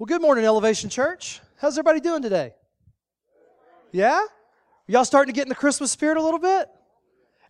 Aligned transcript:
Well, 0.00 0.06
good 0.06 0.22
morning, 0.22 0.46
Elevation 0.46 0.88
Church. 0.88 1.42
How's 1.58 1.74
everybody 1.74 2.00
doing 2.00 2.22
today? 2.22 2.54
Yeah? 3.92 4.24
Y'all 4.86 5.04
starting 5.04 5.30
to 5.30 5.36
get 5.36 5.42
in 5.42 5.50
the 5.50 5.54
Christmas 5.54 5.92
spirit 5.92 6.16
a 6.16 6.22
little 6.22 6.38
bit? 6.38 6.70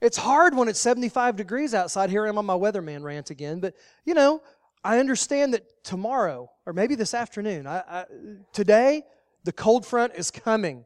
It's 0.01 0.17
hard 0.17 0.57
when 0.57 0.67
it's 0.67 0.81
75 0.81 1.37
degrees 1.37 1.75
outside. 1.75 2.11
Here 2.11 2.27
I 2.27 2.29
am 2.29 2.39
on 2.39 2.45
my 2.45 2.57
weatherman 2.57 3.05
rant 3.05 3.31
again. 3.31 3.61
But, 3.61 3.77
you 4.05 4.15
know, 4.15 4.43
I 4.83 4.99
understand 4.99 5.55
that 5.55 5.63
tomorrow, 5.85 6.51
or 6.67 6.73
maybe 6.73 6.97
this 6.97 7.15
afternoon, 7.15 7.69
I, 7.69 7.85
I, 7.89 8.05
today, 8.53 9.05
the 9.45 9.53
cold 9.53 9.87
front 9.87 10.15
is 10.17 10.33
coming. 10.33 10.85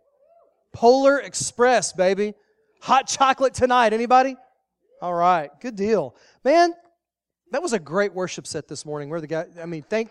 Polar 0.75 1.19
Express, 1.19 1.95
baby. 1.95 2.35
Hot 2.83 3.07
chocolate 3.07 3.55
tonight. 3.55 3.95
Anybody? 3.95 4.37
All 5.01 5.15
right, 5.15 5.49
good 5.63 5.77
deal. 5.77 6.15
Man, 6.45 6.75
that 7.53 7.63
was 7.63 7.73
a 7.73 7.79
great 7.79 8.13
worship 8.13 8.47
set 8.47 8.69
this 8.69 8.85
morning. 8.85 9.09
Where 9.09 9.23
the 9.23 9.27
guy, 9.27 9.47
I 9.63 9.65
mean, 9.65 9.83
thank, 9.89 10.11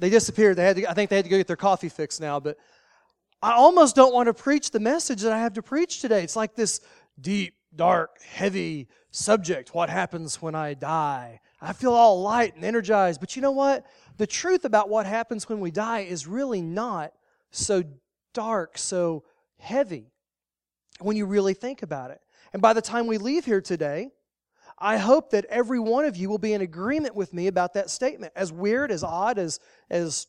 they 0.00 0.10
disappeared. 0.10 0.56
They 0.56 0.64
had 0.64 0.76
to, 0.76 0.90
I 0.90 0.94
think 0.94 1.10
they 1.10 1.16
had 1.16 1.26
to 1.26 1.30
go 1.30 1.36
get 1.36 1.46
their 1.46 1.56
coffee 1.56 1.88
fixed 1.88 2.20
now, 2.20 2.40
but 2.40 2.56
I 3.42 3.52
almost 3.52 3.94
don't 3.94 4.12
want 4.12 4.26
to 4.26 4.34
preach 4.34 4.70
the 4.70 4.80
message 4.80 5.22
that 5.22 5.32
I 5.32 5.38
have 5.38 5.54
to 5.54 5.62
preach 5.62 6.00
today. 6.00 6.22
It's 6.22 6.36
like 6.36 6.54
this 6.54 6.80
deep, 7.20 7.54
dark, 7.74 8.20
heavy 8.22 8.88
subject. 9.10 9.74
What 9.74 9.90
happens 9.90 10.42
when 10.42 10.54
I 10.54 10.74
die? 10.74 11.40
I 11.60 11.72
feel 11.72 11.92
all 11.92 12.22
light 12.22 12.54
and 12.54 12.64
energized. 12.64 13.20
But 13.20 13.36
you 13.36 13.42
know 13.42 13.50
what? 13.50 13.86
The 14.16 14.26
truth 14.26 14.64
about 14.64 14.88
what 14.88 15.06
happens 15.06 15.48
when 15.48 15.60
we 15.60 15.70
die 15.70 16.00
is 16.00 16.26
really 16.26 16.62
not 16.62 17.12
so 17.50 17.82
dark, 18.34 18.78
so 18.78 19.24
heavy 19.58 20.12
when 21.00 21.16
you 21.16 21.26
really 21.26 21.54
think 21.54 21.82
about 21.82 22.10
it. 22.10 22.20
And 22.52 22.60
by 22.60 22.72
the 22.72 22.82
time 22.82 23.06
we 23.06 23.18
leave 23.18 23.44
here 23.44 23.60
today, 23.60 24.10
I 24.80 24.96
hope 24.96 25.30
that 25.30 25.44
every 25.46 25.78
one 25.78 26.06
of 26.06 26.16
you 26.16 26.30
will 26.30 26.38
be 26.38 26.54
in 26.54 26.62
agreement 26.62 27.14
with 27.14 27.34
me 27.34 27.48
about 27.48 27.74
that 27.74 27.90
statement. 27.90 28.32
As 28.34 28.50
weird, 28.50 28.90
as 28.90 29.04
odd, 29.04 29.38
as, 29.38 29.60
as 29.90 30.26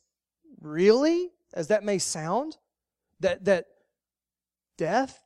really 0.60 1.30
as 1.54 1.68
that 1.68 1.84
may 1.84 1.98
sound, 1.98 2.58
that, 3.20 3.44
that 3.46 3.66
death 4.76 5.22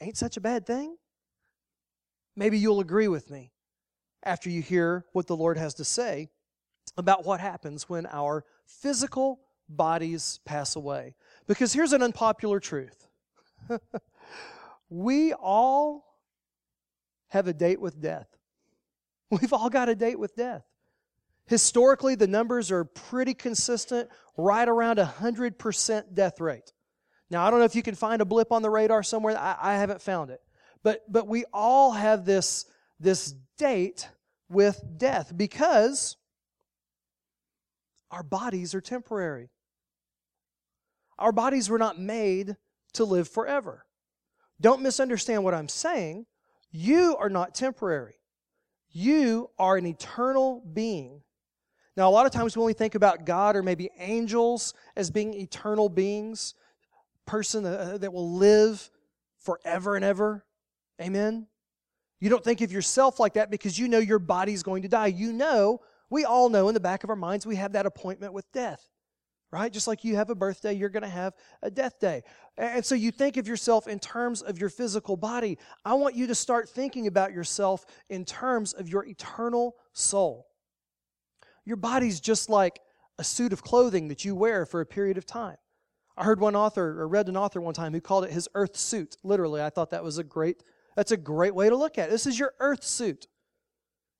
ain't 0.00 0.16
such 0.16 0.36
a 0.36 0.40
bad 0.40 0.66
thing. 0.66 0.96
Maybe 2.34 2.58
you'll 2.58 2.80
agree 2.80 3.08
with 3.08 3.30
me 3.30 3.52
after 4.22 4.48
you 4.48 4.62
hear 4.62 5.04
what 5.12 5.26
the 5.26 5.36
Lord 5.36 5.58
has 5.58 5.74
to 5.74 5.84
say 5.84 6.30
about 6.96 7.24
what 7.24 7.40
happens 7.40 7.88
when 7.88 8.06
our 8.06 8.44
physical 8.66 9.40
bodies 9.68 10.40
pass 10.44 10.76
away. 10.76 11.14
Because 11.46 11.72
here's 11.72 11.92
an 11.92 12.02
unpopular 12.02 12.60
truth 12.60 13.08
we 14.88 15.32
all 15.34 16.04
have 17.28 17.48
a 17.48 17.52
date 17.52 17.80
with 17.80 18.00
death. 18.00 18.28
We've 19.40 19.52
all 19.52 19.70
got 19.70 19.88
a 19.88 19.94
date 19.94 20.18
with 20.18 20.36
death. 20.36 20.62
Historically, 21.46 22.14
the 22.14 22.26
numbers 22.26 22.70
are 22.70 22.84
pretty 22.84 23.32
consistent, 23.32 24.10
right 24.36 24.68
around 24.68 24.98
a 24.98 25.14
100% 25.18 26.14
death 26.14 26.40
rate. 26.40 26.72
Now, 27.30 27.46
I 27.46 27.50
don't 27.50 27.60
know 27.60 27.64
if 27.64 27.74
you 27.74 27.82
can 27.82 27.94
find 27.94 28.20
a 28.20 28.26
blip 28.26 28.52
on 28.52 28.60
the 28.60 28.68
radar 28.68 29.02
somewhere. 29.02 29.38
I, 29.38 29.56
I 29.60 29.74
haven't 29.76 30.02
found 30.02 30.30
it. 30.30 30.40
But, 30.82 31.00
but 31.10 31.26
we 31.26 31.44
all 31.52 31.92
have 31.92 32.26
this, 32.26 32.66
this 33.00 33.34
date 33.56 34.08
with 34.50 34.82
death 34.98 35.32
because 35.34 36.16
our 38.10 38.22
bodies 38.22 38.74
are 38.74 38.82
temporary. 38.82 39.48
Our 41.18 41.32
bodies 41.32 41.70
were 41.70 41.78
not 41.78 41.98
made 41.98 42.56
to 42.94 43.04
live 43.04 43.28
forever. 43.28 43.86
Don't 44.60 44.82
misunderstand 44.82 45.42
what 45.42 45.54
I'm 45.54 45.68
saying. 45.68 46.26
You 46.70 47.16
are 47.18 47.30
not 47.30 47.54
temporary. 47.54 48.16
You 48.92 49.50
are 49.58 49.76
an 49.76 49.86
eternal 49.86 50.62
being. 50.72 51.22
Now, 51.96 52.08
a 52.08 52.12
lot 52.12 52.26
of 52.26 52.32
times 52.32 52.56
we 52.56 52.72
think 52.72 52.94
about 52.94 53.26
God 53.26 53.56
or 53.56 53.62
maybe 53.62 53.90
angels 53.98 54.74
as 54.96 55.10
being 55.10 55.34
eternal 55.34 55.88
beings, 55.88 56.54
person 57.26 57.66
uh, 57.66 57.70
uh, 57.70 57.98
that 57.98 58.12
will 58.12 58.32
live 58.32 58.90
forever 59.38 59.96
and 59.96 60.04
ever, 60.04 60.44
amen? 61.00 61.46
You 62.20 62.30
don't 62.30 62.44
think 62.44 62.60
of 62.60 62.72
yourself 62.72 63.18
like 63.18 63.34
that 63.34 63.50
because 63.50 63.78
you 63.78 63.88
know 63.88 63.98
your 63.98 64.18
body's 64.18 64.62
going 64.62 64.82
to 64.82 64.88
die. 64.88 65.08
You 65.08 65.32
know, 65.32 65.80
we 66.08 66.24
all 66.24 66.48
know 66.48 66.68
in 66.68 66.74
the 66.74 66.80
back 66.80 67.04
of 67.04 67.10
our 67.10 67.16
minds 67.16 67.46
we 67.46 67.56
have 67.56 67.72
that 67.72 67.86
appointment 67.86 68.32
with 68.32 68.50
death 68.52 68.86
right? 69.52 69.70
Just 69.70 69.86
like 69.86 70.02
you 70.02 70.16
have 70.16 70.30
a 70.30 70.34
birthday, 70.34 70.72
you're 70.72 70.88
going 70.88 71.02
to 71.02 71.08
have 71.08 71.34
a 71.62 71.70
death 71.70 72.00
day. 72.00 72.22
And 72.56 72.84
so 72.84 72.94
you 72.94 73.10
think 73.10 73.36
of 73.36 73.46
yourself 73.46 73.86
in 73.86 73.98
terms 73.98 74.40
of 74.40 74.58
your 74.58 74.70
physical 74.70 75.16
body. 75.16 75.58
I 75.84 75.94
want 75.94 76.16
you 76.16 76.26
to 76.28 76.34
start 76.34 76.68
thinking 76.68 77.06
about 77.06 77.32
yourself 77.32 77.84
in 78.08 78.24
terms 78.24 78.72
of 78.72 78.88
your 78.88 79.04
eternal 79.04 79.76
soul. 79.92 80.48
Your 81.64 81.76
body's 81.76 82.18
just 82.18 82.48
like 82.48 82.80
a 83.18 83.24
suit 83.24 83.52
of 83.52 83.62
clothing 83.62 84.08
that 84.08 84.24
you 84.24 84.34
wear 84.34 84.64
for 84.64 84.80
a 84.80 84.86
period 84.86 85.18
of 85.18 85.26
time. 85.26 85.56
I 86.16 86.24
heard 86.24 86.40
one 86.40 86.56
author 86.56 87.00
or 87.00 87.06
read 87.06 87.28
an 87.28 87.36
author 87.36 87.60
one 87.60 87.74
time 87.74 87.92
who 87.92 88.00
called 88.00 88.24
it 88.24 88.32
his 88.32 88.48
earth 88.54 88.76
suit. 88.76 89.16
Literally, 89.22 89.62
I 89.62 89.70
thought 89.70 89.90
that 89.90 90.02
was 90.02 90.18
a 90.18 90.24
great 90.24 90.62
that's 90.94 91.12
a 91.12 91.16
great 91.16 91.54
way 91.54 91.70
to 91.70 91.76
look 91.76 91.96
at 91.96 92.08
it. 92.08 92.10
This 92.10 92.26
is 92.26 92.38
your 92.38 92.52
earth 92.60 92.84
suit. 92.84 93.26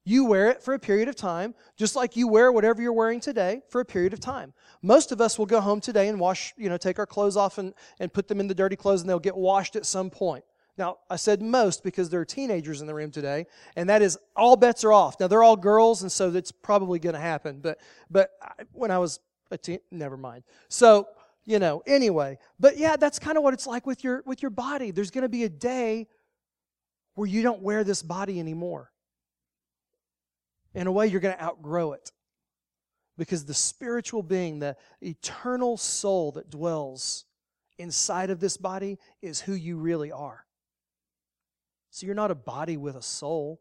You 0.05 0.25
wear 0.25 0.51
it 0.51 0.63
for 0.63 0.75
a 0.75 0.79
period 0.79 1.09
of 1.09 1.15
time, 1.15 1.55
just 1.77 1.95
like 1.95 2.17
you 2.17 2.27
wear 2.27 2.51
whatever 2.51 2.83
you're 2.83 2.93
wearing 2.93 3.21
today 3.21 3.63
for 3.69 3.81
a 3.81 3.85
period 3.85 4.13
of 4.13 4.21
time. 4.21 4.53
Most 4.83 5.13
of 5.13 5.21
us 5.21 5.39
will 5.39 5.47
go 5.47 5.61
home 5.61 5.81
today 5.81 6.09
and 6.09 6.19
wash, 6.19 6.53
you 6.57 6.69
know, 6.69 6.77
take 6.77 6.99
our 6.99 7.07
clothes 7.07 7.37
off 7.37 7.59
and, 7.59 7.73
and 8.01 8.13
put 8.13 8.27
them 8.27 8.41
in 8.41 8.49
the 8.49 8.55
dirty 8.55 8.75
clothes 8.75 9.03
and 9.03 9.09
they'll 9.09 9.21
get 9.21 9.37
washed 9.37 9.77
at 9.77 9.87
some 9.87 10.11
point. 10.11 10.45
Now, 10.77 10.99
I 11.09 11.17
said 11.17 11.41
most 11.43 11.85
because 11.85 12.09
there 12.09 12.21
are 12.21 12.25
teenagers 12.25 12.81
in 12.81 12.87
the 12.87 12.95
room 12.95 13.11
today, 13.11 13.47
and 13.77 13.91
that 13.91 14.01
is 14.01 14.19
all 14.35 14.57
bets 14.57 14.85
are 14.85 14.93
off. 14.93 15.21
Now, 15.21 15.29
they're 15.29 15.43
all 15.43 15.57
girls, 15.57 16.03
and 16.03 16.11
so 16.11 16.31
that's 16.31 16.51
probably 16.51 16.99
going 16.99 17.15
to 17.15 17.21
happen. 17.21 17.61
But, 17.61 17.79
but 18.11 18.31
I, 18.43 18.65
when 18.73 18.91
I 18.91 18.99
was 18.99 19.21
a 19.51 19.59
teen, 19.59 19.81
never 19.91 20.17
mind. 20.17 20.45
So, 20.69 21.09
you 21.45 21.59
know, 21.59 21.83
anyway. 21.87 22.39
But 22.59 22.79
yeah, 22.79 22.97
that's 22.97 23.19
kind 23.19 23.37
of 23.37 23.45
what 23.45 23.53
it's 23.53 23.67
like 23.67 23.87
with 23.87 24.03
your 24.03 24.23
with 24.25 24.43
your 24.43 24.51
body. 24.51 24.93
There's 24.93 25.11
going 25.11 25.23
to 25.23 25.29
be 25.29 25.45
a 25.45 25.49
day 25.49 26.09
where 27.15 27.29
you 27.29 27.43
don't 27.43 27.61
wear 27.61 27.85
this 27.85 28.03
body 28.03 28.41
anymore 28.41 28.92
in 30.75 30.87
a 30.87 30.93
way, 30.93 31.07
you're 31.07 31.21
going 31.21 31.37
to 31.37 31.43
outgrow 31.43 31.93
it. 31.93 32.13
Because 33.19 33.45
the 33.45 33.55
spiritual 33.55 34.23
being, 34.23 34.59
the 34.59 34.77
eternal 35.01 35.77
soul 35.77 36.33
that 36.33 36.51
dwells 36.51 37.25
inside 37.79 38.31
of 38.31 38.41
this 38.41 38.57
body, 38.57 38.99
is 39.21 39.41
who 39.41 39.53
you 39.53 39.77
really 39.77 40.11
are. 40.11 40.47
So 41.91 42.07
you're 42.07 42.15
not 42.15 42.31
a 42.31 42.35
body 42.35 42.77
with 42.77 42.97
a 42.97 43.03
soul, 43.03 43.61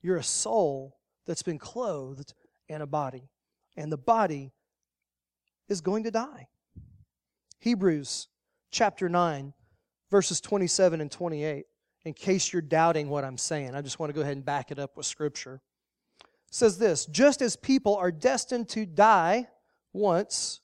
you're 0.00 0.16
a 0.16 0.22
soul 0.22 0.96
that's 1.26 1.42
been 1.42 1.58
clothed 1.58 2.34
in 2.68 2.80
a 2.80 2.86
body. 2.86 3.28
And 3.76 3.92
the 3.92 3.98
body 3.98 4.52
is 5.68 5.80
going 5.80 6.04
to 6.04 6.10
die. 6.10 6.48
Hebrews 7.60 8.28
chapter 8.70 9.08
9, 9.08 9.52
verses 10.10 10.40
27 10.40 11.00
and 11.00 11.10
28. 11.10 11.66
In 12.04 12.14
case 12.14 12.52
you're 12.52 12.62
doubting 12.62 13.08
what 13.08 13.24
I'm 13.24 13.38
saying, 13.38 13.74
I 13.74 13.82
just 13.82 14.00
want 14.00 14.10
to 14.10 14.14
go 14.14 14.22
ahead 14.22 14.36
and 14.36 14.44
back 14.44 14.72
it 14.72 14.78
up 14.78 14.96
with 14.96 15.06
Scripture 15.06 15.60
says 16.52 16.78
this 16.78 17.06
just 17.06 17.42
as 17.42 17.56
people 17.56 17.96
are 17.96 18.12
destined 18.12 18.68
to 18.68 18.86
die 18.86 19.48
once, 19.92 20.60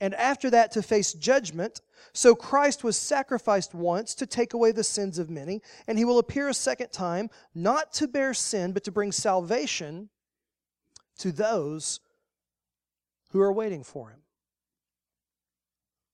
and 0.00 0.14
after 0.14 0.50
that 0.50 0.70
to 0.72 0.82
face 0.82 1.12
judgment, 1.12 1.80
so 2.12 2.34
Christ 2.34 2.84
was 2.84 2.96
sacrificed 2.96 3.74
once 3.74 4.14
to 4.16 4.26
take 4.26 4.54
away 4.54 4.72
the 4.72 4.84
sins 4.84 5.18
of 5.18 5.28
many, 5.28 5.60
and 5.86 5.98
he 5.98 6.04
will 6.04 6.18
appear 6.18 6.48
a 6.48 6.54
second 6.54 6.92
time, 6.92 7.28
not 7.54 7.92
to 7.94 8.06
bear 8.06 8.32
sin, 8.32 8.72
but 8.72 8.84
to 8.84 8.92
bring 8.92 9.12
salvation 9.12 10.08
to 11.18 11.32
those 11.32 12.00
who 13.30 13.40
are 13.40 13.52
waiting 13.52 13.84
for 13.84 14.10
him. 14.10 14.20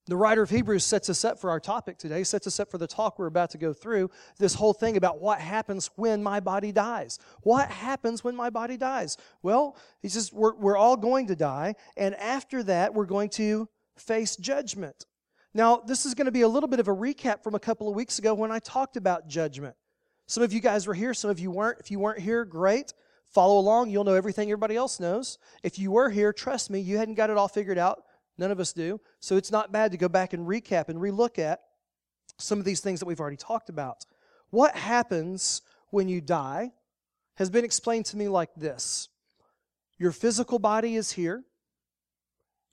The 0.08 0.16
writer 0.16 0.42
of 0.42 0.50
Hebrews 0.50 0.84
sets 0.84 1.10
us 1.10 1.24
up 1.24 1.40
for 1.40 1.50
our 1.50 1.58
topic 1.58 1.98
today, 1.98 2.22
sets 2.22 2.46
us 2.46 2.60
up 2.60 2.70
for 2.70 2.78
the 2.78 2.86
talk 2.86 3.18
we're 3.18 3.26
about 3.26 3.50
to 3.50 3.58
go 3.58 3.72
through. 3.72 4.08
This 4.38 4.54
whole 4.54 4.72
thing 4.72 4.96
about 4.96 5.20
what 5.20 5.40
happens 5.40 5.90
when 5.96 6.22
my 6.22 6.38
body 6.38 6.70
dies. 6.70 7.18
What 7.42 7.68
happens 7.68 8.22
when 8.22 8.36
my 8.36 8.48
body 8.48 8.76
dies? 8.76 9.16
Well, 9.42 9.76
he 10.00 10.08
says 10.08 10.32
we're, 10.32 10.54
we're 10.54 10.76
all 10.76 10.96
going 10.96 11.26
to 11.26 11.34
die, 11.34 11.74
and 11.96 12.14
after 12.16 12.62
that, 12.64 12.94
we're 12.94 13.06
going 13.06 13.30
to 13.30 13.68
face 13.96 14.36
judgment. 14.36 15.06
Now, 15.53 15.78
this 15.78 16.06
is 16.06 16.14
going 16.14 16.26
to 16.26 16.32
be 16.32 16.42
a 16.42 16.48
little 16.48 16.68
bit 16.68 16.78
of 16.78 16.86
a 16.86 16.94
recap 16.94 17.42
from 17.42 17.56
a 17.56 17.60
couple 17.60 17.88
of 17.88 17.97
weeks 17.97 18.20
ago 18.20 18.32
when 18.32 18.52
I 18.52 18.60
talked 18.60 18.97
about 18.97 19.26
judgment. 19.26 19.74
Some 20.28 20.44
of 20.44 20.52
you 20.52 20.60
guys 20.60 20.86
were 20.86 20.94
here, 20.94 21.14
some 21.14 21.30
of 21.30 21.41
you 21.41 21.50
weren't. 21.50 21.80
If 21.80 21.91
you 21.91 21.98
weren't 21.98 22.20
here, 22.20 22.44
great. 22.44 22.92
Follow 23.24 23.59
along, 23.59 23.91
you'll 23.91 24.04
know 24.04 24.14
everything 24.14 24.50
everybody 24.50 24.76
else 24.76 25.00
knows. 25.00 25.38
If 25.64 25.80
you 25.80 25.91
were 25.91 26.10
here, 26.10 26.32
trust 26.32 26.70
me, 26.70 26.78
you 26.78 26.97
hadn't 26.97 27.14
got 27.14 27.28
it 27.28 27.36
all 27.36 27.48
figured 27.48 27.78
out 27.78 28.04
None 28.38 28.50
of 28.50 28.60
us 28.60 28.72
do. 28.72 29.00
So 29.21 29.36
it's 29.36 29.50
not 29.50 29.72
bad 29.72 29.92
to 29.92 29.98
go 29.98 30.09
back 30.09 30.33
and 30.33 30.47
recap 30.47 30.88
and 30.88 30.98
relook 30.98 31.38
at 31.38 31.60
some 32.38 32.59
of 32.59 32.65
these 32.65 32.80
things 32.80 33.00
that 33.00 33.06
we've 33.06 33.21
already 33.21 33.36
talked 33.36 33.68
about. 33.68 34.04
What 34.50 34.77
happens 34.77 35.62
when 35.91 36.09
you 36.09 36.21
die 36.21 36.72
has 37.36 37.50
been 37.50 37.65
explained 37.65 38.06
to 38.06 38.16
me 38.16 38.28
like 38.28 38.54
this 38.54 39.09
Your 39.98 40.12
physical 40.12 40.59
body 40.59 40.97
is 40.97 41.12
here, 41.12 41.44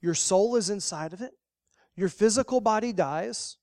your 0.01 0.13
soul 0.15 0.55
is 0.55 0.69
inside 0.69 1.13
of 1.13 1.21
it, 1.21 1.33
your 1.95 2.09
physical 2.09 2.59
body 2.59 2.91
dies, 2.91 3.57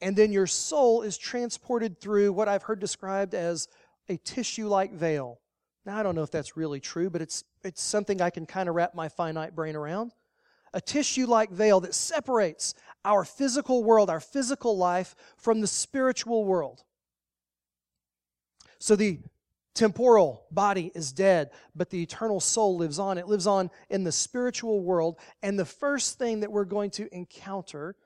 and 0.00 0.16
then 0.16 0.32
your 0.32 0.46
soul 0.46 1.02
is 1.02 1.18
transported 1.18 2.00
through 2.00 2.32
what 2.32 2.48
I've 2.48 2.62
heard 2.62 2.80
described 2.80 3.34
as 3.34 3.68
a 4.08 4.16
tissue 4.18 4.68
like 4.68 4.92
veil. 4.92 5.40
Now, 5.84 5.98
I 5.98 6.04
don't 6.04 6.14
know 6.14 6.22
if 6.22 6.30
that's 6.30 6.56
really 6.56 6.78
true, 6.78 7.10
but 7.10 7.20
it's, 7.20 7.42
it's 7.64 7.82
something 7.82 8.20
I 8.20 8.30
can 8.30 8.46
kind 8.46 8.68
of 8.68 8.76
wrap 8.76 8.94
my 8.94 9.08
finite 9.08 9.56
brain 9.56 9.74
around 9.74 10.12
a 10.74 10.80
tissue 10.80 11.26
like 11.26 11.50
veil 11.50 11.80
that 11.80 11.94
separates 11.94 12.74
our 13.04 13.24
physical 13.24 13.82
world, 13.84 14.10
our 14.10 14.20
physical 14.20 14.76
life, 14.76 15.14
from 15.36 15.60
the 15.60 15.66
spiritual 15.66 16.44
world. 16.44 16.82
So 18.78 18.96
the 18.96 19.20
temporal 19.74 20.44
body 20.50 20.92
is 20.94 21.12
dead, 21.12 21.50
but 21.74 21.90
the 21.90 22.02
eternal 22.02 22.40
soul 22.40 22.76
lives 22.76 22.98
on. 22.98 23.18
It 23.18 23.26
lives 23.26 23.46
on 23.46 23.70
in 23.90 24.04
the 24.04 24.12
spiritual 24.12 24.80
world. 24.80 25.18
And 25.42 25.58
the 25.58 25.64
first 25.64 26.18
thing 26.18 26.40
that 26.40 26.52
we're 26.52 26.64
going 26.64 26.90
to 26.92 27.14
encounter 27.14 27.96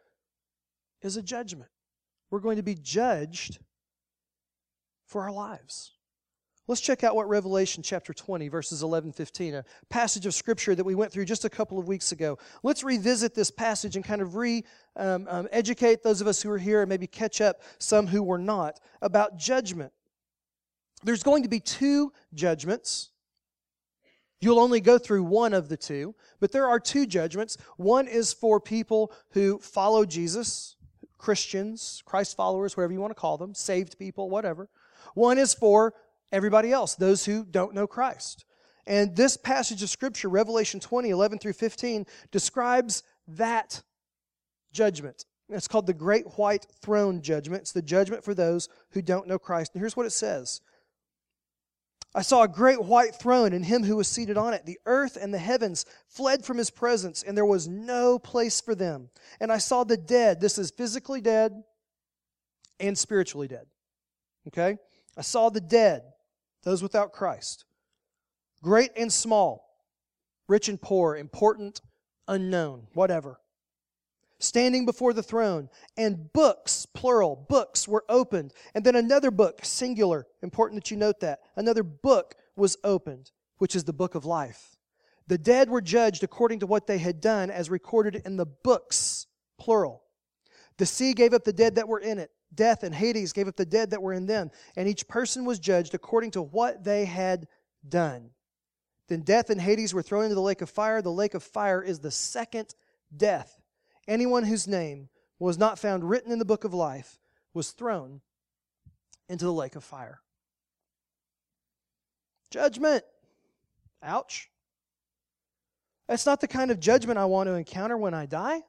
is 1.03 1.17
a 1.17 1.23
judgment. 1.23 1.71
We're 2.31 2.41
going 2.41 2.57
to 2.57 2.63
be 2.63 2.75
judged 2.75 3.59
for 5.07 5.23
our 5.23 5.33
lives. 5.33 5.96
Let's 6.69 6.81
check 6.81 7.05
out 7.05 7.15
what 7.15 7.29
Revelation 7.29 7.85
chapter 7.85 8.13
20, 8.13 8.49
verses 8.49 8.83
11 8.83 9.13
15, 9.13 9.55
a 9.55 9.65
passage 9.89 10.27
of 10.27 10.35
scripture 10.35 10.75
that 10.75 10.83
we 10.83 10.97
went 10.97 11.13
through 11.13 11.25
just 11.25 11.45
a 11.45 11.51
couple 11.51 11.79
of 11.79 11.87
weeks 11.87 12.11
ago. 12.11 12.39
Let's 12.65 12.83
revisit 12.83 13.37
this 13.37 13.53
passage 13.53 13.95
and 13.95 14.05
kind 14.05 14.21
of 14.21 14.35
re 14.35 14.65
um, 14.97 15.29
um, 15.31 15.49
educate 15.53 16.03
those 16.03 16.21
of 16.21 16.27
us 16.27 16.43
who 16.43 16.51
are 16.51 16.59
here 16.59 16.83
and 16.83 16.89
maybe 16.89 17.07
catch 17.07 17.41
up 17.41 17.61
some 17.79 18.09
who 18.09 18.21
were 18.21 18.39
not 18.39 18.81
about 19.01 19.37
judgment. 19.37 19.93
There's 21.05 21.23
going 21.23 21.45
to 21.45 21.49
be 21.49 21.61
two 21.61 22.13
judgments. 22.35 23.11
You'll 24.41 24.59
only 24.59 24.81
go 24.81 24.99
through 24.99 25.23
one 25.23 25.55
of 25.55 25.69
the 25.69 25.77
two, 25.77 26.17
but 26.41 26.51
there 26.51 26.67
are 26.67 26.81
two 26.81 27.07
judgments. 27.07 27.57
One 27.77 28.09
is 28.09 28.33
for 28.33 28.61
people 28.61 29.13
who 29.31 29.61
follow 29.61 30.05
Jesus, 30.05 30.75
Christians, 31.17 32.03
Christ 32.05 32.37
followers, 32.37 32.77
whatever 32.77 32.93
you 32.93 33.01
want 33.01 33.13
to 33.13 33.21
call 33.21 33.39
them, 33.39 33.55
saved 33.55 33.99
people, 34.01 34.29
whatever. 34.29 34.69
One 35.15 35.39
is 35.39 35.55
for 35.55 35.95
everybody 36.33 36.73
else, 36.73 36.95
those 36.95 37.25
who 37.25 37.45
don't 37.45 37.75
know 37.75 37.87
Christ. 37.87 38.45
And 38.87 39.17
this 39.17 39.37
passage 39.37 39.83
of 39.83 39.91
Scripture, 39.91 40.29
Revelation 40.29 40.79
20, 40.81 41.11
11 41.11 41.39
through 41.39 41.55
15, 41.55 42.07
describes 42.31 43.03
that 43.29 43.83
judgment. 44.73 45.25
It's 45.49 45.69
called 45.69 45.87
the 45.87 45.95
Great 45.95 46.27
White 46.39 46.67
Throne 46.83 47.23
Judgment. 47.23 47.63
It's 47.63 47.73
the 47.73 47.83
judgment 47.83 48.25
for 48.25 48.35
those 48.35 48.69
who 48.91 49.03
don't 49.03 49.29
know 49.29 49.39
Christ. 49.39 49.73
And 49.75 49.81
here's 49.81 49.97
what 49.97 50.07
it 50.07 50.11
says 50.11 50.61
I 52.15 52.23
saw 52.23 52.43
a 52.43 52.49
great 52.49 52.83
white 52.83 53.15
throne 53.15 53.53
and 53.53 53.65
him 53.65 53.85
who 53.85 53.97
was 53.97 54.09
seated 54.09 54.39
on 54.39 54.55
it. 54.55 54.65
The 54.65 54.79
earth 54.87 55.19
and 55.21 55.35
the 55.35 55.39
heavens 55.39 55.85
fled 56.09 56.45
from 56.45 56.57
his 56.57 56.71
presence, 56.71 57.23
and 57.23 57.37
there 57.37 57.45
was 57.45 57.69
no 57.69 58.19
place 58.19 58.61
for 58.61 58.75
them. 58.75 59.11
And 59.39 59.53
I 59.53 59.59
saw 59.59 59.85
the 59.85 59.99
dead. 59.99 60.41
This 60.41 60.57
is 60.59 60.71
physically 60.71 61.21
dead 61.21 61.53
and 62.81 62.97
spiritually 62.97 63.49
dead. 63.49 63.67
Okay? 64.49 64.79
I 65.17 65.23
saw 65.23 65.51
the 65.51 65.61
dead 65.61 66.05
those 66.67 66.83
without 66.83 67.13
Christ, 67.13 67.65
great 68.61 68.91
and 68.97 69.11
small, 69.13 69.71
rich 70.49 70.69
and 70.69 70.83
poor, 70.83 71.17
important, 71.17 71.81
unknown, 72.27 72.89
whatever, 72.93 73.39
standing 74.41 74.85
before 74.85 75.13
the 75.13 75.23
throne, 75.23 75.69
and 75.97 76.33
books, 76.33 76.85
plural, 76.85 77.37
books 77.49 77.87
were 77.87 78.05
opened. 78.09 78.53
And 78.75 78.85
then 78.85 78.97
another 78.97 79.31
book, 79.31 79.61
singular, 79.63 80.27
important 80.43 80.83
that 80.83 80.91
you 80.91 80.97
note 80.97 81.21
that, 81.21 81.39
another 81.55 81.85
book 81.85 82.35
was 82.57 82.77
opened, 82.83 83.31
which 83.59 83.77
is 83.77 83.85
the 83.85 83.93
book 83.93 84.17
of 84.17 84.25
life. 84.25 84.77
The 85.29 85.39
dead 85.39 85.71
were 85.71 85.81
judged 85.81 86.25
according 86.25 86.59
to 86.61 86.67
what 86.67 86.89
they 86.89 86.99
had 86.99 87.21
done, 87.21 87.49
as 87.49 87.71
recorded 87.71 88.23
in 88.25 88.37
the 88.37 88.47
books, 88.47 89.29
plural. 89.57 90.03
The 90.79 90.87
sea 90.87 91.15
gave 91.15 91.33
up 91.33 91.45
the 91.45 91.53
dead 91.53 91.77
that 91.77 91.87
were 91.87 92.01
in 92.01 92.19
it 92.19 92.33
death 92.57 92.83
and 92.83 92.95
Hades 92.95 93.33
gave 93.33 93.47
up 93.47 93.57
the 93.57 93.67
dead 93.67 93.91
that 93.91 94.03
were 94.03 94.13
in 94.13 94.27
them, 94.27 94.51
and 94.75 94.89
each 94.89 95.07
person 95.07 95.45
was 95.45 95.59
judged 95.59 95.95
according 95.95 96.33
to 96.33 96.43
what 96.43 96.83
they 96.83 97.05
had 97.05 97.47
done. 97.89 98.31
Then 99.09 99.21
death 99.21 99.51
and 99.51 99.61
Hades 99.61 99.95
were 99.95 100.03
thrown 100.03 100.25
into 100.25 100.35
the 100.35 100.41
lake 100.41 100.63
of 100.63 100.71
fire. 100.71 101.01
The 101.01 101.13
lake 101.13 101.35
of 101.35 101.43
fire 101.43 101.83
is 101.83 102.01
the 102.01 102.11
second 102.11 102.75
death. 103.17 103.61
Anyone 104.09 104.45
whose 104.45 104.67
name 104.67 105.09
was 105.39 105.59
not 105.59 105.79
found 105.79 106.09
written 106.09 106.33
in 106.33 106.39
the 106.39 106.45
book 106.45 106.65
of 106.65 106.75
life 106.75 107.19
was 107.55 107.71
thrown 107.71 108.21
into 109.29 109.45
the 109.45 109.53
lake 109.53 109.77
of 109.77 109.85
fire. 109.85 110.21
Judgment. 112.51 113.05
Ouch. 114.03 114.51
That's 116.09 116.27
not 116.27 116.41
the 116.41 116.49
kind 116.49 116.71
of 116.71 116.81
judgment 116.81 117.19
I 117.19 117.25
want 117.25 117.49
to 117.49 117.55
encounter 117.55 117.97
when 117.97 118.15
I 118.15 118.27
die. 118.27 118.63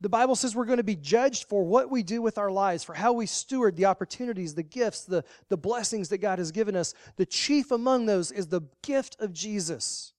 The 0.00 0.08
Bible 0.08 0.36
says 0.36 0.54
we're 0.54 0.64
going 0.64 0.76
to 0.76 0.84
be 0.84 0.94
judged 0.94 1.48
for 1.48 1.64
what 1.64 1.90
we 1.90 2.04
do 2.04 2.22
with 2.22 2.38
our 2.38 2.50
lives, 2.50 2.84
for 2.84 2.94
how 2.94 3.12
we 3.12 3.26
steward 3.26 3.76
the 3.76 3.86
opportunities, 3.86 4.54
the 4.54 4.62
gifts, 4.62 5.04
the, 5.04 5.24
the 5.48 5.56
blessings 5.56 6.08
that 6.10 6.18
God 6.18 6.38
has 6.38 6.52
given 6.52 6.76
us. 6.76 6.94
The 7.16 7.26
chief 7.26 7.72
among 7.72 8.06
those 8.06 8.30
is 8.30 8.46
the 8.46 8.62
gift 8.82 9.16
of 9.18 9.32
Jesus, 9.32 10.12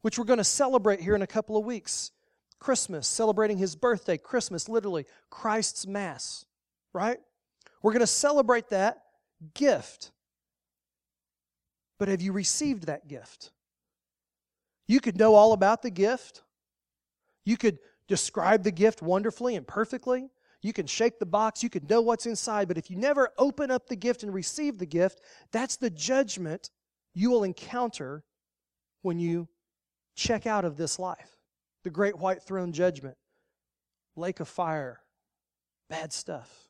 which 0.00 0.18
we're 0.18 0.24
going 0.24 0.38
to 0.38 0.44
celebrate 0.44 1.00
here 1.00 1.14
in 1.14 1.22
a 1.22 1.26
couple 1.26 1.56
of 1.56 1.66
weeks. 1.66 2.12
Christmas, 2.58 3.06
celebrating 3.06 3.58
his 3.58 3.76
birthday, 3.76 4.16
Christmas, 4.16 4.68
literally, 4.68 5.04
Christ's 5.28 5.86
Mass, 5.86 6.46
right? 6.94 7.18
We're 7.82 7.92
going 7.92 8.00
to 8.00 8.06
celebrate 8.06 8.70
that 8.70 9.02
gift. 9.52 10.12
But 11.98 12.08
have 12.08 12.22
you 12.22 12.32
received 12.32 12.86
that 12.86 13.06
gift? 13.06 13.50
You 14.88 15.00
could 15.00 15.18
know 15.18 15.34
all 15.34 15.52
about 15.52 15.82
the 15.82 15.90
gift. 15.90 16.42
You 17.44 17.56
could 17.56 17.78
describe 18.08 18.62
the 18.62 18.70
gift 18.70 19.02
wonderfully 19.02 19.56
and 19.56 19.66
perfectly. 19.66 20.30
You 20.62 20.72
can 20.72 20.86
shake 20.86 21.18
the 21.18 21.26
box, 21.26 21.62
you 21.62 21.70
can 21.70 21.86
know 21.86 22.00
what's 22.00 22.26
inside, 22.26 22.68
but 22.68 22.78
if 22.78 22.90
you 22.90 22.96
never 22.96 23.30
open 23.38 23.70
up 23.70 23.86
the 23.86 23.96
gift 23.96 24.22
and 24.22 24.32
receive 24.32 24.78
the 24.78 24.86
gift, 24.86 25.20
that's 25.52 25.76
the 25.76 25.90
judgment 25.90 26.70
you 27.14 27.30
will 27.30 27.44
encounter 27.44 28.24
when 29.02 29.18
you 29.18 29.48
check 30.14 30.46
out 30.46 30.64
of 30.64 30.76
this 30.76 30.98
life. 30.98 31.36
The 31.84 31.90
great 31.90 32.18
white 32.18 32.42
throne 32.42 32.72
judgment, 32.72 33.16
lake 34.16 34.40
of 34.40 34.48
fire, 34.48 35.00
bad 35.88 36.12
stuff. 36.12 36.68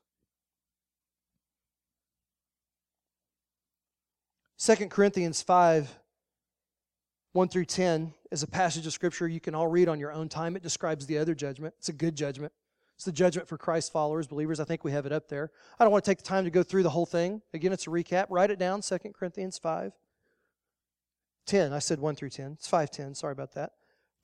2 4.59 4.89
Corinthians 4.89 5.43
5 5.43 5.99
1 7.37 7.49
through 7.49 7.67
10 7.67 8.15
is 8.31 8.43
a 8.43 8.47
passage 8.47 8.87
of 8.87 8.95
scripture 8.95 9.29
you 9.29 9.41
can 9.41 9.55
all 9.55 9.69
read 9.69 9.89
on 9.89 10.01
your 10.01 10.11
own 10.11 10.27
time. 10.27 10.57
It 10.57 10.63
describes 10.63 11.05
the 11.05 11.19
other 11.19 11.35
judgment. 11.35 11.75
It's 11.77 11.91
a 11.91 11.93
good 11.93 12.17
judgment. 12.17 12.51
It's 12.95 13.05
the 13.05 13.13
judgment 13.13 13.47
for 13.47 13.59
Christ 13.59 13.93
followers, 13.93 14.27
believers. 14.27 14.59
I 14.59 14.65
think 14.65 14.85
we 14.85 14.93
have 14.93 15.05
it 15.05 15.13
up 15.13 15.29
there. 15.29 15.51
I 15.79 15.85
don't 15.85 15.93
want 15.93 16.03
to 16.03 16.11
take 16.11 16.17
the 16.17 16.25
time 16.25 16.45
to 16.45 16.51
go 16.51 16.63
through 16.63 16.83
the 16.83 16.89
whole 16.89 17.05
thing. 17.05 17.43
Again, 17.53 17.75
it's 17.75 17.87
a 17.87 17.91
recap. 17.91 18.29
Write 18.31 18.51
it 18.51 18.59
down, 18.59 18.81
2 18.81 18.99
Corinthians 19.15 19.59
5. 19.59 19.93
10. 21.45 21.75
I 21.75 21.79
said 21.79 22.01
1 22.01 22.17
through 22.17 22.31
10. 22.31 22.53
It's 22.53 22.69
510. 22.69 23.15
Sorry 23.15 23.33
about 23.33 23.53
that. 23.53 23.73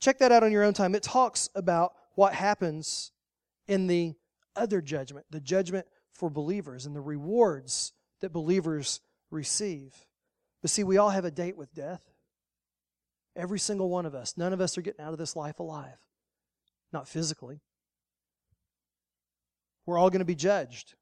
Check 0.00 0.16
that 0.20 0.32
out 0.32 0.42
on 0.42 0.50
your 0.50 0.64
own 0.64 0.72
time. 0.72 0.94
It 0.94 1.02
talks 1.02 1.50
about 1.54 1.92
what 2.14 2.32
happens 2.32 3.12
in 3.68 3.88
the 3.88 4.14
other 4.56 4.80
judgment, 4.80 5.26
the 5.30 5.38
judgment 5.38 5.86
for 6.12 6.30
believers, 6.30 6.86
and 6.86 6.96
the 6.96 7.02
rewards 7.02 7.92
that 8.22 8.32
believers 8.32 9.00
receive. 9.30 9.94
But 10.62 10.70
see, 10.70 10.82
we 10.82 10.96
all 10.96 11.10
have 11.10 11.26
a 11.26 11.30
date 11.30 11.58
with 11.58 11.74
death. 11.74 12.00
Every 13.34 13.58
single 13.58 13.88
one 13.88 14.06
of 14.06 14.14
us. 14.14 14.36
None 14.36 14.52
of 14.52 14.60
us 14.60 14.76
are 14.76 14.82
getting 14.82 15.04
out 15.04 15.12
of 15.12 15.18
this 15.18 15.34
life 15.36 15.58
alive. 15.58 15.98
Not 16.92 17.08
physically. 17.08 17.60
We're 19.86 19.98
all 19.98 20.10
going 20.10 20.20
to 20.20 20.26
be 20.26 20.34
judged. 20.34 20.94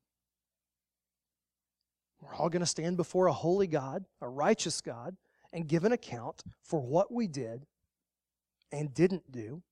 We're 2.20 2.34
all 2.34 2.48
going 2.48 2.60
to 2.60 2.66
stand 2.66 2.96
before 2.96 3.26
a 3.26 3.32
holy 3.32 3.66
God, 3.66 4.04
a 4.20 4.28
righteous 4.28 4.80
God, 4.80 5.16
and 5.52 5.66
give 5.66 5.84
an 5.84 5.92
account 5.92 6.42
for 6.62 6.80
what 6.80 7.12
we 7.12 7.26
did 7.26 7.66
and 8.70 8.94
didn't 8.94 9.32
do 9.32 9.62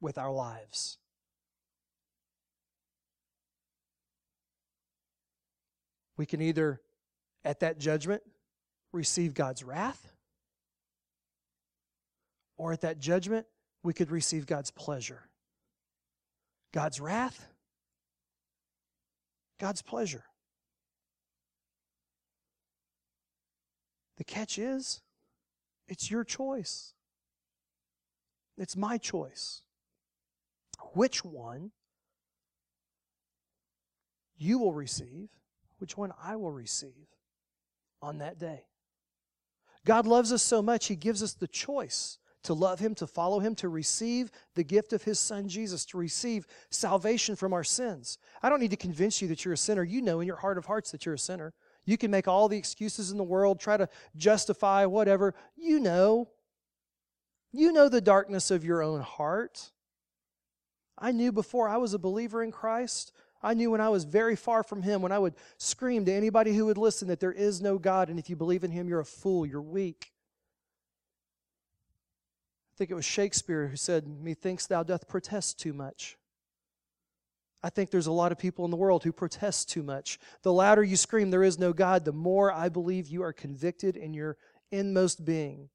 with 0.00 0.18
our 0.18 0.32
lives. 0.32 0.98
We 6.16 6.26
can 6.26 6.40
either, 6.40 6.80
at 7.44 7.60
that 7.60 7.78
judgment, 7.78 8.22
receive 8.92 9.34
God's 9.34 9.64
wrath 9.64 10.13
or 12.56 12.72
at 12.72 12.82
that 12.82 12.98
judgment, 12.98 13.46
we 13.82 13.92
could 13.92 14.10
receive 14.10 14.46
God's 14.46 14.70
pleasure. 14.70 15.28
God's 16.72 17.00
wrath, 17.00 17.48
God's 19.60 19.82
pleasure. 19.82 20.24
The 24.16 24.24
catch 24.24 24.58
is, 24.58 25.00
it's 25.88 26.10
your 26.10 26.24
choice. 26.24 26.94
It's 28.56 28.76
my 28.76 28.98
choice. 28.98 29.62
Which 30.94 31.24
one 31.24 31.72
you 34.36 34.58
will 34.58 34.72
receive, 34.72 35.28
which 35.78 35.96
one 35.96 36.12
I 36.22 36.36
will 36.36 36.52
receive 36.52 37.08
on 38.02 38.18
that 38.18 38.38
day. 38.38 38.64
God 39.84 40.06
loves 40.06 40.32
us 40.32 40.42
so 40.42 40.62
much, 40.62 40.86
He 40.86 40.96
gives 40.96 41.22
us 41.22 41.34
the 41.34 41.48
choice 41.48 42.18
to 42.44 42.54
love 42.54 42.78
Him, 42.78 42.94
to 42.96 43.06
follow 43.06 43.40
Him, 43.40 43.54
to 43.56 43.68
receive 43.68 44.30
the 44.54 44.64
gift 44.64 44.92
of 44.92 45.02
His 45.02 45.18
Son 45.18 45.48
Jesus, 45.48 45.84
to 45.86 45.98
receive 45.98 46.46
salvation 46.70 47.36
from 47.36 47.52
our 47.52 47.64
sins. 47.64 48.18
I 48.42 48.48
don't 48.48 48.60
need 48.60 48.70
to 48.70 48.76
convince 48.76 49.20
you 49.20 49.28
that 49.28 49.44
you're 49.44 49.54
a 49.54 49.58
sinner. 49.58 49.82
You 49.82 50.00
know 50.00 50.20
in 50.20 50.26
your 50.26 50.36
heart 50.36 50.58
of 50.58 50.66
hearts 50.66 50.90
that 50.92 51.04
you're 51.04 51.16
a 51.16 51.18
sinner. 51.18 51.52
You 51.84 51.98
can 51.98 52.10
make 52.10 52.28
all 52.28 52.48
the 52.48 52.56
excuses 52.56 53.10
in 53.10 53.18
the 53.18 53.24
world, 53.24 53.60
try 53.60 53.76
to 53.76 53.88
justify 54.16 54.86
whatever. 54.86 55.34
You 55.56 55.80
know. 55.80 56.28
You 57.52 57.72
know 57.72 57.88
the 57.88 58.00
darkness 58.00 58.50
of 58.50 58.64
your 58.64 58.82
own 58.82 59.00
heart. 59.00 59.70
I 60.98 61.12
knew 61.12 61.32
before 61.32 61.68
I 61.68 61.76
was 61.76 61.94
a 61.94 61.98
believer 61.98 62.42
in 62.42 62.50
Christ. 62.50 63.12
I 63.42 63.54
knew 63.54 63.70
when 63.70 63.80
I 63.80 63.90
was 63.90 64.04
very 64.04 64.36
far 64.36 64.62
from 64.62 64.82
Him, 64.82 65.02
when 65.02 65.12
I 65.12 65.18
would 65.18 65.34
scream 65.58 66.04
to 66.06 66.12
anybody 66.12 66.54
who 66.54 66.66
would 66.66 66.78
listen 66.78 67.08
that 67.08 67.20
there 67.20 67.32
is 67.32 67.60
no 67.60 67.78
God, 67.78 68.08
and 68.08 68.18
if 68.18 68.30
you 68.30 68.36
believe 68.36 68.64
in 68.64 68.70
Him, 68.70 68.88
you're 68.88 69.00
a 69.00 69.04
fool, 69.04 69.44
you're 69.44 69.60
weak. 69.60 70.13
I 72.74 72.76
think 72.76 72.90
it 72.90 72.94
was 72.94 73.04
Shakespeare 73.04 73.68
who 73.68 73.76
said, 73.76 74.08
Methinks 74.08 74.66
thou 74.66 74.82
doth 74.82 75.06
protest 75.06 75.60
too 75.60 75.72
much. 75.72 76.16
I 77.62 77.70
think 77.70 77.90
there's 77.90 78.08
a 78.08 78.12
lot 78.12 78.32
of 78.32 78.38
people 78.38 78.64
in 78.64 78.72
the 78.72 78.76
world 78.76 79.04
who 79.04 79.12
protest 79.12 79.70
too 79.70 79.84
much. 79.84 80.18
The 80.42 80.52
louder 80.52 80.82
you 80.82 80.96
scream, 80.96 81.30
there 81.30 81.44
is 81.44 81.58
no 81.58 81.72
God, 81.72 82.04
the 82.04 82.12
more 82.12 82.52
I 82.52 82.68
believe 82.68 83.06
you 83.06 83.22
are 83.22 83.32
convicted 83.32 83.96
in 83.96 84.12
your 84.12 84.36
inmost 84.72 85.24
being 85.24 85.70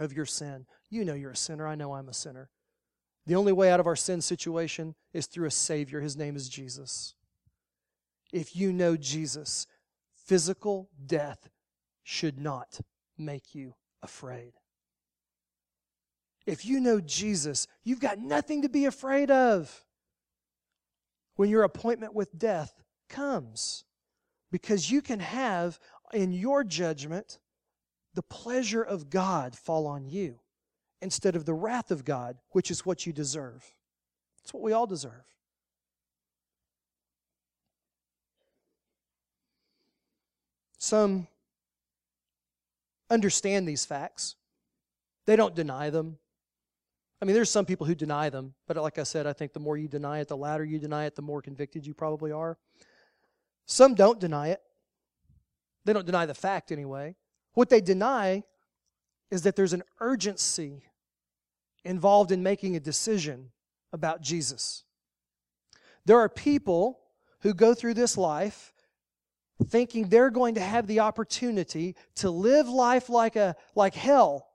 of 0.00 0.14
your 0.14 0.24
sin. 0.24 0.64
You 0.88 1.04
know 1.04 1.14
you're 1.14 1.32
a 1.32 1.36
sinner. 1.36 1.68
I 1.68 1.74
know 1.74 1.92
I'm 1.92 2.08
a 2.08 2.14
sinner. 2.14 2.48
The 3.26 3.36
only 3.36 3.52
way 3.52 3.70
out 3.70 3.78
of 3.78 3.86
our 3.86 3.94
sin 3.94 4.22
situation 4.22 4.94
is 5.12 5.26
through 5.26 5.46
a 5.46 5.52
Savior. 5.52 6.00
His 6.00 6.16
name 6.16 6.36
is 6.36 6.48
Jesus. 6.48 7.14
If 8.32 8.56
you 8.56 8.72
know 8.72 8.96
Jesus, 8.96 9.66
physical 10.26 10.88
death 11.06 11.50
should 12.02 12.40
not 12.40 12.80
make 13.18 13.54
you 13.54 13.74
afraid. 14.02 14.54
If 16.46 16.64
you 16.64 16.80
know 16.80 17.00
Jesus, 17.00 17.66
you've 17.84 18.00
got 18.00 18.18
nothing 18.18 18.62
to 18.62 18.68
be 18.68 18.86
afraid 18.86 19.30
of 19.30 19.84
when 21.36 21.48
your 21.48 21.62
appointment 21.62 22.14
with 22.14 22.38
death 22.38 22.82
comes. 23.08 23.84
Because 24.50 24.90
you 24.90 25.00
can 25.00 25.20
have 25.20 25.78
in 26.12 26.32
your 26.32 26.64
judgment 26.64 27.38
the 28.14 28.22
pleasure 28.22 28.82
of 28.82 29.10
God 29.10 29.56
fall 29.56 29.86
on 29.86 30.06
you 30.06 30.40
instead 31.00 31.36
of 31.36 31.44
the 31.44 31.54
wrath 31.54 31.90
of 31.90 32.04
God, 32.04 32.36
which 32.50 32.70
is 32.70 32.84
what 32.84 33.06
you 33.06 33.12
deserve. 33.12 33.72
It's 34.42 34.52
what 34.52 34.62
we 34.62 34.72
all 34.72 34.86
deserve. 34.86 35.24
Some 40.78 41.28
understand 43.10 43.68
these 43.68 43.84
facts, 43.84 44.34
they 45.26 45.36
don't 45.36 45.54
deny 45.54 45.90
them. 45.90 46.18
I 47.20 47.26
mean, 47.26 47.34
there's 47.34 47.50
some 47.50 47.66
people 47.66 47.86
who 47.86 47.94
deny 47.94 48.30
them, 48.30 48.54
but 48.66 48.76
like 48.78 48.98
I 48.98 49.02
said, 49.02 49.26
I 49.26 49.34
think 49.34 49.52
the 49.52 49.60
more 49.60 49.76
you 49.76 49.88
deny 49.88 50.20
it, 50.20 50.28
the 50.28 50.36
louder 50.36 50.64
you 50.64 50.78
deny 50.78 51.04
it, 51.04 51.16
the 51.16 51.22
more 51.22 51.42
convicted 51.42 51.86
you 51.86 51.92
probably 51.92 52.32
are. 52.32 52.56
Some 53.66 53.94
don't 53.94 54.18
deny 54.18 54.48
it. 54.48 54.60
They 55.84 55.92
don't 55.92 56.06
deny 56.06 56.26
the 56.26 56.34
fact 56.34 56.72
anyway. 56.72 57.16
What 57.54 57.68
they 57.68 57.80
deny 57.80 58.44
is 59.30 59.42
that 59.42 59.54
there's 59.54 59.72
an 59.72 59.82
urgency 60.00 60.82
involved 61.84 62.32
in 62.32 62.42
making 62.42 62.74
a 62.74 62.80
decision 62.80 63.50
about 63.92 64.22
Jesus. 64.22 64.84
There 66.04 66.18
are 66.18 66.28
people 66.28 67.00
who 67.40 67.54
go 67.54 67.74
through 67.74 67.94
this 67.94 68.16
life 68.16 68.72
thinking 69.68 70.08
they're 70.08 70.30
going 70.30 70.54
to 70.54 70.60
have 70.60 70.86
the 70.86 71.00
opportunity 71.00 71.96
to 72.16 72.30
live 72.30 72.68
life 72.68 73.08
like 73.08 73.36
a 73.36 73.56
like 73.74 73.94
hell. 73.94 74.46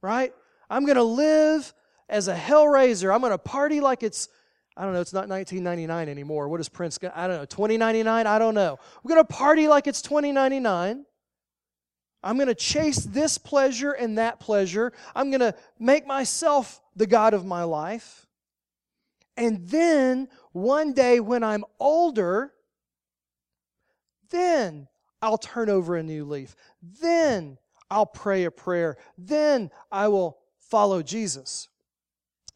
Right? 0.00 0.32
I'm 0.68 0.84
going 0.84 0.96
to 0.96 1.02
live 1.02 1.72
as 2.08 2.28
a 2.28 2.34
hellraiser. 2.34 3.14
I'm 3.14 3.20
going 3.20 3.32
to 3.32 3.38
party 3.38 3.80
like 3.80 4.02
it's, 4.02 4.28
I 4.76 4.84
don't 4.84 4.92
know, 4.92 5.00
it's 5.00 5.12
not 5.12 5.28
1999 5.28 6.08
anymore. 6.08 6.48
What 6.48 6.60
is 6.60 6.68
Prince? 6.68 6.98
I 7.14 7.26
don't 7.26 7.36
know, 7.36 7.44
2099? 7.44 8.26
I 8.26 8.38
don't 8.38 8.54
know. 8.54 8.78
We're 9.02 9.14
going 9.14 9.26
to 9.26 9.32
party 9.32 9.68
like 9.68 9.86
it's 9.86 10.02
2099. 10.02 11.04
I'm 12.22 12.36
going 12.36 12.48
to 12.48 12.54
chase 12.54 12.98
this 12.98 13.38
pleasure 13.38 13.92
and 13.92 14.18
that 14.18 14.40
pleasure. 14.40 14.92
I'm 15.14 15.30
going 15.30 15.40
to 15.40 15.54
make 15.78 16.06
myself 16.06 16.80
the 16.96 17.06
God 17.06 17.34
of 17.34 17.44
my 17.44 17.62
life. 17.62 18.26
And 19.36 19.68
then 19.68 20.28
one 20.52 20.92
day 20.92 21.20
when 21.20 21.44
I'm 21.44 21.64
older, 21.78 22.52
then 24.30 24.88
I'll 25.22 25.38
turn 25.38 25.70
over 25.70 25.96
a 25.96 26.02
new 26.02 26.24
leaf. 26.24 26.56
Then 27.00 27.58
I'll 27.90 28.06
pray 28.06 28.44
a 28.44 28.50
prayer. 28.50 28.96
Then 29.16 29.70
I 29.92 30.08
will 30.08 30.38
follow 30.70 31.02
Jesus. 31.02 31.68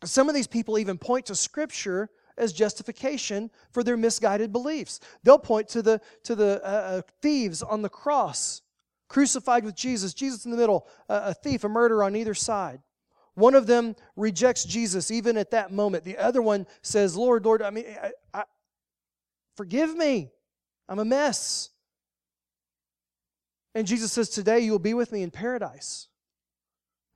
Some 0.05 0.29
of 0.29 0.35
these 0.35 0.47
people 0.47 0.79
even 0.79 0.99
point 0.99 1.26
to 1.26 1.35
Scripture 1.35 2.11
as 2.37 2.52
justification 2.52 3.50
for 3.73 3.85
their 3.85 3.97
misguided 3.97 4.52
beliefs. 4.52 5.00
They'll 5.23 5.38
point 5.38 5.69
to 5.69 5.83
the, 5.83 6.00
to 6.25 6.35
the 6.35 6.61
uh, 6.64 6.69
uh, 6.69 7.02
thieves 7.21 7.62
on 7.62 7.83
the 7.83 7.88
cross, 7.88 8.62
crucified 9.09 9.64
with 9.64 9.76
Jesus, 9.76 10.14
Jesus 10.14 10.45
in 10.47 10.50
the 10.50 10.57
middle, 10.57 10.87
uh, 11.09 11.21
a 11.25 11.35
thief, 11.35 11.64
a 11.64 11.69
murderer 11.69 12.05
on 12.05 12.17
either 12.17 12.35
side. 12.35 12.81
One 13.35 13.55
of 13.55 13.67
them 13.67 13.95
rejects 14.17 14.64
Jesus 14.64 15.11
even 15.11 15.37
at 15.37 15.50
that 15.52 15.71
moment. 15.71 16.05
The 16.05 16.19
other 16.19 16.43
one 16.43 16.67
says, 16.83 17.17
Lord, 17.17 17.45
Lord, 17.45 17.62
I 17.62 17.71
mean, 17.71 17.85
I, 18.02 18.11
I, 18.33 18.45
forgive 19.57 19.95
me. 19.95 20.31
I'm 20.88 20.99
a 20.99 21.05
mess. 21.05 21.71
And 23.75 23.87
Jesus 23.87 24.12
says, 24.12 24.29
Today 24.29 24.61
you 24.61 24.73
will 24.73 24.79
be 24.79 24.95
with 24.95 25.12
me 25.12 25.23
in 25.23 25.31
paradise. 25.31 26.09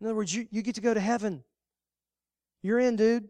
In 0.04 0.08
other 0.08 0.16
words, 0.16 0.34
you, 0.34 0.46
you 0.50 0.61
get 0.61 0.75
to 0.75 0.82
go 0.82 0.92
to 0.92 1.00
heaven. 1.00 1.42
You're 2.61 2.78
in, 2.78 2.96
dude. 2.96 3.26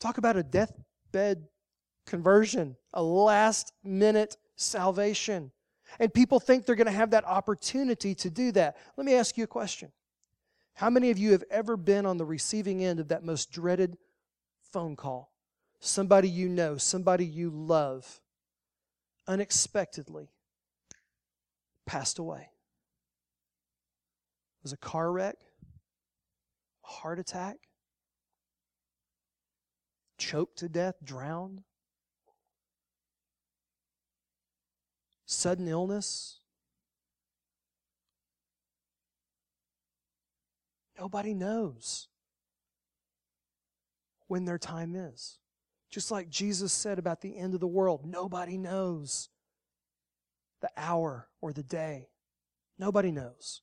Talk 0.00 0.18
about 0.18 0.36
a 0.36 0.42
deathbed 0.42 1.48
conversion, 2.06 2.76
a 2.92 3.02
last 3.02 3.72
minute 3.82 4.36
salvation. 4.54 5.50
And 5.98 6.12
people 6.12 6.40
think 6.40 6.66
they're 6.66 6.74
going 6.74 6.88
to 6.88 6.92
have 6.92 7.12
that 7.12 7.24
opportunity 7.24 8.14
to 8.16 8.28
do 8.28 8.52
that. 8.52 8.76
Let 8.98 9.06
me 9.06 9.14
ask 9.14 9.38
you 9.38 9.44
a 9.44 9.46
question. 9.46 9.92
How 10.74 10.90
many 10.90 11.10
of 11.10 11.16
you 11.16 11.32
have 11.32 11.44
ever 11.50 11.78
been 11.78 12.04
on 12.04 12.18
the 12.18 12.26
receiving 12.26 12.84
end 12.84 13.00
of 13.00 13.08
that 13.08 13.24
most 13.24 13.50
dreaded 13.50 13.96
phone 14.74 14.94
call? 14.94 15.32
Somebody 15.80 16.28
you 16.28 16.50
know, 16.50 16.76
somebody 16.76 17.24
you 17.24 17.48
love, 17.48 18.20
unexpectedly 19.26 20.28
passed 21.86 22.18
away 22.18 22.50
was 24.64 24.72
a 24.72 24.78
car 24.78 25.12
wreck, 25.12 25.36
a 26.84 26.88
heart 26.88 27.20
attack, 27.20 27.56
choked 30.18 30.58
to 30.58 30.68
death, 30.68 30.94
drowned, 31.04 31.62
sudden 35.26 35.68
illness. 35.68 36.40
Nobody 40.98 41.34
knows 41.34 42.08
when 44.28 44.46
their 44.46 44.58
time 44.58 44.96
is. 44.96 45.38
Just 45.90 46.10
like 46.10 46.30
Jesus 46.30 46.72
said 46.72 46.98
about 46.98 47.20
the 47.20 47.36
end 47.36 47.52
of 47.52 47.60
the 47.60 47.66
world, 47.66 48.06
nobody 48.06 48.56
knows 48.56 49.28
the 50.62 50.70
hour 50.76 51.28
or 51.42 51.52
the 51.52 51.62
day. 51.62 52.08
Nobody 52.78 53.12
knows. 53.12 53.60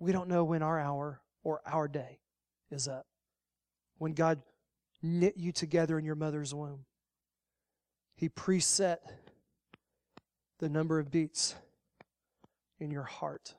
We 0.00 0.12
don't 0.12 0.28
know 0.28 0.42
when 0.44 0.62
our 0.62 0.80
hour 0.80 1.20
or 1.44 1.60
our 1.66 1.86
day 1.86 2.18
is 2.70 2.88
up. 2.88 3.06
When 3.98 4.14
God 4.14 4.40
knit 5.02 5.34
you 5.36 5.52
together 5.52 5.98
in 5.98 6.04
your 6.06 6.14
mother's 6.14 6.54
womb, 6.54 6.86
He 8.16 8.30
preset 8.30 8.98
the 10.58 10.70
number 10.70 10.98
of 10.98 11.10
beats 11.10 11.54
in 12.78 12.90
your 12.90 13.04
heart. 13.04 13.54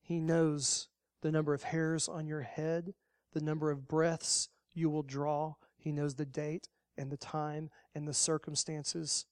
He 0.00 0.18
knows 0.20 0.88
the 1.20 1.30
number 1.30 1.52
of 1.52 1.62
hairs 1.62 2.08
on 2.08 2.26
your 2.26 2.40
head, 2.40 2.94
the 3.34 3.40
number 3.40 3.70
of 3.70 3.86
breaths 3.86 4.48
you 4.74 4.88
will 4.88 5.02
draw. 5.02 5.54
He 5.76 5.92
knows 5.92 6.14
the 6.14 6.26
date 6.26 6.68
and 6.96 7.10
the 7.10 7.16
time 7.18 7.70
and 7.94 8.08
the 8.08 8.14
circumstances 8.14 9.26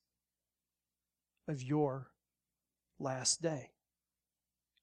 of 1.47 1.63
your 1.63 2.11
last 2.99 3.41
day. 3.41 3.71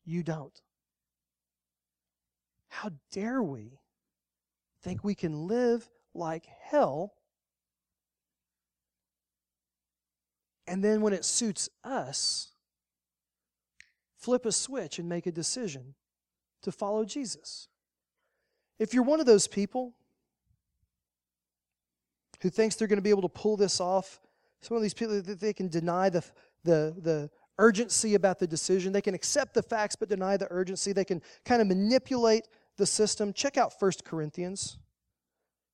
You 0.09 0.23
don't. 0.23 0.59
How 2.69 2.93
dare 3.13 3.43
we 3.43 3.79
think 4.81 5.05
we 5.05 5.15
can 5.15 5.47
live 5.47 5.87
like 6.15 6.47
hell 6.63 7.13
and 10.67 10.83
then 10.83 11.03
when 11.03 11.13
it 11.13 11.27
suits 11.27 11.69
us, 11.85 12.53
flip 14.17 14.47
a 14.47 14.53
switch 14.53 14.99
and 14.99 15.11
make 15.11 15.27
a 15.27 15.31
decision 15.31 15.95
to 16.63 16.73
follow 16.73 17.05
Jesus? 17.05 17.69
If 18.79 18.95
you're 18.95 19.03
one 19.03 19.21
of 19.21 19.27
those 19.27 19.47
people 19.47 19.93
who 22.41 22.49
thinks 22.49 22.77
they're 22.77 22.89
going 22.89 22.97
to 22.97 23.03
be 23.03 23.11
able 23.11 23.23
to 23.23 23.29
pull 23.29 23.59
this 23.59 23.79
off, 23.79 24.21
some 24.63 24.75
of 24.75 24.83
these 24.83 24.95
people 24.95 25.21
that 25.21 25.39
they 25.39 25.53
can 25.53 25.69
deny 25.69 26.09
the, 26.09 26.25
the, 26.65 26.95
the 26.99 27.31
urgency 27.59 28.15
about 28.15 28.39
the 28.39 28.47
decision. 28.47 28.93
They 28.93 29.01
can 29.01 29.15
accept 29.15 29.55
the 29.55 29.63
facts 29.63 29.97
but 29.97 30.09
deny 30.09 30.37
the 30.37 30.49
urgency. 30.51 30.93
They 30.93 31.05
can 31.05 31.23
kind 31.45 31.61
of 31.61 31.69
manipulate 31.69 32.49
the 32.77 32.87
system. 32.87 33.33
Check 33.33 33.57
out 33.57 33.75
1 33.79 33.93
Corinthians 34.05 34.79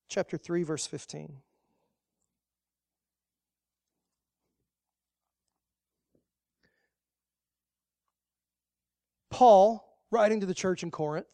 chapter 0.09 0.37
3 0.37 0.63
verse 0.63 0.87
15. 0.87 1.37
Paul, 9.31 9.99
writing 10.13 10.39
to 10.41 10.47
the 10.47 10.55
church 10.55 10.85
in 10.85 10.93
Corinth, 10.93 11.27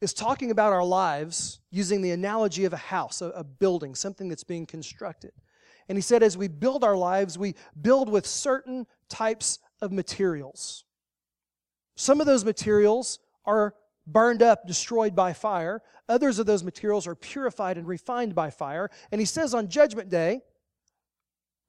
is 0.00 0.12
talking 0.12 0.50
about 0.50 0.72
our 0.72 0.84
lives 0.84 1.60
using 1.70 2.02
the 2.02 2.10
analogy 2.10 2.64
of 2.64 2.72
a 2.72 2.76
house, 2.76 3.22
a, 3.22 3.26
a 3.26 3.44
building, 3.44 3.94
something 3.94 4.28
that's 4.28 4.42
being 4.42 4.66
constructed. 4.66 5.30
And 5.88 5.98
he 5.98 6.02
said, 6.02 6.22
as 6.22 6.36
we 6.36 6.48
build 6.48 6.84
our 6.84 6.96
lives, 6.96 7.38
we 7.38 7.54
build 7.80 8.08
with 8.08 8.26
certain 8.26 8.86
types 9.08 9.58
of 9.80 9.92
materials. 9.92 10.84
Some 11.96 12.20
of 12.20 12.26
those 12.26 12.44
materials 12.44 13.18
are 13.44 13.74
burned 14.06 14.42
up, 14.42 14.66
destroyed 14.66 15.14
by 15.14 15.32
fire. 15.32 15.82
Others 16.08 16.38
of 16.38 16.46
those 16.46 16.64
materials 16.64 17.06
are 17.06 17.14
purified 17.14 17.78
and 17.78 17.86
refined 17.86 18.34
by 18.34 18.50
fire. 18.50 18.90
And 19.12 19.20
he 19.20 19.24
says 19.24 19.54
on 19.54 19.68
Judgment 19.68 20.08
Day, 20.08 20.40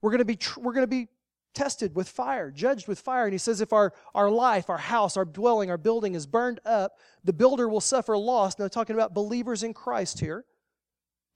we're 0.02 0.12
going 0.12 0.20
to 0.20 0.26
be, 0.26 0.38
we're 0.58 0.74
going 0.74 0.84
to 0.84 0.88
be 0.88 1.08
tested 1.54 1.96
with 1.96 2.10
fire, 2.10 2.52
judged 2.52 2.88
with 2.88 3.00
fire. 3.00 3.24
And 3.24 3.34
he 3.34 3.38
says, 3.38 3.62
if 3.62 3.74
our, 3.74 3.94
our 4.14 4.30
life, 4.30 4.70
our 4.70 4.78
house, 4.78 5.18
our 5.18 5.26
dwelling, 5.26 5.70
our 5.70 5.78
building 5.78 6.14
is 6.16 6.28
burned 6.28 6.60
up, 6.66 7.00
the 7.24 7.34
builder 7.34 7.68
will 7.70 7.82
suffer 7.82 8.18
loss. 8.18 8.60
Now, 8.60 8.68
talking 8.68 8.96
about 8.96 9.14
believers 9.14 9.64
in 9.64 9.74
Christ 9.74 10.20
here, 10.20 10.46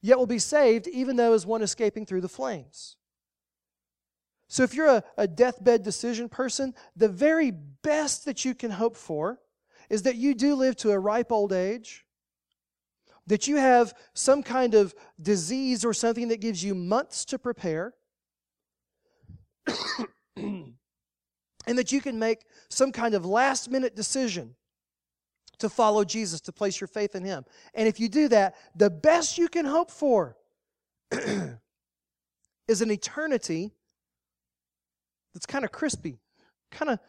yet 0.01 0.17
will 0.17 0.25
be 0.25 0.39
saved, 0.39 0.87
even 0.87 1.15
though 1.15 1.33
as 1.33 1.45
one 1.45 1.61
escaping 1.61 2.05
through 2.05 2.21
the 2.21 2.29
flames. 2.29 2.95
So, 4.47 4.63
if 4.63 4.73
you're 4.73 4.87
a, 4.87 5.03
a 5.17 5.27
deathbed 5.27 5.83
decision 5.83 6.27
person, 6.27 6.73
the 6.95 7.09
very 7.09 7.51
best 7.51 8.25
that 8.25 8.45
you 8.45 8.55
can 8.55 8.71
hope 8.71 8.95
for 8.95 9.39
is 9.89 10.03
that 10.03 10.15
you 10.15 10.33
do 10.33 10.55
live 10.55 10.75
to 10.77 10.91
a 10.91 10.99
ripe 10.99 11.31
old 11.31 11.53
age, 11.53 12.05
that 13.27 13.47
you 13.47 13.57
have 13.57 13.93
some 14.13 14.41
kind 14.41 14.73
of 14.73 14.95
disease 15.21 15.85
or 15.85 15.93
something 15.93 16.29
that 16.29 16.41
gives 16.41 16.63
you 16.63 16.73
months 16.73 17.25
to 17.25 17.37
prepare, 17.37 17.93
and 20.35 20.73
that 21.65 21.91
you 21.91 22.01
can 22.01 22.17
make 22.17 22.45
some 22.69 22.91
kind 22.91 23.13
of 23.13 23.25
last 23.25 23.69
minute 23.69 23.95
decision 23.95 24.55
to 25.59 25.69
follow 25.69 26.03
Jesus, 26.03 26.41
to 26.41 26.51
place 26.51 26.79
your 26.79 26.87
faith 26.87 27.15
in 27.15 27.23
Him. 27.23 27.45
And 27.73 27.87
if 27.87 27.99
you 27.99 28.09
do 28.09 28.27
that, 28.29 28.55
the 28.75 28.89
best 28.89 29.37
you 29.37 29.47
can 29.47 29.65
hope 29.65 29.91
for 29.91 30.35
is 31.11 32.81
an 32.81 32.91
eternity 32.91 33.71
that's 35.33 35.45
kind 35.45 35.63
of 35.63 35.71
crispy. 35.71 36.19
Kind 36.71 36.91
of, 36.91 36.99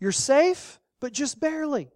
you're 0.00 0.12
safe, 0.12 0.80
but 1.00 1.12
just 1.12 1.40
barely. 1.40 1.88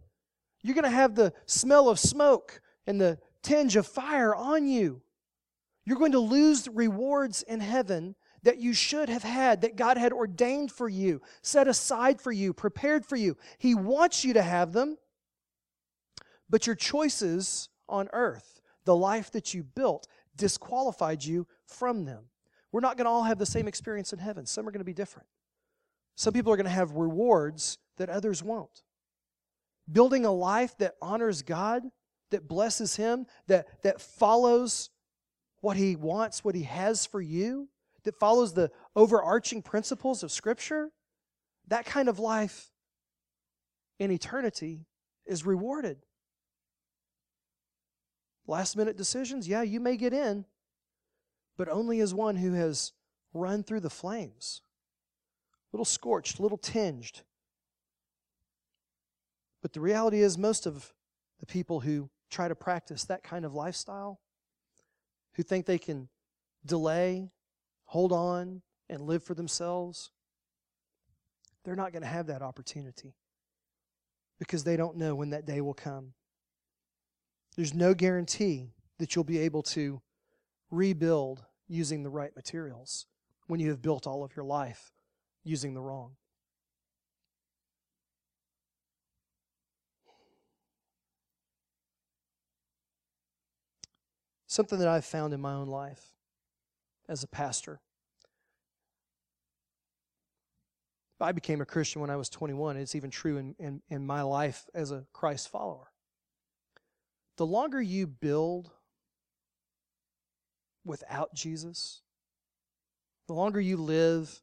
You're 0.63 0.75
going 0.75 0.85
to 0.85 0.91
have 0.91 1.15
the 1.15 1.33
smell 1.47 1.89
of 1.89 1.99
smoke 1.99 2.61
and 2.87 3.01
the 3.01 3.19
tinge 3.43 3.77
of 3.77 3.87
fire 3.87 4.35
on 4.35 4.67
you. 4.67 5.03
You're 5.85 5.99
going 5.99 6.13
to 6.13 6.21
lose 6.21 6.69
rewards 6.69 7.43
in 7.43 7.61
heaven 7.61 8.15
that 8.45 8.59
you 8.59 8.73
should 8.73 9.09
have 9.09 9.23
had, 9.23 9.61
that 9.63 9.77
God 9.77 9.97
had 9.97 10.13
ordained 10.13 10.71
for 10.71 10.89
you, 10.89 11.21
set 11.43 11.69
aside 11.69 12.21
for 12.21 12.33
you, 12.33 12.53
prepared 12.53 13.07
for 13.07 13.17
you. 13.17 13.37
He 13.59 13.75
wants 13.75 14.25
you 14.25 14.35
to 14.35 14.43
have 14.43 14.73
them, 14.73 14.99
but 16.53 16.67
your 16.67 16.77
choices 16.77 17.71
on 17.89 18.09
earth, 18.13 18.61
the 18.85 18.95
life 18.95 19.33
that 19.33 19.55
you 19.55 19.65
built, 19.65 20.07
disqualified 20.37 21.25
you 21.25 21.47
from 21.67 22.05
them. 22.05 22.25
We're 22.71 22.81
not 22.81 22.97
going 22.99 23.07
to 23.07 23.11
all 23.11 23.25
have 23.25 23.39
the 23.39 23.47
same 23.47 23.67
experience 23.67 24.13
in 24.13 24.19
heaven. 24.19 24.45
Some 24.45 24.69
are 24.69 24.71
going 24.71 24.81
to 24.81 24.85
be 24.85 24.93
different. 24.93 25.27
Some 26.15 26.35
people 26.35 26.53
are 26.53 26.57
going 26.57 26.65
to 26.65 26.71
have 26.71 26.93
rewards 26.93 27.79
that 27.97 28.11
others 28.11 28.43
won't. 28.43 28.83
Building 29.91 30.27
a 30.27 30.31
life 30.31 30.77
that 30.79 30.95
honors 31.01 31.41
God, 31.43 31.85
that 32.31 32.47
blesses 32.47 32.97
Him, 32.97 33.27
that, 33.47 33.83
that 33.83 34.01
follows 34.01 34.91
what 35.63 35.79
He 35.79 35.97
wants, 35.97 36.45
what 36.45 36.55
He 36.55 36.65
has 36.65 37.07
for 37.07 37.23
you, 37.23 37.69
that 38.05 38.19
follows 38.19 38.53
the 38.53 38.71
overarching 38.95 39.63
principles 39.63 40.23
of 40.23 40.31
Scripture, 40.31 40.91
that 41.69 41.87
kind 41.87 42.11
of 42.11 42.19
life 42.19 42.73
in 43.99 44.11
eternity 44.11 44.85
is 45.25 45.47
rewarded. 45.47 45.97
Last 48.47 48.77
minute 48.77 48.97
decisions, 48.97 49.47
yeah, 49.49 49.63
you 49.63 49.81
may 49.81 49.97
get 49.97 50.13
in, 50.13 50.45
but 51.57 51.69
only 51.69 52.01
as 52.01 52.13
one 52.13 52.37
who 52.37 52.53
has 52.55 52.93
run 53.33 53.63
through 53.63 53.81
the 53.81 53.91
flames. 53.91 54.63
A 55.73 55.77
little 55.77 55.85
scorched, 55.85 56.39
a 56.39 56.43
little 56.43 56.59
tinged. 56.59 57.23
But 59.63 59.73
the 59.73 59.81
reality 59.81 60.21
is, 60.21 60.37
most 60.37 60.67
of 60.67 60.93
the 61.39 61.47
people 61.47 61.81
who 61.81 62.11
try 62.31 62.49
to 62.49 62.55
practice 62.55 63.05
that 63.05 63.23
kind 63.23 63.45
of 63.45 63.55
lifestyle, 63.55 64.21
who 65.35 65.43
think 65.43 65.67
they 65.67 65.79
can 65.79 66.09
delay 66.67 67.31
hold 67.85 68.13
on 68.13 68.63
and 68.89 69.03
live 69.03 69.23
for 69.23 69.35
themselves, 69.35 70.11
they're 71.65 71.77
not 71.77 71.93
going 71.93 72.03
to 72.03 72.09
have 72.09 72.27
that 72.27 72.43
opportunity 72.43 73.15
because 74.39 74.65
they 74.65 74.77
don't 74.77 74.97
know 74.97 75.15
when 75.15 75.31
that 75.31 75.45
day 75.45 75.61
will 75.61 75.75
come. 75.75 76.15
There's 77.57 77.75
no 77.75 77.95
guarantee 77.95 78.73
that 78.99 79.15
you'll 79.15 79.25
be 79.25 79.39
able 79.39 79.63
to 79.63 80.01
rebuild 80.71 81.45
using 81.69 82.03
the 82.03 82.11
right 82.11 82.35
materials 82.35 83.07
when 83.47 83.61
you 83.61 83.69
have 83.71 83.83
built 83.83 84.07
all 84.07 84.25
of 84.25 84.35
your 84.35 84.45
life 84.45 84.93
using 85.45 85.75
the 85.75 85.81
wrong. 85.81 86.13
Something 94.47 94.79
that 94.79 94.89
I've 94.89 95.05
found 95.05 95.33
in 95.33 95.41
my 95.41 95.53
own 95.53 95.69
life 95.69 96.15
as 97.09 97.23
a 97.23 97.29
pastor. 97.29 97.81
I 101.21 101.33
became 101.33 101.61
a 101.61 101.65
Christian 101.65 102.01
when 102.01 102.11
I 102.11 102.17
was 102.17 102.29
21. 102.29 102.77
It's 102.77 102.95
even 102.95 103.11
true 103.11 103.37
in, 103.37 103.55
in, 103.59 103.81
in 103.89 104.05
my 104.05 104.23
life 104.23 104.69
as 104.75 104.91
a 104.91 105.05
Christ 105.13 105.49
follower. 105.49 105.92
The 107.37 107.47
longer 107.47 107.81
you 107.81 108.07
build 108.07 108.71
without 110.85 111.35
Jesus, 111.35 112.03
the 113.27 113.35
longer 113.35 113.61
you 113.61 113.77
live 113.77 114.43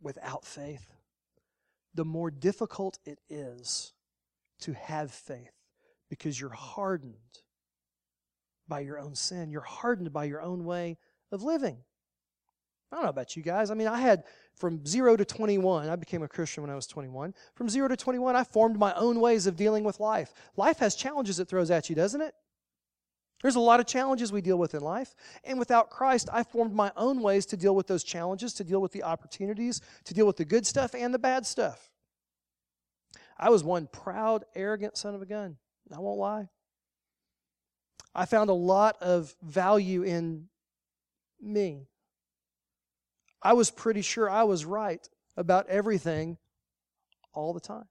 without 0.00 0.44
faith, 0.44 0.92
the 1.94 2.04
more 2.04 2.30
difficult 2.30 2.98
it 3.04 3.18
is 3.28 3.92
to 4.60 4.72
have 4.74 5.10
faith 5.10 5.52
because 6.08 6.40
you're 6.40 6.50
hardened 6.50 7.14
by 8.68 8.80
your 8.80 8.98
own 8.98 9.14
sin. 9.14 9.50
You're 9.50 9.60
hardened 9.60 10.12
by 10.12 10.24
your 10.24 10.42
own 10.42 10.64
way 10.64 10.98
of 11.32 11.42
living. 11.42 11.78
I 12.90 12.96
don't 12.96 13.04
know 13.04 13.10
about 13.10 13.36
you 13.36 13.42
guys. 13.42 13.70
I 13.70 13.74
mean, 13.74 13.88
I 13.88 13.98
had 13.98 14.24
from 14.56 14.84
zero 14.86 15.16
to 15.16 15.24
21, 15.24 15.88
I 15.88 15.96
became 15.96 16.22
a 16.22 16.28
Christian 16.28 16.62
when 16.62 16.70
I 16.70 16.74
was 16.74 16.86
21. 16.86 17.34
From 17.54 17.68
zero 17.68 17.88
to 17.88 17.96
21, 17.96 18.34
I 18.34 18.44
formed 18.44 18.78
my 18.78 18.94
own 18.94 19.20
ways 19.20 19.46
of 19.46 19.56
dealing 19.56 19.84
with 19.84 20.00
life. 20.00 20.32
Life 20.56 20.78
has 20.78 20.94
challenges 20.94 21.38
it 21.38 21.48
throws 21.48 21.70
at 21.70 21.90
you, 21.90 21.96
doesn't 21.96 22.20
it? 22.20 22.34
There's 23.42 23.56
a 23.56 23.60
lot 23.60 23.80
of 23.80 23.86
challenges 23.86 24.32
we 24.32 24.40
deal 24.40 24.56
with 24.56 24.74
in 24.74 24.80
life. 24.80 25.14
And 25.44 25.58
without 25.58 25.90
Christ, 25.90 26.30
I 26.32 26.42
formed 26.42 26.74
my 26.74 26.90
own 26.96 27.20
ways 27.20 27.44
to 27.46 27.56
deal 27.56 27.76
with 27.76 27.86
those 27.86 28.02
challenges, 28.02 28.54
to 28.54 28.64
deal 28.64 28.80
with 28.80 28.92
the 28.92 29.02
opportunities, 29.02 29.82
to 30.04 30.14
deal 30.14 30.26
with 30.26 30.38
the 30.38 30.44
good 30.44 30.66
stuff 30.66 30.94
and 30.94 31.12
the 31.12 31.18
bad 31.18 31.46
stuff. 31.46 31.90
I 33.38 33.50
was 33.50 33.62
one 33.62 33.88
proud, 33.92 34.44
arrogant 34.54 34.96
son 34.96 35.14
of 35.14 35.20
a 35.20 35.26
gun. 35.26 35.58
I 35.94 36.00
won't 36.00 36.18
lie. 36.18 36.48
I 38.14 38.24
found 38.24 38.48
a 38.48 38.54
lot 38.54 38.96
of 39.02 39.36
value 39.42 40.02
in 40.02 40.48
me. 41.40 41.86
I 43.42 43.52
was 43.52 43.70
pretty 43.70 44.02
sure 44.02 44.28
I 44.28 44.44
was 44.44 44.64
right 44.64 45.06
about 45.36 45.68
everything 45.68 46.38
all 47.32 47.52
the 47.52 47.60
time. 47.60 47.86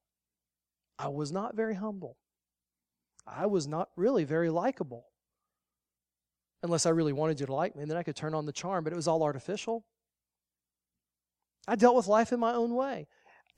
I 0.97 1.09
was 1.09 1.31
not 1.31 1.55
very 1.55 1.75
humble. 1.75 2.17
I 3.27 3.45
was 3.45 3.67
not 3.67 3.89
really 3.95 4.23
very 4.23 4.49
likable. 4.49 5.05
Unless 6.63 6.85
I 6.85 6.89
really 6.89 7.13
wanted 7.13 7.39
you 7.39 7.45
to 7.45 7.53
like 7.53 7.75
me, 7.75 7.83
and 7.83 7.91
then 7.91 7.97
I 7.97 8.03
could 8.03 8.15
turn 8.15 8.33
on 8.33 8.45
the 8.45 8.51
charm, 8.51 8.83
but 8.83 8.93
it 8.93 8.95
was 8.95 9.07
all 9.07 9.23
artificial. 9.23 9.85
I 11.67 11.75
dealt 11.75 11.95
with 11.95 12.07
life 12.07 12.31
in 12.31 12.39
my 12.39 12.53
own 12.53 12.73
way. 12.73 13.07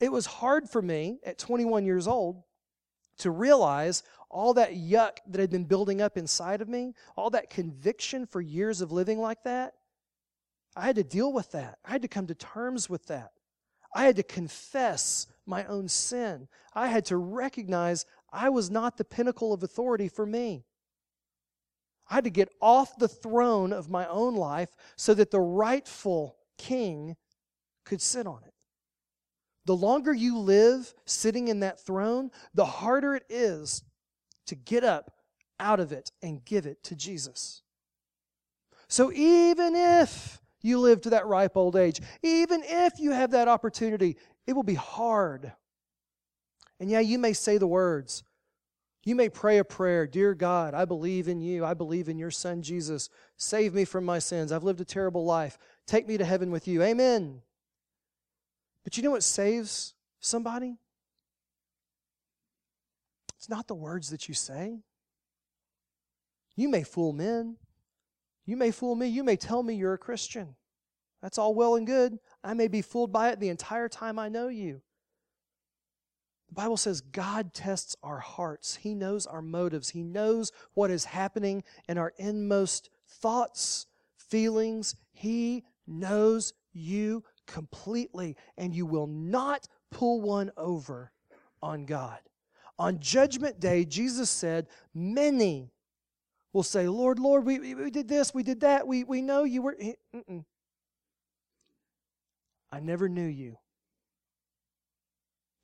It 0.00 0.12
was 0.12 0.26
hard 0.26 0.68
for 0.68 0.82
me 0.82 1.18
at 1.24 1.38
21 1.38 1.84
years 1.84 2.06
old 2.06 2.42
to 3.18 3.30
realize 3.30 4.02
all 4.30 4.54
that 4.54 4.72
yuck 4.74 5.18
that 5.28 5.40
had 5.40 5.50
been 5.50 5.64
building 5.64 6.00
up 6.00 6.16
inside 6.16 6.60
of 6.60 6.68
me, 6.68 6.94
all 7.16 7.30
that 7.30 7.50
conviction 7.50 8.26
for 8.26 8.40
years 8.40 8.80
of 8.80 8.92
living 8.92 9.18
like 9.18 9.42
that, 9.44 9.74
I 10.76 10.86
had 10.86 10.96
to 10.96 11.04
deal 11.04 11.32
with 11.32 11.52
that. 11.52 11.78
I 11.84 11.90
had 11.90 12.02
to 12.02 12.08
come 12.08 12.26
to 12.26 12.34
terms 12.34 12.88
with 12.88 13.06
that. 13.06 13.32
I 13.94 14.04
had 14.04 14.16
to 14.16 14.22
confess 14.22 15.26
my 15.46 15.64
own 15.64 15.88
sin. 15.88 16.48
I 16.74 16.88
had 16.88 17.06
to 17.06 17.16
recognize 17.16 18.04
I 18.32 18.50
was 18.50 18.70
not 18.70 18.96
the 18.96 19.04
pinnacle 19.04 19.52
of 19.52 19.62
authority 19.62 20.08
for 20.08 20.26
me. 20.26 20.64
I 22.10 22.14
had 22.16 22.24
to 22.24 22.30
get 22.30 22.50
off 22.60 22.96
the 22.98 23.08
throne 23.08 23.72
of 23.72 23.90
my 23.90 24.06
own 24.06 24.34
life 24.34 24.70
so 24.96 25.14
that 25.14 25.30
the 25.30 25.40
rightful 25.40 26.36
king 26.56 27.16
could 27.84 28.00
sit 28.00 28.26
on 28.26 28.40
it. 28.46 28.54
The 29.64 29.76
longer 29.76 30.14
you 30.14 30.38
live 30.38 30.94
sitting 31.04 31.48
in 31.48 31.60
that 31.60 31.84
throne, 31.84 32.30
the 32.54 32.64
harder 32.64 33.14
it 33.14 33.24
is 33.28 33.82
to 34.46 34.54
get 34.54 34.84
up 34.84 35.12
out 35.60 35.80
of 35.80 35.92
it 35.92 36.10
and 36.22 36.44
give 36.44 36.66
it 36.66 36.82
to 36.84 36.94
Jesus. 36.94 37.62
So 38.88 39.12
even 39.12 39.74
if 39.74 40.40
you 40.60 40.78
live 40.80 41.00
to 41.02 41.10
that 41.10 41.26
ripe 41.26 41.56
old 41.56 41.76
age, 41.76 42.00
even 42.22 42.62
if 42.64 42.94
you 42.98 43.12
have 43.12 43.30
that 43.32 43.48
opportunity, 43.48 44.16
it 44.46 44.54
will 44.54 44.62
be 44.62 44.74
hard. 44.74 45.52
And 46.80 46.90
yeah, 46.90 47.00
you 47.00 47.18
may 47.18 47.32
say 47.32 47.58
the 47.58 47.66
words, 47.66 48.24
You 49.04 49.14
may 49.14 49.28
pray 49.28 49.58
a 49.58 49.64
prayer 49.64 50.06
Dear 50.06 50.34
God, 50.34 50.74
I 50.74 50.84
believe 50.84 51.28
in 51.28 51.40
you. 51.40 51.64
I 51.64 51.74
believe 51.74 52.08
in 52.08 52.18
your 52.18 52.30
Son, 52.30 52.62
Jesus. 52.62 53.08
Save 53.36 53.74
me 53.74 53.84
from 53.84 54.04
my 54.04 54.18
sins. 54.18 54.52
I've 54.52 54.64
lived 54.64 54.80
a 54.80 54.84
terrible 54.84 55.24
life. 55.24 55.58
Take 55.86 56.06
me 56.06 56.18
to 56.18 56.24
heaven 56.24 56.50
with 56.50 56.66
you. 56.68 56.82
Amen. 56.82 57.42
But 58.84 58.96
you 58.96 59.02
know 59.02 59.10
what 59.10 59.22
saves 59.22 59.94
somebody? 60.20 60.78
It's 63.36 63.48
not 63.48 63.68
the 63.68 63.74
words 63.74 64.10
that 64.10 64.28
you 64.28 64.34
say. 64.34 64.80
You 66.56 66.68
may 66.68 66.82
fool 66.82 67.12
men. 67.12 67.56
You 68.48 68.56
may 68.56 68.70
fool 68.70 68.94
me. 68.94 69.08
You 69.08 69.24
may 69.24 69.36
tell 69.36 69.62
me 69.62 69.74
you're 69.74 69.92
a 69.92 69.98
Christian. 69.98 70.56
That's 71.20 71.36
all 71.36 71.54
well 71.54 71.74
and 71.74 71.86
good. 71.86 72.18
I 72.42 72.54
may 72.54 72.66
be 72.66 72.80
fooled 72.80 73.12
by 73.12 73.28
it 73.28 73.40
the 73.40 73.50
entire 73.50 73.90
time 73.90 74.18
I 74.18 74.30
know 74.30 74.48
you. 74.48 74.80
The 76.48 76.54
Bible 76.54 76.78
says 76.78 77.02
God 77.02 77.52
tests 77.52 77.94
our 78.02 78.20
hearts. 78.20 78.76
He 78.76 78.94
knows 78.94 79.26
our 79.26 79.42
motives. 79.42 79.90
He 79.90 80.02
knows 80.02 80.50
what 80.72 80.90
is 80.90 81.04
happening 81.04 81.62
in 81.90 81.98
our 81.98 82.14
inmost 82.16 82.88
thoughts, 83.06 83.86
feelings. 84.16 84.96
He 85.12 85.64
knows 85.86 86.54
you 86.72 87.24
completely, 87.46 88.34
and 88.56 88.74
you 88.74 88.86
will 88.86 89.08
not 89.08 89.68
pull 89.90 90.22
one 90.22 90.52
over 90.56 91.12
on 91.62 91.84
God. 91.84 92.20
On 92.78 92.98
Judgment 92.98 93.60
Day, 93.60 93.84
Jesus 93.84 94.30
said, 94.30 94.68
Many 94.94 95.70
will 96.52 96.62
say, 96.62 96.88
Lord, 96.88 97.18
Lord, 97.18 97.44
we, 97.44 97.74
we 97.74 97.90
did 97.90 98.08
this, 98.08 98.32
we 98.32 98.42
did 98.42 98.60
that, 98.60 98.86
we, 98.86 99.04
we 99.04 99.22
know 99.22 99.44
you 99.44 99.62
were. 99.62 99.76
Mm-mm. 100.14 100.44
I 102.70 102.80
never 102.80 103.08
knew 103.08 103.26
you. 103.26 103.58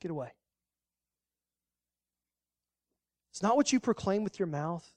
Get 0.01 0.11
away. 0.11 0.33
It's 3.31 3.43
not 3.43 3.57
what 3.57 3.73
you 3.73 3.81
proclaim 3.81 4.23
with 4.23 4.39
your 4.39 4.47
mouth. 4.47 4.89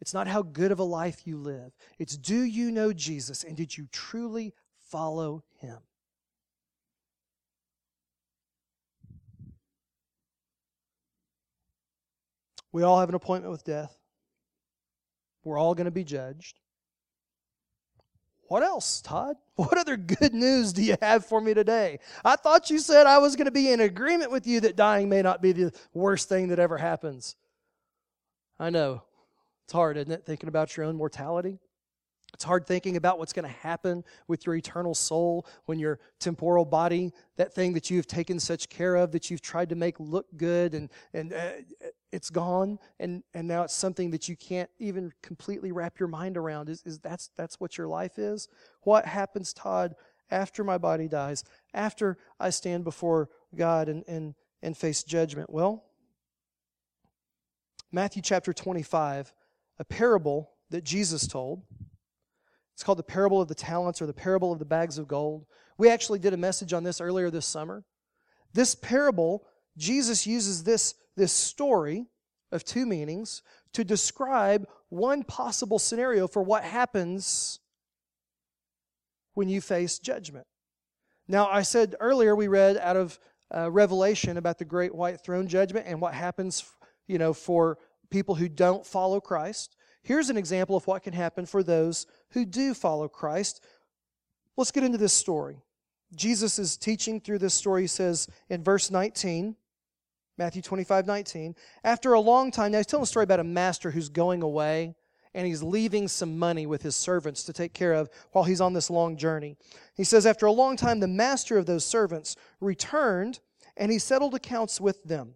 It's 0.00 0.12
not 0.12 0.26
how 0.26 0.42
good 0.42 0.72
of 0.72 0.78
a 0.78 0.84
life 0.84 1.26
you 1.26 1.36
live. 1.36 1.72
It's 1.98 2.16
do 2.16 2.42
you 2.42 2.70
know 2.70 2.92
Jesus 2.92 3.44
and 3.44 3.56
did 3.56 3.76
you 3.76 3.86
truly 3.92 4.52
follow 4.90 5.44
him? 5.60 5.78
We 12.72 12.82
all 12.82 12.98
have 12.98 13.08
an 13.08 13.14
appointment 13.14 13.52
with 13.52 13.64
death. 13.64 13.96
We're 15.44 15.58
all 15.58 15.74
going 15.74 15.84
to 15.84 15.90
be 15.90 16.04
judged. 16.04 16.58
What 18.48 18.62
else, 18.62 19.00
Todd? 19.00 19.36
What 19.56 19.78
other 19.78 19.96
good 19.96 20.34
news 20.34 20.72
do 20.72 20.82
you 20.82 20.96
have 21.00 21.24
for 21.24 21.40
me 21.40 21.54
today? 21.54 22.00
I 22.24 22.34
thought 22.34 22.70
you 22.70 22.80
said 22.80 23.06
I 23.06 23.18
was 23.18 23.36
going 23.36 23.44
to 23.44 23.52
be 23.52 23.70
in 23.70 23.78
agreement 23.78 24.32
with 24.32 24.48
you 24.48 24.58
that 24.62 24.74
dying 24.74 25.08
may 25.08 25.22
not 25.22 25.40
be 25.40 25.52
the 25.52 25.72
worst 25.92 26.28
thing 26.28 26.48
that 26.48 26.58
ever 26.58 26.76
happens. 26.76 27.36
I 28.58 28.70
know. 28.70 29.04
It's 29.64 29.72
hard, 29.72 29.96
isn't 29.96 30.10
it, 30.10 30.26
thinking 30.26 30.48
about 30.48 30.76
your 30.76 30.86
own 30.86 30.96
mortality? 30.96 31.60
It's 32.34 32.42
hard 32.42 32.66
thinking 32.66 32.96
about 32.96 33.20
what's 33.20 33.32
going 33.32 33.44
to 33.44 33.58
happen 33.60 34.02
with 34.26 34.44
your 34.44 34.56
eternal 34.56 34.92
soul 34.92 35.46
when 35.66 35.78
your 35.78 36.00
temporal 36.18 36.64
body, 36.64 37.12
that 37.36 37.54
thing 37.54 37.74
that 37.74 37.90
you've 37.90 38.08
taken 38.08 38.40
such 38.40 38.68
care 38.68 38.96
of, 38.96 39.12
that 39.12 39.30
you've 39.30 39.40
tried 39.40 39.68
to 39.68 39.76
make 39.76 40.00
look 40.00 40.26
good, 40.36 40.74
and, 40.74 40.90
and 41.12 41.32
uh, 41.32 41.52
it's 42.14 42.30
gone, 42.30 42.78
and, 43.00 43.24
and 43.34 43.48
now 43.48 43.64
it's 43.64 43.74
something 43.74 44.12
that 44.12 44.28
you 44.28 44.36
can't 44.36 44.70
even 44.78 45.12
completely 45.20 45.72
wrap 45.72 45.98
your 45.98 46.08
mind 46.08 46.36
around. 46.36 46.68
Is, 46.68 46.80
is 46.84 47.00
that's, 47.00 47.30
that's 47.36 47.58
what 47.58 47.76
your 47.76 47.88
life 47.88 48.20
is? 48.20 48.46
What 48.82 49.04
happens, 49.04 49.52
Todd, 49.52 49.96
after 50.30 50.62
my 50.62 50.78
body 50.78 51.08
dies, 51.08 51.42
after 51.74 52.16
I 52.38 52.50
stand 52.50 52.84
before 52.84 53.30
God 53.56 53.88
and, 53.88 54.04
and, 54.06 54.36
and 54.62 54.76
face 54.76 55.02
judgment? 55.02 55.50
Well, 55.50 55.82
Matthew 57.90 58.22
chapter 58.22 58.52
25, 58.52 59.32
a 59.80 59.84
parable 59.84 60.52
that 60.70 60.84
Jesus 60.84 61.26
told. 61.26 61.62
It's 62.74 62.84
called 62.84 62.98
the 62.98 63.02
parable 63.02 63.40
of 63.40 63.48
the 63.48 63.56
talents 63.56 64.00
or 64.00 64.06
the 64.06 64.12
parable 64.12 64.52
of 64.52 64.60
the 64.60 64.64
bags 64.64 64.98
of 64.98 65.08
gold. 65.08 65.46
We 65.78 65.90
actually 65.90 66.20
did 66.20 66.32
a 66.32 66.36
message 66.36 66.72
on 66.72 66.84
this 66.84 67.00
earlier 67.00 67.28
this 67.28 67.46
summer. 67.46 67.84
This 68.52 68.76
parable, 68.76 69.44
Jesus 69.76 70.28
uses 70.28 70.62
this, 70.62 70.94
this 71.16 71.32
story 71.32 72.06
of 72.52 72.64
two 72.64 72.86
meanings 72.86 73.42
to 73.72 73.84
describe 73.84 74.66
one 74.88 75.22
possible 75.24 75.78
scenario 75.78 76.28
for 76.28 76.42
what 76.42 76.64
happens 76.64 77.58
when 79.34 79.48
you 79.48 79.60
face 79.60 79.98
judgment. 79.98 80.46
Now, 81.26 81.48
I 81.48 81.62
said 81.62 81.96
earlier 82.00 82.36
we 82.36 82.48
read 82.48 82.76
out 82.76 82.96
of 82.96 83.18
uh, 83.54 83.70
Revelation 83.70 84.36
about 84.36 84.58
the 84.58 84.64
great 84.64 84.94
white 84.94 85.20
throne 85.20 85.48
judgment 85.48 85.86
and 85.88 86.00
what 86.00 86.14
happens 86.14 86.64
you 87.06 87.18
know, 87.18 87.32
for 87.32 87.78
people 88.10 88.34
who 88.34 88.48
don't 88.48 88.86
follow 88.86 89.20
Christ. 89.20 89.76
Here's 90.02 90.30
an 90.30 90.36
example 90.36 90.76
of 90.76 90.86
what 90.86 91.02
can 91.02 91.12
happen 91.12 91.46
for 91.46 91.62
those 91.62 92.06
who 92.30 92.44
do 92.44 92.74
follow 92.74 93.08
Christ. 93.08 93.64
Let's 94.56 94.70
get 94.70 94.84
into 94.84 94.98
this 94.98 95.12
story. 95.12 95.62
Jesus 96.14 96.58
is 96.58 96.76
teaching 96.76 97.20
through 97.20 97.38
this 97.38 97.54
story. 97.54 97.82
He 97.82 97.88
says 97.88 98.28
in 98.48 98.62
verse 98.62 98.90
19, 98.90 99.56
Matthew 100.36 100.62
25, 100.62 101.06
19, 101.06 101.54
after 101.84 102.12
a 102.12 102.20
long 102.20 102.50
time, 102.50 102.72
now 102.72 102.78
he's 102.78 102.86
telling 102.86 103.04
a 103.04 103.06
story 103.06 103.24
about 103.24 103.40
a 103.40 103.44
master 103.44 103.90
who's 103.90 104.08
going 104.08 104.42
away 104.42 104.94
and 105.32 105.46
he's 105.46 105.62
leaving 105.62 106.08
some 106.08 106.38
money 106.38 106.66
with 106.66 106.82
his 106.82 106.96
servants 106.96 107.42
to 107.44 107.52
take 107.52 107.74
care 107.74 107.92
of 107.92 108.08
while 108.32 108.44
he's 108.44 108.60
on 108.60 108.72
this 108.72 108.90
long 108.90 109.16
journey. 109.16 109.56
He 109.94 110.04
says, 110.04 110.26
After 110.26 110.46
a 110.46 110.52
long 110.52 110.76
time, 110.76 111.00
the 111.00 111.08
master 111.08 111.58
of 111.58 111.66
those 111.66 111.84
servants 111.84 112.36
returned 112.60 113.40
and 113.76 113.90
he 113.90 113.98
settled 113.98 114.34
accounts 114.34 114.80
with 114.80 115.02
them. 115.04 115.34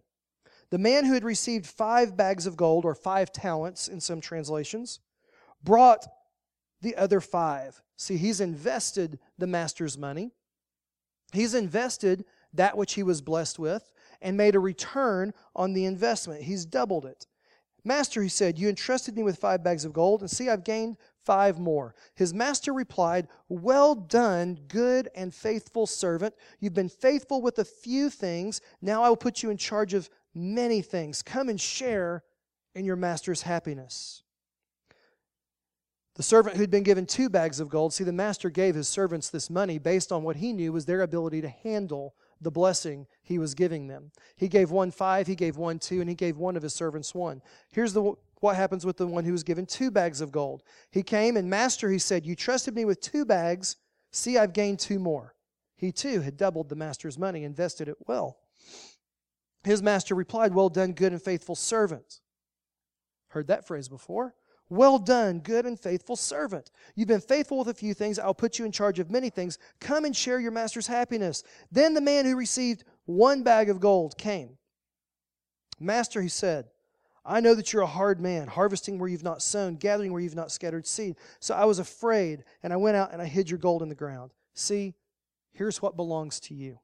The 0.69 0.77
man 0.77 1.05
who 1.05 1.13
had 1.13 1.23
received 1.23 1.65
five 1.65 2.15
bags 2.15 2.45
of 2.45 2.55
gold, 2.55 2.85
or 2.85 2.93
five 2.93 3.31
talents 3.31 3.87
in 3.87 3.99
some 3.99 4.21
translations, 4.21 4.99
brought 5.63 6.05
the 6.81 6.95
other 6.95 7.19
five. 7.19 7.81
See, 7.97 8.17
he's 8.17 8.39
invested 8.39 9.19
the 9.37 9.47
master's 9.47 9.97
money, 9.97 10.31
he's 11.33 11.53
invested 11.53 12.23
that 12.53 12.77
which 12.77 12.93
he 12.93 13.03
was 13.03 13.21
blessed 13.21 13.59
with, 13.59 13.91
and 14.21 14.37
made 14.37 14.55
a 14.55 14.59
return 14.59 15.33
on 15.55 15.73
the 15.73 15.85
investment. 15.85 16.43
He's 16.43 16.65
doubled 16.65 17.05
it. 17.05 17.27
Master, 17.83 18.21
he 18.21 18.29
said, 18.29 18.59
You 18.59 18.69
entrusted 18.69 19.15
me 19.15 19.23
with 19.23 19.37
five 19.37 19.63
bags 19.63 19.85
of 19.85 19.93
gold, 19.93 20.21
and 20.21 20.29
see, 20.29 20.49
I've 20.49 20.63
gained 20.63 20.97
five 21.23 21.59
more. 21.59 21.95
His 22.15 22.33
master 22.33 22.73
replied, 22.73 23.27
Well 23.47 23.95
done, 23.95 24.59
good 24.67 25.09
and 25.15 25.33
faithful 25.33 25.87
servant. 25.87 26.35
You've 26.59 26.73
been 26.73 26.89
faithful 26.89 27.41
with 27.41 27.59
a 27.59 27.65
few 27.65 28.09
things. 28.09 28.61
Now 28.81 29.03
I 29.03 29.09
will 29.09 29.17
put 29.17 29.41
you 29.41 29.49
in 29.49 29.57
charge 29.57 29.93
of 29.93 30.09
many 30.33 30.81
things. 30.81 31.21
Come 31.21 31.49
and 31.49 31.59
share 31.59 32.23
in 32.75 32.85
your 32.85 32.95
master's 32.95 33.43
happiness. 33.43 34.23
The 36.15 36.23
servant 36.23 36.57
who'd 36.57 36.69
been 36.69 36.83
given 36.83 37.05
two 37.05 37.29
bags 37.29 37.61
of 37.61 37.69
gold, 37.69 37.93
see, 37.93 38.03
the 38.03 38.11
master 38.11 38.49
gave 38.49 38.75
his 38.75 38.89
servants 38.89 39.29
this 39.29 39.49
money 39.49 39.77
based 39.77 40.11
on 40.11 40.23
what 40.23 40.35
he 40.35 40.51
knew 40.51 40.73
was 40.73 40.85
their 40.85 41.01
ability 41.01 41.39
to 41.41 41.47
handle 41.49 42.13
the 42.41 42.51
blessing 42.51 43.07
he 43.21 43.37
was 43.37 43.53
giving 43.53 43.87
them. 43.87 44.11
He 44.35 44.47
gave 44.47 44.71
one 44.71 44.91
five, 44.91 45.27
he 45.27 45.35
gave 45.35 45.57
one 45.57 45.79
two, 45.79 46.01
and 46.01 46.09
he 46.09 46.15
gave 46.15 46.37
one 46.37 46.55
of 46.55 46.63
his 46.63 46.73
servants 46.73 47.13
one. 47.13 47.41
Here's 47.71 47.93
the, 47.93 48.13
what 48.39 48.55
happens 48.55 48.85
with 48.85 48.97
the 48.97 49.07
one 49.07 49.25
who 49.25 49.31
was 49.31 49.43
given 49.43 49.65
two 49.65 49.91
bags 49.91 50.21
of 50.21 50.31
gold. 50.31 50.63
He 50.91 51.03
came, 51.03 51.37
and 51.37 51.49
Master, 51.49 51.89
he 51.89 51.99
said, 51.99 52.25
You 52.25 52.35
trusted 52.35 52.75
me 52.75 52.85
with 52.85 53.01
two 53.01 53.25
bags. 53.25 53.75
See, 54.11 54.37
I've 54.37 54.53
gained 54.53 54.79
two 54.79 54.99
more. 54.99 55.35
He 55.75 55.91
too 55.91 56.21
had 56.21 56.37
doubled 56.37 56.69
the 56.69 56.75
master's 56.75 57.17
money, 57.17 57.43
invested 57.43 57.87
it 57.87 57.97
well. 58.07 58.37
His 59.63 59.83
master 59.83 60.15
replied, 60.15 60.53
Well 60.53 60.69
done, 60.69 60.93
good 60.93 61.11
and 61.11 61.21
faithful 61.21 61.55
servant. 61.55 62.21
Heard 63.29 63.47
that 63.47 63.67
phrase 63.67 63.89
before. 63.89 64.35
Well 64.69 64.99
done, 64.99 65.39
good 65.39 65.65
and 65.65 65.79
faithful 65.79 66.15
servant. 66.15 66.69
You've 66.95 67.07
been 67.07 67.21
faithful 67.21 67.57
with 67.57 67.69
a 67.69 67.73
few 67.73 67.95
things. 67.95 68.19
I'll 68.19 68.35
put 68.35 68.59
you 68.59 68.65
in 68.65 68.71
charge 68.71 68.99
of 68.99 69.09
many 69.09 69.31
things. 69.31 69.57
Come 69.79 70.05
and 70.05 70.15
share 70.15 70.39
your 70.39 70.51
master's 70.51 70.85
happiness. 70.85 71.43
Then 71.71 71.95
the 71.95 72.01
man 72.01 72.25
who 72.25 72.35
received 72.35 72.83
one 73.05 73.41
bag 73.41 73.69
of 73.69 73.79
gold 73.79 74.17
came. 74.17 74.57
Master, 75.79 76.21
he 76.21 76.29
said, 76.29 76.69
I 77.25 77.39
know 77.39 77.55
that 77.55 77.73
you're 77.73 77.81
a 77.81 77.87
hard 77.87 78.19
man, 78.19 78.47
harvesting 78.47 78.99
where 78.99 79.09
you've 79.09 79.23
not 79.23 79.41
sown, 79.41 79.75
gathering 79.75 80.11
where 80.11 80.21
you've 80.21 80.35
not 80.35 80.51
scattered 80.51 80.85
seed. 80.85 81.15
So 81.39 81.55
I 81.55 81.65
was 81.65 81.79
afraid, 81.79 82.43
and 82.61 82.71
I 82.71 82.77
went 82.77 82.95
out 82.95 83.11
and 83.11 83.21
I 83.21 83.25
hid 83.25 83.49
your 83.49 83.59
gold 83.59 83.81
in 83.81 83.89
the 83.89 83.95
ground. 83.95 84.31
See, 84.53 84.93
here's 85.51 85.81
what 85.81 85.95
belongs 85.95 86.39
to 86.41 86.53
you. 86.53 86.79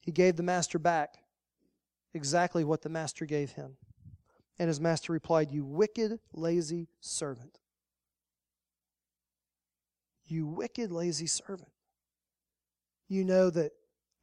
He 0.00 0.10
gave 0.10 0.36
the 0.36 0.42
master 0.42 0.78
back 0.78 1.18
exactly 2.14 2.64
what 2.64 2.82
the 2.82 2.88
master 2.88 3.24
gave 3.24 3.52
him. 3.52 3.76
And 4.58 4.68
his 4.68 4.80
master 4.80 5.12
replied, 5.12 5.52
You 5.52 5.64
wicked, 5.64 6.18
lazy 6.32 6.88
servant. 7.00 7.58
You 10.26 10.46
wicked, 10.46 10.92
lazy 10.92 11.26
servant. 11.26 11.70
You 13.08 13.24
know 13.24 13.50
that 13.50 13.72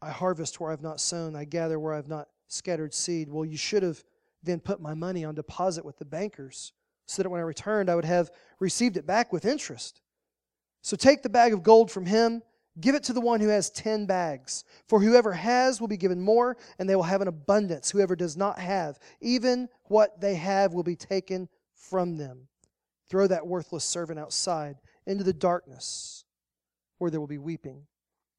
I 0.02 0.12
harvest 0.12 0.60
where 0.60 0.72
I've 0.72 0.82
not 0.82 1.00
sown, 1.00 1.36
I 1.36 1.46
gather 1.46 1.80
where 1.80 1.94
I've 1.94 2.08
not 2.08 2.28
scattered 2.48 2.94
seed. 2.94 3.30
Well, 3.30 3.46
you 3.46 3.58
should 3.58 3.82
have 3.82 4.04
then 4.44 4.60
put 4.60 4.80
my 4.80 4.94
money 4.94 5.26
on 5.26 5.34
deposit 5.34 5.84
with 5.84 5.98
the 5.98 6.06
bankers 6.06 6.74
so 7.08 7.24
that 7.24 7.30
when 7.30 7.40
I 7.40 7.44
returned, 7.44 7.90
I 7.90 7.96
would 7.96 8.06
have 8.06 8.30
received 8.60 8.98
it 8.98 9.08
back 9.08 9.34
with 9.34 9.46
interest. 9.46 10.02
So 10.82 10.96
take 10.96 11.24
the 11.24 11.30
bag 11.30 11.54
of 11.54 11.64
gold 11.64 11.90
from 11.90 12.06
him 12.06 12.44
Give 12.80 12.96
it 12.96 13.04
to 13.04 13.14
the 13.14 13.22
one 13.22 13.40
who 13.40 13.48
has 13.48 13.70
ten 13.70 14.06
bags. 14.06 14.66
For 14.88 15.00
whoever 15.00 15.32
has 15.32 15.80
will 15.80 15.88
be 15.88 15.98
given 15.98 16.22
more, 16.22 16.58
and 16.78 16.90
they 16.90 16.96
will 16.96 17.04
have 17.04 17.22
an 17.22 17.28
abundance. 17.30 17.90
Whoever 17.90 18.16
does 18.16 18.36
not 18.36 18.60
have, 18.60 19.00
even 19.22 19.70
what 19.86 20.20
they 20.20 20.36
have 20.36 20.74
will 20.74 20.84
be 20.84 20.98
taken 20.98 21.48
from 21.74 22.18
them. 22.18 22.48
Throw 23.08 23.28
that 23.28 23.48
worthless 23.48 23.86
servant 23.86 24.20
outside 24.20 24.78
into 25.06 25.24
the 25.24 25.34
darkness, 25.34 26.26
where 26.98 27.10
there 27.10 27.20
will 27.20 27.28
be 27.28 27.38
weeping 27.38 27.84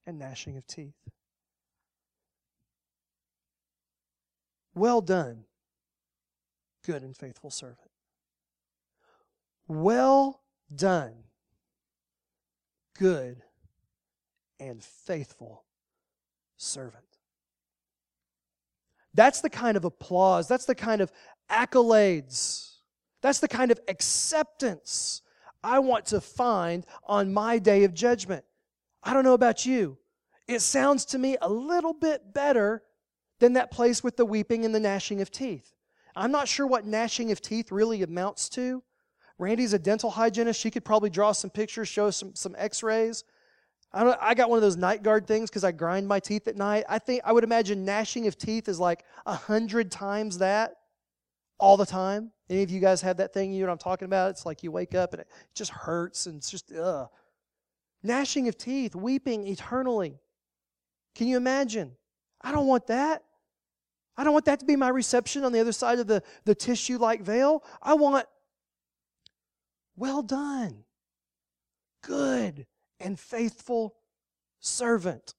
and 0.07 0.19
gnashing 0.19 0.57
of 0.57 0.67
teeth. 0.67 0.95
Well 4.75 5.01
done, 5.01 5.45
good 6.85 7.03
and 7.03 7.17
faithful 7.17 7.51
servant. 7.51 7.91
Well 9.67 10.43
done, 10.75 11.15
good 12.99 13.43
and 14.61 14.83
faithful 14.83 15.65
servant. 16.57 17.05
That's 19.15 19.41
the 19.41 19.51
kind 19.51 19.77
of 19.77 19.85
applause, 19.85 20.49
that's 20.49 20.67
the 20.67 20.75
kind 20.75 21.01
of 21.01 21.11
accolades, 21.51 22.77
that's 23.23 23.39
the 23.39 23.49
kind 23.49 23.71
of 23.71 23.81
acceptance 23.89 25.23
I 25.65 25.79
want 25.79 26.07
to 26.07 26.21
find 26.21 26.87
on 27.05 27.33
my 27.33 27.59
day 27.59 27.85
of 27.85 27.95
judgment. 27.95 28.45
I 29.03 29.15
don't 29.15 29.25
know 29.25 29.35
about 29.35 29.65
you. 29.65 29.99
It 30.47 30.61
sounds 30.61 31.05
to 31.07 31.19
me 31.19 31.37
a 31.41 31.49
little 31.49 31.93
bit 31.93 32.33
better 32.35 32.83
than 33.39 33.55
that 33.55 33.71
place 33.71 34.03
with 34.05 34.17
the 34.17 34.25
weeping 34.25 34.65
and 34.65 34.75
the 34.75 34.81
gnashing 34.81 35.21
of 35.21 35.31
teeth. 35.31 35.75
I'm 36.15 36.31
not 36.31 36.49
sure 36.49 36.67
what 36.67 36.87
gnashing 36.87 37.33
of 37.33 37.41
teeth 37.41 37.71
really 37.73 38.03
amounts 38.03 38.49
to. 38.51 38.83
Randy's 39.39 39.75
a 39.75 39.79
dental 39.79 40.11
hygienist. 40.11 40.61
She 40.61 40.71
could 40.71 40.85
probably 40.85 41.11
draw 41.11 41.33
some 41.33 41.51
pictures, 41.51 41.89
show 41.89 42.11
some, 42.11 42.35
some 42.35 42.55
x 42.57 42.83
rays. 42.83 43.25
I, 43.97 44.31
I 44.31 44.35
got 44.35 44.51
one 44.51 44.59
of 44.59 44.63
those 44.63 44.77
night 44.77 45.03
guard 45.03 45.27
things 45.27 45.49
because 45.49 45.65
I 45.65 45.73
grind 45.73 46.07
my 46.07 46.21
teeth 46.21 46.47
at 46.49 46.57
night. 46.57 46.85
I 46.89 46.99
think 46.99 47.23
I 47.25 47.33
would 47.33 47.45
imagine 47.45 47.85
gnashing 47.85 48.27
of 48.27 48.37
teeth 48.37 48.69
is 48.69 48.79
like 48.79 49.05
a 49.25 49.35
hundred 49.35 49.91
times 49.91 50.39
that 50.39 50.77
all 51.59 51.79
the 51.79 51.87
time. 51.87 52.31
Any 52.51 52.63
of 52.63 52.71
you 52.71 52.79
guys 52.79 53.01
have 53.01 53.17
that 53.17 53.33
thing? 53.33 53.53
You 53.53 53.61
know 53.61 53.69
what 53.69 53.73
I'm 53.73 53.79
talking 53.79 54.05
about? 54.05 54.31
It's 54.31 54.45
like 54.45 54.63
you 54.63 54.71
wake 54.71 54.95
up 54.95 55.15
and 55.15 55.23
it 55.23 55.29
just 55.55 55.71
hurts 55.71 56.27
and 56.27 56.37
it's 56.37 56.51
just 56.51 56.71
ugh. 56.73 57.09
Gnashing 58.03 58.49
of 58.49 58.59
teeth, 58.59 58.95
weeping 58.95 59.47
eternally. 59.47 60.21
Can 61.15 61.27
you 61.27 61.39
imagine? 61.39 61.93
I 62.43 62.53
don't 62.53 62.67
want 62.67 62.89
that. 62.89 63.25
I 64.19 64.25
don't 64.25 64.35
want 64.35 64.45
that 64.45 64.61
to 64.61 64.67
be 64.67 64.77
my 64.77 64.89
reception 64.89 65.43
on 65.43 65.53
the 65.53 65.61
other 65.61 65.73
side 65.73 65.99
of 65.99 66.07
the, 66.07 66.23
the 66.45 66.55
tissue 66.55 66.99
like 66.99 67.23
veil. 67.23 67.65
I 67.83 67.95
want, 67.95 68.27
well 69.97 70.23
done, 70.23 70.85
good 72.03 72.67
and 73.01 73.19
faithful 73.19 73.95
servant. 74.61 75.35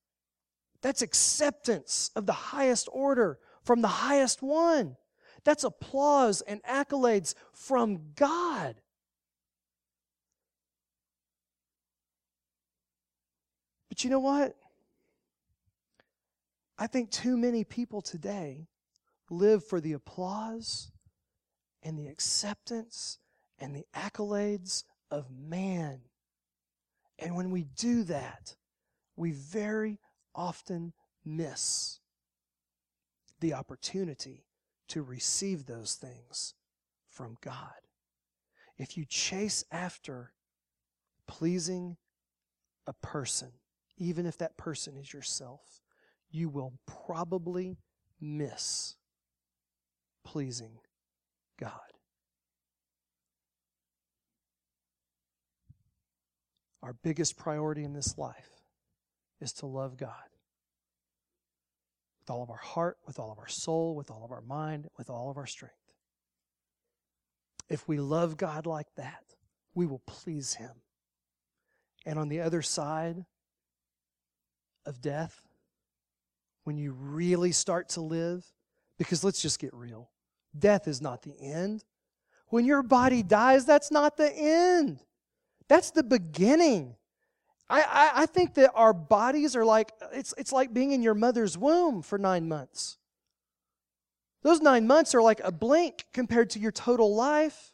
That's 0.82 1.02
acceptance 1.02 2.12
of 2.16 2.26
the 2.26 2.34
highest 2.34 2.88
order 2.92 3.40
from 3.64 3.82
the 3.82 3.88
highest 3.88 4.42
one. 4.42 4.96
That's 5.44 5.64
applause 5.64 6.42
and 6.42 6.62
accolades 6.64 7.34
from 7.54 8.14
God. 8.16 8.76
But 13.90 14.04
you 14.04 14.10
know 14.10 14.20
what? 14.20 14.56
I 16.78 16.88
think 16.88 17.10
too 17.10 17.38
many 17.38 17.64
people 17.64 18.02
today 18.02 18.68
live 19.30 19.66
for 19.66 19.82
the 19.82 19.94
applause 19.94 20.92
and 21.82 21.98
the 21.98 22.08
acceptance 22.08 23.18
and 23.58 23.76
the 23.76 23.86
accolades 23.96 24.84
of 25.10 25.26
man. 25.32 26.02
And 27.20 27.36
when 27.36 27.52
we 27.52 27.64
do 27.64 28.04
that, 28.04 28.56
we 29.16 29.32
very 29.32 30.00
often 30.36 30.94
miss 31.26 32.00
the 33.40 33.54
opportunity 33.54 34.46
to 34.90 35.02
receive 35.02 35.66
those 35.66 35.96
things 35.96 36.54
from 37.10 37.38
God. 37.42 37.74
If 38.78 38.98
you 38.98 39.06
chase 39.06 39.64
after 39.72 40.34
pleasing 41.28 41.98
a 42.86 42.94
person, 42.94 43.52
even 43.98 44.26
if 44.26 44.38
that 44.38 44.58
person 44.58 44.96
is 44.96 45.12
yourself, 45.12 45.82
you 46.30 46.50
will 46.50 46.74
probably 46.86 47.78
miss 48.22 48.96
pleasing 50.24 50.80
God. 51.60 51.72
Our 56.84 56.94
biggest 56.94 57.38
priority 57.38 57.84
in 57.84 57.94
this 57.94 58.18
life 58.18 58.50
is 59.42 59.52
to 59.54 59.66
love 59.66 59.98
God 59.98 60.12
with 62.20 62.30
all 62.30 62.44
of 62.44 62.50
our 62.50 62.58
heart, 62.58 62.98
with 63.06 63.20
all 63.20 63.32
of 63.32 63.40
our 63.40 63.48
soul, 63.48 63.96
with 63.96 64.12
all 64.12 64.24
of 64.24 64.32
our 64.32 64.42
mind, 64.42 64.88
with 64.98 65.10
all 65.10 65.30
of 65.30 65.38
our 65.38 65.46
strength. 65.48 65.76
If 67.70 67.88
we 67.88 68.00
love 68.00 68.38
God 68.38 68.66
like 68.66 68.88
that, 68.96 69.24
we 69.74 69.86
will 69.86 70.02
please 70.06 70.56
Him. 70.56 70.72
And 72.06 72.18
on 72.18 72.30
the 72.30 72.42
other 72.42 72.62
side 72.62 73.26
of 74.86 75.02
death, 75.02 75.42
when 76.64 76.78
you 76.78 76.92
really 76.92 77.52
start 77.52 77.90
to 77.90 78.02
live, 78.02 78.46
because 78.98 79.24
let's 79.24 79.42
just 79.42 79.60
get 79.60 79.74
real 79.74 80.10
death 80.58 80.88
is 80.88 81.02
not 81.02 81.22
the 81.22 81.36
end. 81.40 81.84
When 82.48 82.66
your 82.66 82.82
body 82.82 83.22
dies, 83.22 83.66
that's 83.66 83.92
not 83.92 84.18
the 84.18 84.34
end, 84.34 85.00
that's 85.68 85.92
the 85.92 86.04
beginning. 86.04 86.96
I, 87.70 87.82
I, 87.82 88.12
I, 88.24 88.26
think 88.26 88.54
that 88.54 88.72
our 88.74 88.94
bodies 88.94 89.56
are 89.56 89.66
like 89.66 89.92
it's, 90.14 90.34
it's 90.38 90.54
like 90.54 90.74
being 90.74 90.92
in 90.94 91.04
your 91.04 91.14
mother's 91.14 91.58
womb 91.58 92.02
for 92.02 92.18
nine 92.18 92.48
months. 92.48 92.98
Those 94.44 94.62
nine 94.62 94.88
months 94.88 95.14
are 95.14 95.22
like 95.22 95.42
a 95.44 95.52
blink 95.52 96.06
compared 96.14 96.52
to 96.52 96.60
your 96.60 96.72
total 96.72 97.14
life. 97.14 97.74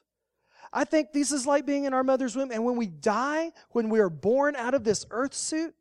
I 0.71 0.85
think 0.85 1.13
this 1.13 1.31
is 1.31 1.45
like 1.45 1.67
being 1.67 1.85
in 1.85 1.93
our 1.93 2.03
mother's 2.03 2.35
womb. 2.35 2.51
And 2.51 2.65
when 2.65 2.77
we 2.77 2.87
die, 2.87 3.51
when 3.69 3.89
we 3.89 3.99
are 3.99 4.09
born 4.09 4.55
out 4.55 4.73
of 4.73 4.83
this 4.83 5.05
earth 5.11 5.35
suit, 5.35 5.75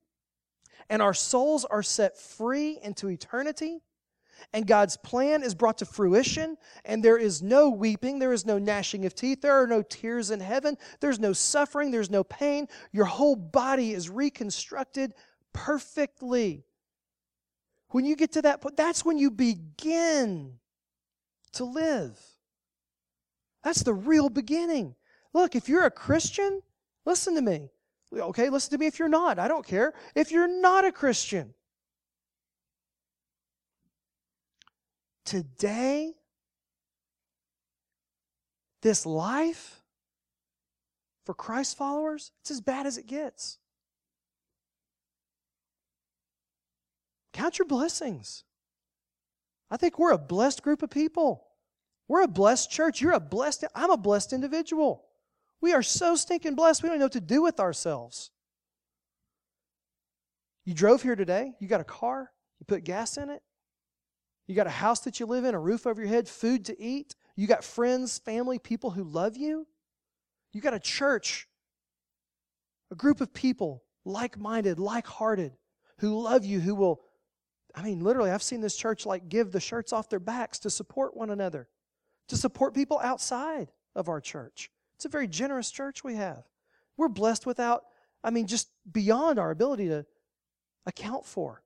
and 0.90 1.01
our 1.01 1.14
souls 1.14 1.64
are 1.64 1.83
set 1.83 2.18
free 2.18 2.79
into 2.83 3.09
eternity, 3.09 3.81
and 4.53 4.67
God's 4.67 4.97
plan 4.97 5.43
is 5.43 5.55
brought 5.55 5.79
to 5.79 5.87
fruition, 5.87 6.57
and 6.85 7.03
there 7.03 7.19
is 7.19 7.43
no 7.43 7.71
weeping, 7.71 8.19
there 8.19 8.33
is 8.33 8.47
no 8.47 8.59
gnashing 8.59 9.05
of 9.05 9.15
teeth, 9.15 9.41
there 9.41 9.63
are 9.63 9.67
no 9.67 9.83
tears 9.83 10.31
in 10.31 10.41
heaven, 10.41 10.77
there's 11.01 11.21
no 11.21 11.33
suffering, 11.33 11.91
there's 11.91 12.11
no 12.11 12.25
pain. 12.25 12.69
Your 12.93 13.05
whole 13.05 13.37
body 13.37 13.93
is 13.93 14.09
reconstructed 14.09 15.15
perfectly. 15.53 16.65
When 17.91 18.05
you 18.05 18.17
get 18.17 18.33
to 18.33 18.43
that 18.43 18.61
point, 18.61 18.77
that's 18.77 19.05
when 19.05 19.19
you 19.19 19.31
begin 19.31 20.55
to 21.53 21.65
live. 21.65 22.19
That's 23.63 23.83
the 23.83 23.95
real 23.95 24.29
beginning. 24.29 24.95
Look, 25.35 25.55
if 25.55 25.69
you're 25.69 25.85
a 25.85 25.91
Christian, 25.91 26.63
listen 27.05 27.35
to 27.35 27.43
me. 27.43 27.71
Okay, 28.13 28.51
listen 28.51 28.71
to 28.73 28.79
me 28.79 28.87
if 28.87 28.99
you're 28.99 29.09
not. 29.09 29.39
I 29.39 29.49
don't 29.49 29.67
care. 29.67 29.95
If 30.15 30.31
you're 30.31 30.49
not 30.49 30.85
a 30.85 30.93
Christian, 30.93 31.55
today, 35.33 36.12
this 38.83 39.07
life 39.07 39.81
for 41.25 41.33
Christ 41.33 41.79
followers, 41.79 42.33
it's 42.42 42.51
as 42.51 42.61
bad 42.61 42.85
as 42.85 42.99
it 42.99 43.07
gets. 43.07 43.57
Count 47.33 47.59
your 47.59 47.66
blessings. 47.66 48.45
I 49.71 49.79
think 49.79 49.99
we're 49.99 50.12
a 50.12 50.18
blessed 50.18 50.62
group 50.62 50.83
of 50.83 50.90
people. 50.90 51.47
We're 52.09 52.25
a 52.25 52.29
blessed 52.29 52.71
church. 52.71 53.01
You're 53.01 53.12
a 53.12 53.21
blessed, 53.21 53.64
I'm 53.75 53.90
a 53.90 53.97
blessed 53.97 54.35
individual. 54.35 55.07
We 55.62 55.73
are 55.73 55.83
so 55.83 56.14
stinking 56.14 56.57
blessed, 56.57 56.83
we 56.83 56.90
don't 56.90 56.99
know 56.99 57.07
what 57.07 57.12
to 57.12 57.23
do 57.23 57.40
with 57.40 57.59
ourselves. 57.59 58.33
You 60.66 60.75
drove 60.75 61.03
here 61.03 61.16
today, 61.16 61.55
you 61.59 61.68
got 61.68 61.81
a 61.81 61.85
car, 61.85 62.31
you 62.61 62.66
put 62.66 62.85
gas 62.85 63.16
in 63.16 63.31
it, 63.31 63.42
you 64.53 64.57
got 64.57 64.67
a 64.67 64.71
house 64.71 65.01
that 65.01 65.19
you 65.19 65.25
live 65.25 65.47
in, 65.47 65.55
a 65.55 65.59
roof 65.59 65.87
over 65.87 65.99
your 65.99 66.11
head, 66.11 66.29
food 66.29 66.67
to 66.67 66.79
eat. 66.79 67.17
You 67.37 67.47
got 67.47 67.65
friends, 67.65 68.19
family, 68.19 68.59
people 68.59 68.91
who 68.91 69.03
love 69.03 69.35
you. 69.35 69.67
You 70.53 70.61
got 70.61 70.75
a 70.75 70.79
church, 70.79 71.49
a 72.91 72.95
group 72.95 73.23
of 73.23 73.33
people, 73.33 73.83
like 74.05 74.38
minded, 74.38 74.79
like 74.79 75.07
hearted, 75.07 75.57
who 76.01 76.21
love 76.21 76.45
you, 76.45 76.61
who 76.61 76.75
will. 76.75 77.01
I 77.75 77.83
mean, 77.83 78.01
literally, 78.01 78.31
I've 78.31 78.43
seen 78.43 78.61
this 78.61 78.77
church 78.77 79.07
like 79.07 79.31
give 79.31 79.53
the 79.53 79.61
shirts 79.61 79.91
off 79.91 80.11
their 80.11 80.21
backs 80.21 80.59
to 80.61 80.71
support 80.71 81.17
one 81.17 81.31
another, 81.31 81.67
to 82.29 82.37
support 82.37 82.75
people 82.75 83.01
outside 83.03 83.73
of 83.95 84.11
our 84.11 84.21
church. 84.21 84.71
It's 84.97 85.07
a 85.07 85.09
very 85.09 85.29
generous 85.29 85.71
church 85.71 86.05
we 86.05 86.17
have. 86.17 86.45
We're 86.99 87.09
blessed 87.09 87.47
without, 87.47 87.85
I 88.23 88.29
mean, 88.29 88.47
just 88.47 88.69
beyond 88.93 89.38
our 89.38 89.51
ability 89.51 89.88
to 89.88 90.05
account 90.85 91.25
for. 91.25 91.62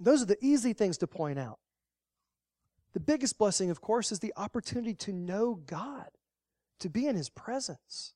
Those 0.00 0.22
are 0.22 0.26
the 0.26 0.44
easy 0.44 0.72
things 0.72 0.98
to 0.98 1.06
point 1.06 1.38
out. 1.38 1.58
The 2.94 3.00
biggest 3.00 3.38
blessing, 3.38 3.70
of 3.70 3.80
course, 3.80 4.12
is 4.12 4.20
the 4.20 4.32
opportunity 4.36 4.94
to 4.94 5.12
know 5.12 5.54
God, 5.66 6.08
to 6.80 6.88
be 6.88 7.06
in 7.06 7.16
His 7.16 7.28
presence, 7.28 8.14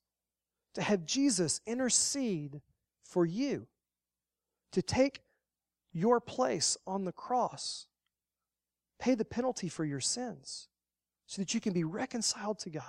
to 0.74 0.82
have 0.82 1.04
Jesus 1.04 1.60
intercede 1.66 2.60
for 3.04 3.26
you 3.26 3.66
to 4.72 4.82
take 4.82 5.22
your 5.92 6.20
place 6.20 6.76
on 6.86 7.04
the 7.04 7.12
cross, 7.12 7.86
pay 8.98 9.14
the 9.14 9.24
penalty 9.24 9.68
for 9.68 9.84
your 9.84 10.00
sins, 10.00 10.68
so 11.26 11.40
that 11.42 11.54
you 11.54 11.60
can 11.60 11.72
be 11.72 11.84
reconciled 11.84 12.58
to 12.60 12.70
God 12.70 12.84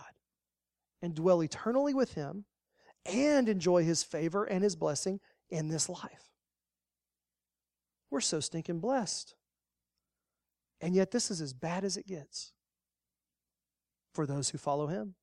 and 1.02 1.14
dwell 1.14 1.44
eternally 1.44 1.94
with 1.94 2.14
Him 2.14 2.46
and 3.06 3.50
enjoy 3.50 3.84
His 3.84 4.04
favor 4.04 4.46
and 4.46 4.64
His 4.64 4.76
blessing 4.76 5.20
in 5.50 5.68
this 5.68 5.90
life. 5.90 6.33
We're 8.14 8.22
so 8.22 8.40
stinking 8.40 8.80
blessed. 8.80 9.34
And 10.80 10.94
yet, 10.94 11.10
this 11.10 11.32
is 11.32 11.42
as 11.42 11.52
bad 11.52 11.84
as 11.84 11.98
it 11.98 12.06
gets 12.06 12.52
for 14.14 14.28
those 14.28 14.52
who 14.52 14.60
follow 14.60 14.86
Him. 14.86 15.16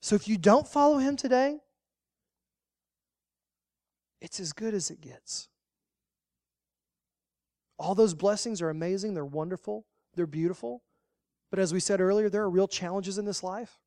So, 0.00 0.14
if 0.14 0.26
you 0.26 0.38
don't 0.38 0.66
follow 0.66 0.96
Him 0.96 1.14
today, 1.14 1.58
it's 4.22 4.40
as 4.40 4.54
good 4.54 4.72
as 4.72 4.90
it 4.90 5.02
gets. 5.02 5.48
All 7.78 7.94
those 7.94 8.14
blessings 8.14 8.62
are 8.62 8.70
amazing, 8.70 9.12
they're 9.12 9.26
wonderful, 9.26 9.84
they're 10.14 10.26
beautiful. 10.26 10.84
But 11.50 11.58
as 11.58 11.74
we 11.74 11.80
said 11.80 12.00
earlier, 12.00 12.30
there 12.30 12.44
are 12.44 12.50
real 12.50 12.66
challenges 12.66 13.18
in 13.18 13.26
this 13.26 13.42
life. 13.42 13.78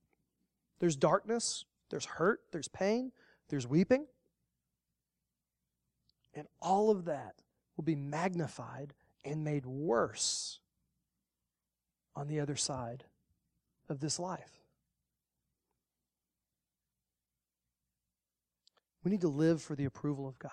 There's 0.79 0.95
darkness, 0.95 1.65
there's 1.89 2.05
hurt, 2.05 2.41
there's 2.51 2.67
pain, 2.67 3.11
there's 3.49 3.65
weeping. 3.65 4.05
And 6.33 6.47
all 6.61 6.89
of 6.89 7.05
that 7.05 7.41
will 7.75 7.83
be 7.83 7.95
magnified 7.95 8.93
and 9.23 9.43
made 9.43 9.65
worse 9.65 10.59
on 12.15 12.27
the 12.27 12.39
other 12.39 12.55
side 12.55 13.05
of 13.89 13.99
this 13.99 14.19
life. 14.19 14.61
We 19.03 19.11
need 19.11 19.21
to 19.21 19.27
live 19.27 19.61
for 19.61 19.75
the 19.75 19.85
approval 19.85 20.27
of 20.27 20.37
God. 20.37 20.51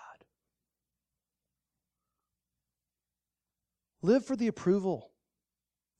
Live 4.01 4.25
for 4.25 4.35
the 4.35 4.47
approval, 4.47 5.11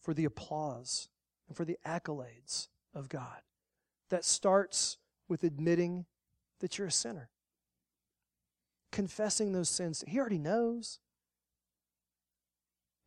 for 0.02 0.14
the 0.14 0.26
applause, 0.26 1.10
and 1.48 1.56
for 1.56 1.66
the 1.66 1.78
accolades 1.86 2.70
of 2.94 3.10
God. 3.10 3.42
That 4.10 4.26
starts 4.26 4.98
with 5.28 5.44
admitting 5.44 6.06
that 6.60 6.78
you're 6.78 6.88
a 6.88 6.92
sinner, 6.92 7.30
confessing 8.92 9.52
those 9.52 9.70
sins. 9.70 10.04
He 10.08 10.20
already 10.20 10.38
knows. 10.38 11.00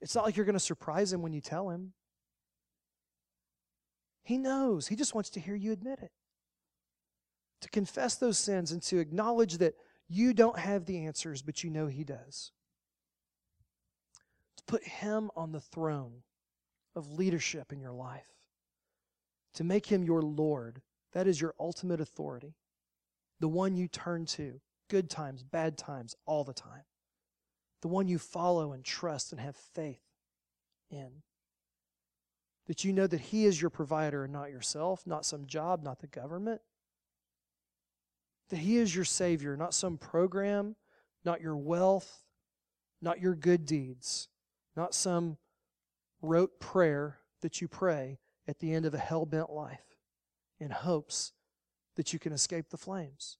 It's 0.00 0.14
not 0.14 0.24
like 0.24 0.36
you're 0.36 0.46
going 0.46 0.54
to 0.54 0.60
surprise 0.60 1.12
him 1.12 1.22
when 1.22 1.32
you 1.32 1.40
tell 1.40 1.70
him. 1.70 1.92
He 4.24 4.38
knows. 4.38 4.88
He 4.88 4.96
just 4.96 5.14
wants 5.14 5.30
to 5.30 5.40
hear 5.40 5.54
you 5.54 5.72
admit 5.72 5.98
it. 6.00 6.12
To 7.62 7.68
confess 7.70 8.16
those 8.16 8.38
sins 8.38 8.72
and 8.72 8.82
to 8.82 8.98
acknowledge 8.98 9.58
that 9.58 9.74
you 10.08 10.34
don't 10.34 10.58
have 10.58 10.84
the 10.84 11.06
answers, 11.06 11.42
but 11.42 11.62
you 11.64 11.70
know 11.70 11.86
He 11.86 12.04
does 12.04 12.52
to 14.56 14.64
put 14.64 14.84
Him 14.84 15.30
on 15.36 15.52
the 15.52 15.60
throne 15.60 16.22
of 16.94 17.12
leadership 17.12 17.72
in 17.72 17.80
your 17.80 17.92
life, 17.92 18.28
to 19.54 19.64
make 19.64 19.86
Him 19.86 20.04
your 20.04 20.22
Lord. 20.22 20.82
That 21.12 21.26
is 21.26 21.40
your 21.40 21.54
ultimate 21.58 22.00
authority, 22.00 22.54
the 23.40 23.48
one 23.48 23.76
you 23.76 23.88
turn 23.88 24.26
to, 24.26 24.60
good 24.92 25.08
times, 25.08 25.42
bad 25.42 25.78
times, 25.78 26.14
all 26.26 26.44
the 26.44 26.52
time, 26.52 26.84
the 27.80 27.88
one 27.88 28.08
you 28.08 28.18
follow 28.18 28.74
and 28.74 28.84
trust 28.84 29.32
and 29.32 29.40
have 29.40 29.56
faith 29.56 30.02
in. 30.90 31.22
That 32.66 32.84
you 32.84 32.92
know 32.92 33.06
that 33.06 33.22
He 33.22 33.46
is 33.46 33.58
your 33.58 33.70
provider 33.70 34.24
and 34.24 34.32
not 34.34 34.50
yourself, 34.50 35.06
not 35.06 35.24
some 35.24 35.46
job, 35.46 35.82
not 35.82 36.00
the 36.00 36.08
government. 36.08 36.60
That 38.50 38.58
He 38.58 38.76
is 38.76 38.94
your 38.94 39.06
Savior, 39.06 39.56
not 39.56 39.72
some 39.72 39.96
program, 39.96 40.76
not 41.24 41.40
your 41.40 41.56
wealth, 41.56 42.22
not 43.00 43.18
your 43.18 43.34
good 43.34 43.64
deeds, 43.64 44.28
not 44.76 44.94
some 44.94 45.38
rote 46.20 46.60
prayer 46.60 47.20
that 47.40 47.62
you 47.62 47.66
pray 47.66 48.18
at 48.46 48.58
the 48.58 48.74
end 48.74 48.84
of 48.84 48.92
a 48.92 48.98
hell 48.98 49.24
bent 49.24 49.48
life 49.48 49.96
in 50.60 50.68
hopes 50.68 51.32
that 51.96 52.12
you 52.12 52.18
can 52.18 52.34
escape 52.34 52.68
the 52.68 52.76
flames. 52.76 53.38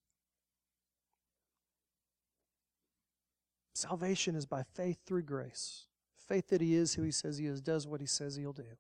Salvation 3.75 4.35
is 4.35 4.47
by 4.47 4.63
faith 4.75 4.99
through 5.07 5.23
grace. 5.23 5.87
Faith 6.29 6.49
that 6.49 6.61
He 6.61 6.75
is 6.75 6.95
who 6.95 7.03
He 7.03 7.11
says 7.11 7.39
He 7.39 7.47
is, 7.47 7.61
does 7.61 7.87
what 7.87 8.01
He 8.01 8.07
says 8.07 8.37
He'll 8.37 8.53
do. 8.53 8.77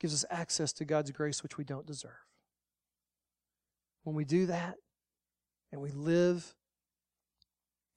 Gives 0.00 0.14
us 0.14 0.24
access 0.30 0.72
to 0.74 0.84
God's 0.84 1.10
grace, 1.10 1.42
which 1.42 1.58
we 1.58 1.64
don't 1.64 1.86
deserve. 1.86 2.12
When 4.04 4.14
we 4.14 4.24
do 4.24 4.46
that 4.46 4.76
and 5.72 5.80
we 5.80 5.90
live 5.90 6.54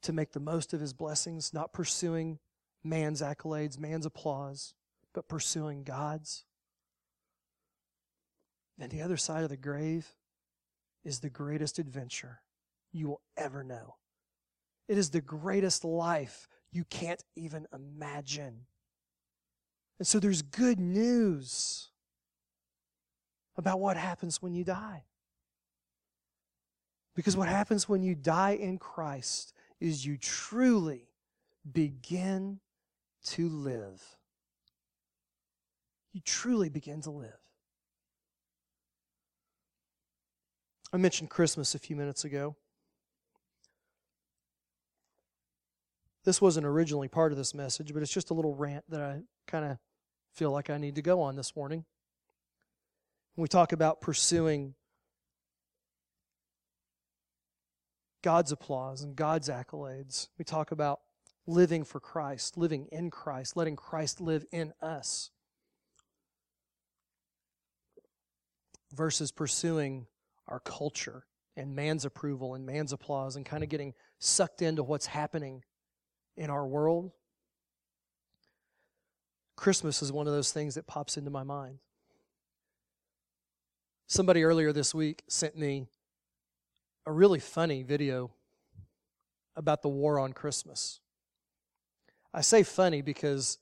to 0.01 0.13
make 0.13 0.31
the 0.31 0.39
most 0.39 0.73
of 0.73 0.79
His 0.79 0.93
blessings, 0.93 1.53
not 1.53 1.73
pursuing 1.73 2.39
man's 2.83 3.21
accolades, 3.21 3.77
man's 3.77 4.05
applause, 4.05 4.73
but 5.13 5.27
pursuing 5.27 5.83
God's. 5.83 6.45
And 8.79 8.91
the 8.91 9.01
other 9.01 9.17
side 9.17 9.43
of 9.43 9.49
the 9.49 9.57
grave 9.57 10.15
is 11.03 11.19
the 11.19 11.29
greatest 11.29 11.79
adventure 11.79 12.41
you 12.91 13.07
will 13.07 13.21
ever 13.37 13.63
know. 13.63 13.95
It 14.89 14.97
is 14.97 15.11
the 15.11 15.21
greatest 15.21 15.85
life 15.85 16.49
you 16.71 16.83
can't 16.83 17.23
even 17.35 17.67
imagine. 17.73 18.65
And 19.99 20.07
so 20.07 20.19
there's 20.19 20.41
good 20.41 20.79
news 20.79 21.89
about 23.55 23.79
what 23.79 23.97
happens 23.97 24.41
when 24.41 24.55
you 24.55 24.63
die. 24.63 25.03
Because 27.15 27.37
what 27.37 27.49
happens 27.49 27.87
when 27.87 28.01
you 28.01 28.15
die 28.15 28.51
in 28.51 28.79
Christ 28.79 29.53
is 29.79 30.05
you 30.05 30.17
truly 30.17 31.09
begin 31.71 32.59
to 33.25 33.47
live. 33.47 34.01
You 36.13 36.21
truly 36.21 36.69
begin 36.69 37.01
to 37.01 37.11
live. 37.11 37.39
I 40.91 40.97
mentioned 40.97 41.29
Christmas 41.29 41.75
a 41.75 41.79
few 41.79 41.95
minutes 41.95 42.23
ago. 42.23 42.55
This 46.25 46.41
wasn't 46.41 46.65
originally 46.65 47.07
part 47.07 47.31
of 47.31 47.37
this 47.37 47.53
message, 47.53 47.93
but 47.93 48.03
it's 48.03 48.11
just 48.11 48.29
a 48.29 48.33
little 48.33 48.55
rant 48.55 48.83
that 48.89 49.01
I 49.01 49.21
kind 49.47 49.65
of 49.65 49.77
feel 50.33 50.51
like 50.51 50.69
I 50.69 50.77
need 50.77 50.95
to 50.95 51.01
go 51.01 51.21
on 51.21 51.35
this 51.35 51.55
morning. 51.55 51.85
When 53.35 53.43
we 53.43 53.47
talk 53.47 53.71
about 53.71 54.01
pursuing 54.01 54.75
God's 58.21 58.51
applause 58.51 59.01
and 59.01 59.15
God's 59.15 59.47
accolades, 59.47 60.27
we 60.37 60.43
talk 60.43 60.71
about 60.71 60.99
living 61.47 61.85
for 61.85 61.99
Christ, 61.99 62.57
living 62.57 62.87
in 62.91 63.09
Christ, 63.09 63.55
letting 63.55 63.77
Christ 63.77 64.19
live 64.19 64.45
in 64.51 64.73
us, 64.81 65.31
versus 68.93 69.31
pursuing 69.31 70.07
our 70.47 70.59
culture 70.59 71.25
and 71.55 71.75
man's 71.75 72.05
approval 72.05 72.55
and 72.55 72.65
man's 72.65 72.91
applause 72.91 73.35
and 73.35 73.45
kind 73.45 73.63
of 73.63 73.69
getting 73.69 73.93
sucked 74.19 74.61
into 74.61 74.83
what's 74.83 75.05
happening 75.05 75.63
in 76.39 76.49
our 76.49 76.65
world. 76.65 77.11
Christmas 79.57 80.01
is 80.01 80.11
one 80.11 80.25
of 80.25 80.33
those 80.33 80.53
things 80.53 80.75
that 80.75 80.87
pops 80.87 81.17
into 81.17 81.29
my 81.29 81.43
mind. 81.43 81.79
Somebody 84.07 84.43
earlier 84.43 84.71
this 84.71 84.95
week 84.95 85.21
sent 85.27 85.57
me 85.57 85.85
a 87.05 87.11
really 87.11 87.39
funny 87.39 87.83
video 87.83 88.31
about 89.57 89.81
the 89.81 89.89
war 89.89 90.17
on 90.17 90.31
Christmas. 90.31 91.01
I 92.33 92.41
say 92.41 92.63
funny 92.63 93.01
because 93.01 93.57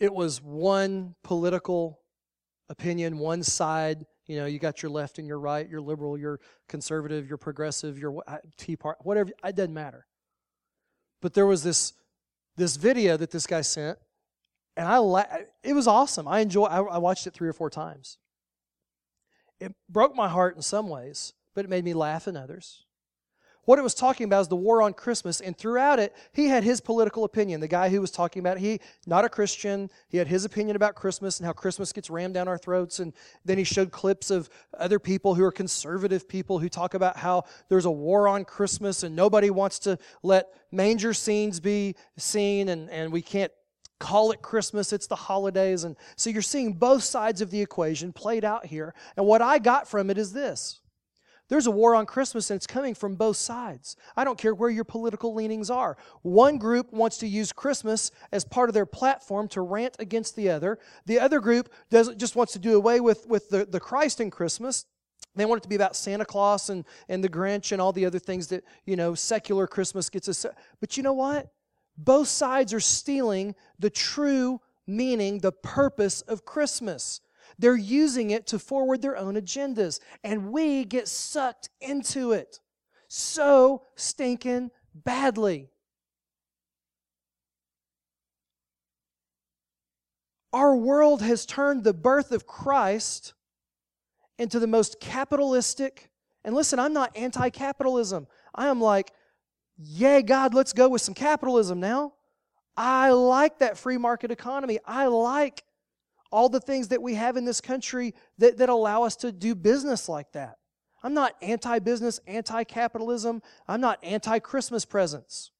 it 0.00 0.12
was 0.12 0.42
one 0.42 1.14
political 1.22 2.00
opinion, 2.68 3.18
one 3.18 3.44
side. 3.44 4.04
You 4.26 4.38
know, 4.38 4.46
you 4.46 4.58
got 4.58 4.82
your 4.82 4.90
left 4.90 5.18
and 5.18 5.28
your 5.28 5.38
right, 5.38 5.68
your 5.68 5.80
liberal, 5.80 6.18
your 6.18 6.40
conservative, 6.68 7.28
your 7.28 7.38
progressive, 7.38 7.96
your 7.96 8.22
Tea 8.56 8.74
Party, 8.74 8.98
whatever. 9.04 9.30
It 9.44 9.54
doesn't 9.54 9.72
matter. 9.72 10.06
But 11.24 11.32
there 11.32 11.46
was 11.46 11.62
this 11.62 11.94
this 12.58 12.76
video 12.76 13.16
that 13.16 13.30
this 13.30 13.46
guy 13.46 13.62
sent, 13.62 13.98
and 14.76 14.86
I 14.86 14.98
la- 14.98 15.24
it 15.62 15.72
was 15.72 15.86
awesome. 15.86 16.28
I 16.28 16.40
enjoy. 16.40 16.64
I, 16.64 16.82
I 16.82 16.98
watched 16.98 17.26
it 17.26 17.32
three 17.32 17.48
or 17.48 17.54
four 17.54 17.70
times. 17.70 18.18
It 19.58 19.74
broke 19.88 20.14
my 20.14 20.28
heart 20.28 20.54
in 20.54 20.60
some 20.60 20.90
ways, 20.90 21.32
but 21.54 21.64
it 21.64 21.70
made 21.70 21.82
me 21.82 21.94
laugh 21.94 22.28
in 22.28 22.36
others. 22.36 22.84
What 23.64 23.78
it 23.78 23.82
was 23.82 23.94
talking 23.94 24.24
about 24.24 24.42
is 24.42 24.48
the 24.48 24.56
war 24.56 24.82
on 24.82 24.92
Christmas, 24.92 25.40
and 25.40 25.56
throughout 25.56 25.98
it, 25.98 26.14
he 26.32 26.48
had 26.48 26.64
his 26.64 26.80
political 26.80 27.24
opinion. 27.24 27.60
The 27.60 27.68
guy 27.68 27.88
who 27.88 28.00
was 28.00 28.10
talking 28.10 28.40
about 28.40 28.58
it, 28.58 28.60
he 28.60 28.80
not 29.06 29.24
a 29.24 29.28
Christian, 29.28 29.90
he 30.08 30.18
had 30.18 30.28
his 30.28 30.44
opinion 30.44 30.76
about 30.76 30.94
Christmas 30.94 31.38
and 31.38 31.46
how 31.46 31.52
Christmas 31.52 31.92
gets 31.92 32.10
rammed 32.10 32.34
down 32.34 32.48
our 32.48 32.58
throats. 32.58 32.98
And 32.98 33.12
then 33.44 33.58
he 33.58 33.64
showed 33.64 33.90
clips 33.90 34.30
of 34.30 34.50
other 34.78 34.98
people 34.98 35.34
who 35.34 35.44
are 35.44 35.52
conservative 35.52 36.28
people 36.28 36.58
who 36.58 36.68
talk 36.68 36.94
about 36.94 37.16
how 37.16 37.44
there's 37.68 37.86
a 37.86 37.90
war 37.90 38.28
on 38.28 38.44
Christmas 38.44 39.02
and 39.02 39.16
nobody 39.16 39.50
wants 39.50 39.78
to 39.80 39.98
let 40.22 40.48
manger 40.70 41.14
scenes 41.14 41.60
be 41.60 41.94
seen, 42.16 42.68
and, 42.68 42.90
and 42.90 43.12
we 43.12 43.22
can't 43.22 43.52
call 43.98 44.32
it 44.32 44.42
Christmas, 44.42 44.92
it's 44.92 45.06
the 45.06 45.16
holidays. 45.16 45.84
And 45.84 45.96
so 46.16 46.28
you're 46.28 46.42
seeing 46.42 46.74
both 46.74 47.02
sides 47.02 47.40
of 47.40 47.50
the 47.50 47.62
equation 47.62 48.12
played 48.12 48.44
out 48.44 48.66
here. 48.66 48.94
And 49.16 49.24
what 49.24 49.40
I 49.40 49.58
got 49.58 49.88
from 49.88 50.10
it 50.10 50.18
is 50.18 50.32
this 50.32 50.80
There's 51.48 51.66
a 51.66 51.70
war 51.70 51.94
on 51.94 52.06
Christmas 52.06 52.50
and 52.50 52.56
it's 52.56 52.66
coming 52.66 52.94
from 52.94 53.16
both 53.16 53.36
sides. 53.36 53.96
I 54.16 54.24
don't 54.24 54.38
care 54.38 54.54
where 54.54 54.70
your 54.70 54.84
political 54.84 55.34
leanings 55.34 55.70
are. 55.70 55.96
One 56.22 56.56
group 56.56 56.92
wants 56.92 57.18
to 57.18 57.26
use 57.26 57.52
Christmas 57.52 58.10
as 58.32 58.44
part 58.44 58.70
of 58.70 58.74
their 58.74 58.86
platform 58.86 59.48
to 59.48 59.60
rant 59.60 59.96
against 59.98 60.36
the 60.36 60.48
other. 60.48 60.78
The 61.04 61.20
other 61.20 61.40
group 61.40 61.70
doesn't 61.90 62.18
just 62.18 62.34
wants 62.34 62.54
to 62.54 62.58
do 62.58 62.76
away 62.76 63.00
with, 63.00 63.26
with 63.26 63.50
the, 63.50 63.66
the 63.66 63.80
Christ 63.80 64.20
in 64.20 64.30
Christmas. 64.30 64.86
They 65.36 65.44
want 65.44 65.60
it 65.60 65.62
to 65.64 65.68
be 65.68 65.74
about 65.74 65.96
Santa 65.96 66.24
Claus 66.24 66.70
and, 66.70 66.84
and 67.08 67.22
the 67.22 67.28
Grinch 67.28 67.72
and 67.72 67.80
all 67.80 67.92
the 67.92 68.06
other 68.06 68.18
things 68.18 68.46
that, 68.48 68.64
you 68.86 68.96
know, 68.96 69.14
secular 69.14 69.66
Christmas 69.66 70.08
gets 70.08 70.28
us. 70.28 70.46
But 70.80 70.96
you 70.96 71.02
know 71.02 71.12
what? 71.12 71.50
Both 71.98 72.28
sides 72.28 72.72
are 72.72 72.80
stealing 72.80 73.54
the 73.78 73.90
true 73.90 74.60
meaning, 74.86 75.40
the 75.40 75.52
purpose 75.52 76.22
of 76.22 76.44
Christmas. 76.44 77.20
They're 77.58 77.76
using 77.76 78.30
it 78.30 78.46
to 78.48 78.58
forward 78.58 79.02
their 79.02 79.16
own 79.16 79.34
agendas, 79.34 80.00
and 80.22 80.52
we 80.52 80.84
get 80.84 81.08
sucked 81.08 81.70
into 81.80 82.32
it 82.32 82.60
so 83.08 83.82
stinking 83.94 84.70
badly. 84.94 85.70
Our 90.52 90.76
world 90.76 91.22
has 91.22 91.46
turned 91.46 91.82
the 91.82 91.92
birth 91.92 92.30
of 92.30 92.46
Christ 92.46 93.34
into 94.38 94.58
the 94.58 94.66
most 94.66 95.00
capitalistic. 95.00 96.10
And 96.44 96.54
listen, 96.54 96.78
I'm 96.78 96.92
not 96.92 97.16
anti 97.16 97.50
capitalism. 97.50 98.26
I 98.54 98.68
am 98.68 98.80
like, 98.80 99.12
yay, 99.76 100.22
God, 100.22 100.54
let's 100.54 100.72
go 100.72 100.88
with 100.88 101.02
some 101.02 101.14
capitalism 101.14 101.80
now. 101.80 102.12
I 102.76 103.10
like 103.10 103.58
that 103.58 103.78
free 103.78 103.98
market 103.98 104.30
economy. 104.30 104.78
I 104.84 105.06
like 105.06 105.64
all 106.34 106.48
the 106.48 106.60
things 106.60 106.88
that 106.88 107.00
we 107.00 107.14
have 107.14 107.36
in 107.36 107.44
this 107.44 107.60
country 107.60 108.12
that, 108.38 108.56
that 108.58 108.68
allow 108.68 109.04
us 109.04 109.14
to 109.14 109.30
do 109.30 109.54
business 109.54 110.08
like 110.08 110.32
that. 110.32 110.56
I'm 111.00 111.14
not 111.14 111.36
anti 111.40 111.78
business, 111.78 112.18
anti 112.26 112.64
capitalism. 112.64 113.40
I'm 113.68 113.80
not 113.80 114.00
anti 114.02 114.40
Christmas 114.40 114.84
presents. 114.84 115.52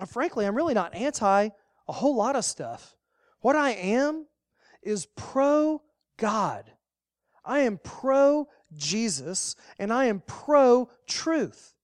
And 0.00 0.10
frankly, 0.10 0.46
I'm 0.46 0.56
really 0.56 0.74
not 0.74 0.96
anti 0.96 1.50
a 1.86 1.92
whole 1.92 2.16
lot 2.16 2.34
of 2.34 2.44
stuff. 2.44 2.96
What 3.40 3.54
I 3.54 3.70
am 3.70 4.26
is 4.82 5.06
pro 5.14 5.80
God. 6.16 6.64
I 7.44 7.60
am 7.60 7.78
pro 7.78 8.48
Jesus 8.76 9.54
and 9.78 9.92
I 9.92 10.06
am 10.06 10.24
pro 10.26 10.90
truth. 11.06 11.74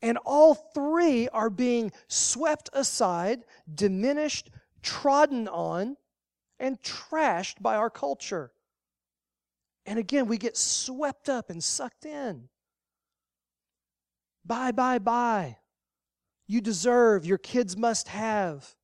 And 0.00 0.18
all 0.24 0.54
three 0.54 1.28
are 1.30 1.50
being 1.50 1.90
swept 2.06 2.70
aside, 2.74 3.44
diminished, 3.74 4.50
trodden 4.84 5.48
on, 5.48 5.96
and 6.60 6.80
trashed 6.82 7.60
by 7.60 7.74
our 7.74 7.90
culture. 7.90 8.52
And 9.86 9.98
again, 9.98 10.26
we 10.26 10.38
get 10.38 10.56
swept 10.56 11.28
up 11.28 11.50
and 11.50 11.62
sucked 11.62 12.06
in. 12.06 12.48
Buy, 14.44 14.70
buy, 14.70 14.98
buy. 14.98 15.58
You 16.46 16.60
deserve, 16.60 17.26
your 17.26 17.38
kids 17.38 17.76
must 17.76 18.08
have. 18.08 18.76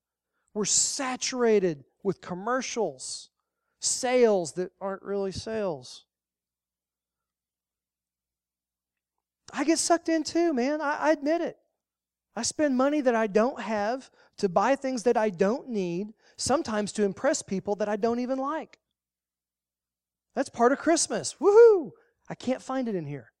We're 0.53 0.65
saturated 0.65 1.85
with 2.03 2.19
commercials, 2.19 3.29
sales 3.79 4.53
that 4.53 4.71
aren't 4.81 5.03
really 5.03 5.31
sales. 5.31 6.05
I 9.53 9.63
get 9.63 9.79
sucked 9.79 10.09
in 10.09 10.23
too, 10.23 10.53
man. 10.53 10.81
I, 10.81 10.97
I 10.97 11.11
admit 11.11 11.41
it. 11.41 11.57
I 12.35 12.43
spend 12.43 12.75
money 12.75 13.01
that 13.01 13.15
I 13.15 13.27
don't 13.27 13.59
have 13.59 14.09
to 14.41 14.49
buy 14.49 14.75
things 14.75 15.03
that 15.03 15.17
I 15.17 15.29
don't 15.29 15.69
need, 15.69 16.13
sometimes 16.35 16.91
to 16.93 17.03
impress 17.03 17.41
people 17.41 17.75
that 17.75 17.87
I 17.87 17.95
don't 17.95 18.19
even 18.19 18.39
like. 18.39 18.79
That's 20.35 20.49
part 20.49 20.71
of 20.71 20.79
Christmas. 20.79 21.35
Woohoo! 21.39 21.91
I 22.27 22.33
can't 22.33 22.61
find 22.61 22.87
it 22.87 22.95
in 22.95 23.05
here. 23.05 23.31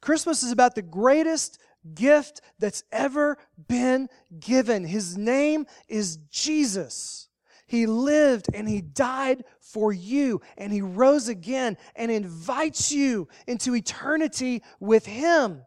Christmas 0.00 0.42
is 0.42 0.50
about 0.50 0.74
the 0.74 0.82
greatest 0.82 1.58
gift 1.94 2.40
that's 2.58 2.84
ever 2.90 3.36
been 3.68 4.08
given. 4.38 4.84
His 4.84 5.18
name 5.18 5.66
is 5.86 6.16
Jesus. 6.30 7.28
He 7.66 7.86
lived 7.86 8.46
and 8.54 8.66
He 8.66 8.80
died 8.80 9.44
for 9.60 9.92
you, 9.92 10.40
and 10.56 10.72
He 10.72 10.80
rose 10.80 11.28
again 11.28 11.76
and 11.96 12.10
invites 12.10 12.92
you 12.92 13.28
into 13.46 13.74
eternity 13.74 14.62
with 14.80 15.04
Him. 15.04 15.62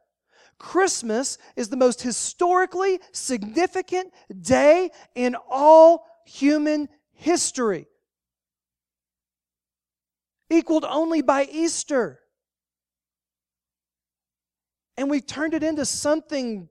Christmas 0.59 1.37
is 1.55 1.69
the 1.69 1.77
most 1.77 2.01
historically 2.01 2.99
significant 3.11 4.13
day 4.41 4.89
in 5.15 5.35
all 5.49 6.07
human 6.25 6.89
history, 7.13 7.87
equaled 10.49 10.85
only 10.85 11.21
by 11.21 11.47
Easter. 11.51 12.19
And 14.97 15.09
we've 15.09 15.25
turned 15.25 15.53
it 15.53 15.63
into 15.63 15.85
something, 15.85 16.69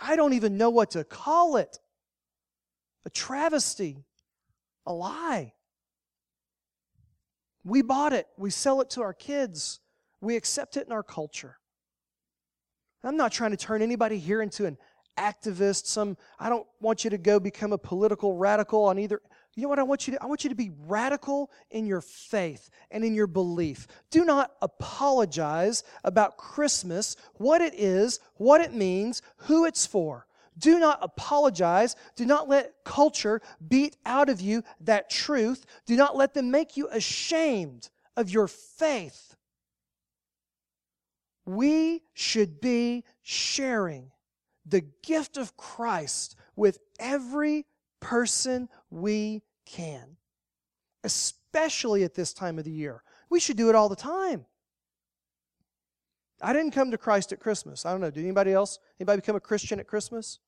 I 0.00 0.16
don't 0.16 0.32
even 0.32 0.56
know 0.56 0.70
what 0.70 0.92
to 0.92 1.04
call 1.04 1.56
it 1.56 1.78
a 3.04 3.10
travesty 3.10 4.04
a 4.86 4.92
lie. 4.92 5.52
We 7.62 7.82
bought 7.82 8.14
it, 8.14 8.26
we 8.38 8.50
sell 8.50 8.80
it 8.80 8.90
to 8.90 9.02
our 9.02 9.12
kids, 9.12 9.80
we 10.20 10.34
accept 10.34 10.78
it 10.78 10.86
in 10.86 10.92
our 10.92 11.02
culture. 11.02 11.57
I'm 13.04 13.16
not 13.16 13.32
trying 13.32 13.52
to 13.52 13.56
turn 13.56 13.82
anybody 13.82 14.18
here 14.18 14.42
into 14.42 14.66
an 14.66 14.76
activist, 15.18 15.86
some 15.86 16.16
I 16.38 16.48
don't 16.48 16.66
want 16.80 17.04
you 17.04 17.10
to 17.10 17.18
go 17.18 17.40
become 17.40 17.72
a 17.72 17.78
political 17.78 18.36
radical 18.36 18.84
on 18.84 18.98
either 18.98 19.20
you 19.58 19.62
know 19.62 19.70
what 19.70 19.80
I 19.80 19.82
want 19.82 20.06
you 20.06 20.14
to 20.14 20.22
I 20.22 20.26
want 20.26 20.44
you 20.44 20.50
to 20.50 20.56
be 20.56 20.70
radical 20.86 21.50
in 21.72 21.84
your 21.84 22.00
faith 22.00 22.70
and 22.92 23.04
in 23.04 23.12
your 23.12 23.26
belief. 23.26 23.88
Do 24.10 24.24
not 24.24 24.52
apologize 24.62 25.82
about 26.04 26.36
Christmas, 26.36 27.16
what 27.38 27.60
it 27.60 27.74
is, 27.74 28.20
what 28.36 28.60
it 28.60 28.72
means, 28.72 29.20
who 29.36 29.64
it's 29.64 29.84
for. 29.84 30.26
Do 30.58 30.78
not 30.78 31.00
apologize. 31.02 31.96
Do 32.14 32.24
not 32.24 32.48
let 32.48 32.72
culture 32.84 33.42
beat 33.68 33.96
out 34.06 34.28
of 34.28 34.40
you 34.40 34.62
that 34.82 35.10
truth. 35.10 35.66
Do 35.86 35.96
not 35.96 36.16
let 36.16 36.34
them 36.34 36.52
make 36.52 36.76
you 36.76 36.88
ashamed 36.90 37.90
of 38.16 38.30
your 38.30 38.46
faith. 38.46 39.34
We 41.48 42.02
should 42.12 42.60
be 42.60 43.04
sharing 43.22 44.10
the 44.66 44.82
gift 45.02 45.36
of 45.36 45.56
Christ 45.56 46.36
with 46.56 46.78
every 47.00 47.64
person 48.00 48.68
we 48.90 49.42
can, 49.64 50.18
especially 51.04 52.04
at 52.04 52.14
this 52.14 52.34
time 52.34 52.58
of 52.58 52.64
the 52.64 52.70
year. 52.70 53.02
We 53.30 53.40
should 53.40 53.56
do 53.56 53.70
it 53.70 53.74
all 53.74 53.88
the 53.88 53.96
time. 53.96 54.44
I 56.42 56.52
didn't 56.52 56.72
come 56.72 56.90
to 56.90 56.98
Christ 56.98 57.32
at 57.32 57.40
Christmas. 57.40 57.86
I 57.86 57.92
don't 57.92 58.00
know. 58.00 58.10
Did 58.10 58.24
anybody 58.24 58.52
else? 58.52 58.78
Anybody 59.00 59.22
become 59.22 59.36
a 59.36 59.40
Christian 59.40 59.80
at 59.80 59.86
Christmas? 59.86 60.38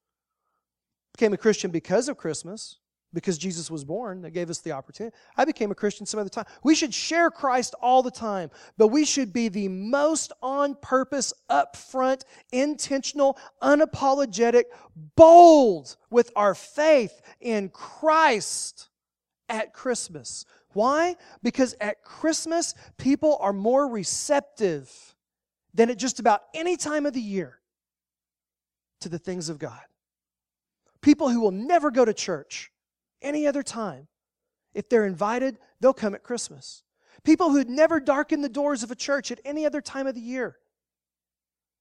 became 1.13 1.33
a 1.33 1.39
Christian 1.39 1.71
because 1.71 2.09
of 2.09 2.17
Christmas, 2.17 2.79
because 3.13 3.39
Jesus 3.39 3.71
was 3.71 3.85
born. 3.85 4.23
That 4.23 4.31
gave 4.31 4.51
us 4.51 4.59
the 4.59 4.73
opportunity. 4.73 5.17
I 5.37 5.45
became 5.45 5.71
a 5.71 5.75
Christian 5.75 6.07
some 6.07 6.21
other 6.21 6.31
time. 6.31 6.47
We 6.63 6.75
should 6.75 6.95
share 6.95 7.31
Christ 7.31 7.75
all 7.81 8.03
the 8.03 8.11
time, 8.11 8.51
but 8.79 8.89
we 8.89 9.05
should 9.05 9.33
be 9.33 9.49
the 9.49 9.69
most 9.69 10.33
on 10.43 10.77
purpose, 10.77 11.33
upfront, 11.51 12.23
intentional, 12.53 13.39
unapologetic, 13.63 14.65
bold 15.17 15.97
with 16.11 16.31
our 16.37 16.55
faith 16.55 17.21
in 17.41 17.69
Christ 17.71 18.89
at 19.49 19.73
Christmas. 19.73 20.45
Why? 20.73 21.17
Because 21.43 21.75
at 21.81 22.05
Christmas, 22.05 22.75
people 22.97 23.39
are 23.41 23.53
more 23.53 23.89
receptive 23.89 24.91
than 25.75 25.91
at 25.91 25.99
just 25.99 26.21
about 26.21 26.43
any 26.55 26.77
time 26.77 27.07
of 27.07 27.13
the 27.13 27.21
year 27.21 27.59
to 29.01 29.09
the 29.09 29.19
things 29.19 29.49
of 29.49 29.59
God. 29.59 29.81
People 31.01 31.31
who 31.31 31.41
will 31.41 31.51
never 31.51 31.91
go 31.91 32.05
to 32.05 32.13
church 32.13 32.71
any 33.23 33.47
other 33.47 33.63
time, 33.63 34.09
if 34.75 34.89
they're 34.89 35.07
invited, 35.07 35.59
they'll 35.81 35.93
come 35.93 36.15
at 36.15 36.23
Christmas. 36.23 36.83
People 37.25 37.51
who'd 37.51 37.69
never 37.69 38.01
darken 38.01 38.41
the 38.41 38.49
doors 38.49 38.83
of 38.83 38.91
a 38.91 38.95
church 38.95 39.31
at 39.31 39.41
any 39.45 39.67
other 39.67 39.81
time 39.81 40.07
of 40.07 40.15
the 40.15 40.21
year 40.21 40.57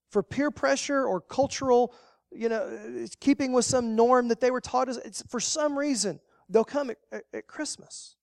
for 0.10 0.24
peer 0.24 0.52
pressure 0.52 1.06
or 1.06 1.22
cultural, 1.22 1.94
you 2.32 2.50
know, 2.50 3.06
keeping 3.20 3.54
with 3.54 3.66
some 3.66 3.96
norm 3.96 4.28
that 4.30 4.40
they 4.40 4.52
were 4.52 4.62
taught, 4.62 4.90
it's 4.90 5.24
for 5.30 5.40
some 5.40 5.78
reason, 5.78 6.20
they'll 6.50 6.64
come 6.64 6.90
at, 6.90 6.98
at, 7.12 7.24
at 7.34 7.48
Christmas. 7.48 8.16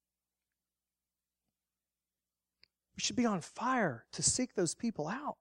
We 2.97 3.01
should 3.01 3.17
be 3.17 3.27
on 3.27 3.41
fire 3.41 4.05
to 4.13 4.23
seek 4.23 4.55
those 4.55 4.75
people 4.75 5.07
out 5.07 5.37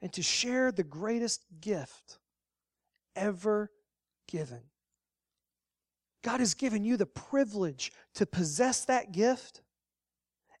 and 0.00 0.12
to 0.12 0.22
share 0.22 0.70
the 0.70 0.84
greatest 0.84 1.44
gift 1.60 2.18
ever 3.16 3.70
given. 4.28 4.60
God 6.24 6.40
has 6.40 6.54
given 6.54 6.84
you 6.84 6.96
the 6.96 7.06
privilege 7.06 7.92
to 8.14 8.24
possess 8.24 8.86
that 8.86 9.12
gift, 9.12 9.60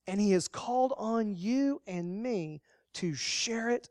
and 0.06 0.20
He 0.20 0.32
has 0.32 0.46
called 0.46 0.92
on 0.96 1.34
you 1.34 1.80
and 1.86 2.22
me 2.22 2.60
to 2.94 3.14
share 3.14 3.70
it 3.70 3.88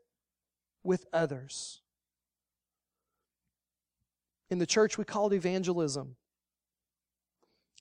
with 0.84 1.04
others. 1.12 1.80
In 4.50 4.58
the 4.58 4.66
church, 4.66 4.96
we 4.96 5.04
call 5.04 5.26
it 5.26 5.34
evangelism. 5.34 6.14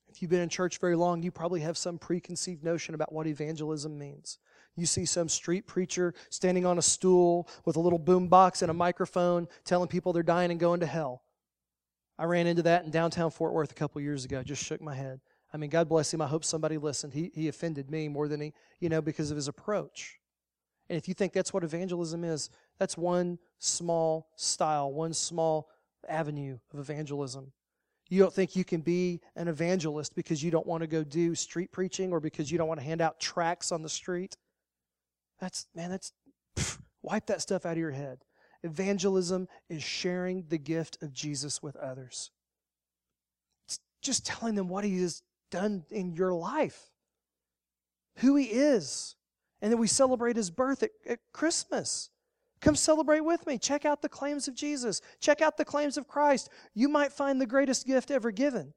If 0.10 0.22
you've 0.22 0.32
been 0.32 0.42
in 0.42 0.50
church 0.50 0.80
very 0.80 0.96
long, 0.96 1.22
you 1.22 1.32
probably 1.32 1.62
have 1.62 1.78
some 1.78 2.00
preconceived 2.00 2.64
notion 2.64 2.96
about 2.96 3.14
what 3.14 3.28
evangelism 3.28 3.98
means. 3.98 4.40
You 4.76 4.88
see 4.88 5.06
some 5.06 5.30
street 5.30 5.68
preacher 5.68 6.16
standing 6.32 6.66
on 6.66 6.80
a 6.80 6.82
stool 6.82 7.48
with 7.66 7.76
a 7.76 7.80
little 7.80 8.00
boom 8.00 8.28
box 8.28 8.64
and 8.64 8.72
a 8.72 8.74
microphone 8.74 9.48
telling 9.66 9.88
people 9.88 10.14
they're 10.14 10.24
dying 10.24 10.50
and 10.50 10.60
going 10.60 10.80
to 10.80 10.88
hell. 10.88 11.22
I 12.18 12.26
ran 12.26 12.48
into 12.48 12.62
that 12.64 12.86
in 12.86 12.92
downtown 12.92 13.32
Fort 13.32 13.54
Worth 13.54 13.72
a 13.72 13.76
couple 13.76 14.02
years 14.02 14.26
ago. 14.26 14.44
Just 14.44 14.64
shook 14.64 14.82
my 14.82 14.96
head. 14.96 15.20
I 15.54 15.58
mean, 15.58 15.70
God 15.70 15.88
bless 15.88 16.14
him. 16.14 16.22
I 16.22 16.28
hope 16.28 16.44
somebody 16.44 16.78
listened. 16.78 17.14
He, 17.14 17.32
he 17.34 17.48
offended 17.48 17.90
me 17.90 18.08
more 18.08 18.28
than 18.28 18.42
he, 18.42 18.54
you 18.80 18.90
know, 18.90 19.02
because 19.02 19.30
of 19.30 19.36
his 19.36 19.48
approach. 19.48 20.20
And 20.90 20.98
if 20.98 21.08
you 21.08 21.14
think 21.14 21.34
that's 21.34 21.54
what 21.54 21.64
evangelism 21.64 22.24
is, 22.24 22.50
that's 22.80 22.98
one 22.98 23.40
small 23.60 24.30
style, 24.36 24.92
one 24.92 25.14
small 25.14 25.70
avenue 26.08 26.58
of 26.74 26.80
evangelism. 26.80 27.52
You 28.10 28.20
don't 28.20 28.34
think 28.34 28.56
you 28.56 28.64
can 28.64 28.82
be 28.82 29.22
an 29.36 29.48
evangelist 29.48 30.16
because 30.16 30.44
you 30.44 30.52
don't 30.52 30.68
want 30.68 30.82
to 30.82 30.88
go 30.88 31.04
do 31.04 31.34
street 31.36 31.72
preaching 31.72 32.12
or 32.12 32.20
because 32.20 32.52
you 32.52 32.58
don't 32.58 32.68
want 32.68 32.80
to 32.80 32.86
hand 32.86 33.02
out 33.02 33.20
tracts 33.20 33.72
on 33.72 33.82
the 33.82 33.90
street. 33.90 34.36
That's, 35.40 35.68
man, 35.74 35.90
that's, 35.90 36.14
pff, 36.56 36.80
wipe 37.02 37.28
that 37.28 37.42
stuff 37.42 37.66
out 37.66 37.74
of 37.74 37.78
your 37.78 37.92
head. 37.92 38.20
Evangelism 38.64 39.48
is 39.70 39.84
sharing 39.84 40.46
the 40.48 40.58
gift 40.58 40.98
of 41.02 41.14
Jesus 41.14 41.62
with 41.62 41.76
others. 41.76 42.32
It's 43.68 43.80
just 44.02 44.26
telling 44.26 44.56
them 44.56 44.70
what 44.70 44.86
he 44.86 45.02
has 45.02 45.22
done 45.52 45.84
in 45.92 46.14
your 46.14 46.34
life, 46.34 46.92
who 48.18 48.36
he 48.36 48.46
is, 48.46 49.16
and 49.62 49.72
that 49.72 49.78
we 49.78 49.88
celebrate 49.88 50.36
his 50.36 50.50
birth 50.50 50.82
at, 50.82 50.92
at 51.08 51.20
Christmas. 51.34 52.10
Come 52.62 52.76
celebrate 52.76 53.20
with 53.22 53.46
me. 53.46 53.58
Check 53.58 53.84
out 53.84 54.02
the 54.02 54.10
claims 54.10 54.48
of 54.48 54.56
Jesus. 54.56 55.02
Check 55.20 55.42
out 55.42 55.58
the 55.58 55.66
claims 55.66 55.98
of 55.98 56.08
Christ. 56.08 56.50
You 56.74 56.88
might 56.88 57.12
find 57.12 57.40
the 57.40 57.46
greatest 57.46 57.86
gift 57.86 58.10
ever 58.10 58.32
given. 58.32 58.74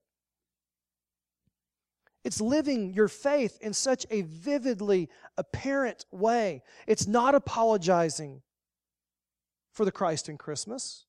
It's 2.24 2.40
living 2.40 2.92
your 2.92 3.06
faith 3.06 3.56
in 3.60 3.72
such 3.72 4.04
a 4.10 4.22
vividly 4.22 5.08
apparent 5.38 6.06
way. 6.10 6.64
It's 6.88 7.06
not 7.06 7.36
apologizing 7.36 8.42
for 9.76 9.84
the 9.84 9.92
Christ 9.92 10.30
in 10.30 10.38
Christmas. 10.38 11.04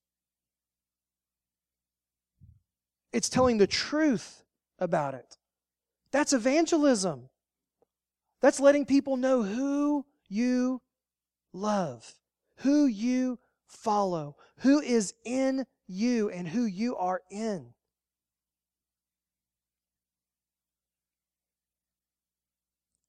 It's 3.13 3.30
telling 3.30 3.57
the 3.57 3.65
truth 3.65 4.43
about 4.78 5.13
it. 5.13 5.38
That's 6.11 6.34
evangelism. 6.34 7.30
That's 8.41 8.59
letting 8.59 8.86
people 8.86 9.15
know 9.15 9.41
who 9.41 10.05
you 10.28 10.82
love, 11.53 12.13
who 12.57 12.88
you 12.88 13.39
follow, 13.68 14.36
who 14.57 14.82
is 14.82 15.13
in 15.24 15.65
you, 15.88 16.30
and 16.30 16.45
who 16.45 16.65
you 16.65 16.97
are 16.97 17.22
in. 17.32 17.68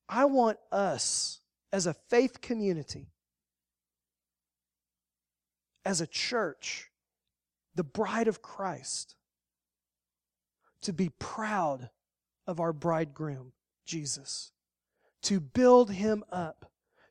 I 0.08 0.26
want 0.26 0.58
us 0.70 1.40
as 1.72 1.88
a 1.88 1.94
faith 1.94 2.40
community 2.40 3.08
as 5.88 6.02
a 6.02 6.06
church, 6.06 6.90
the 7.74 7.82
bride 7.82 8.28
of 8.28 8.42
Christ, 8.42 9.16
to 10.82 10.92
be 10.92 11.08
proud 11.18 11.88
of 12.46 12.60
our 12.60 12.74
bridegroom, 12.74 13.52
Jesus, 13.86 14.52
to 15.22 15.40
build 15.40 15.90
him 15.90 16.24
up, 16.30 16.70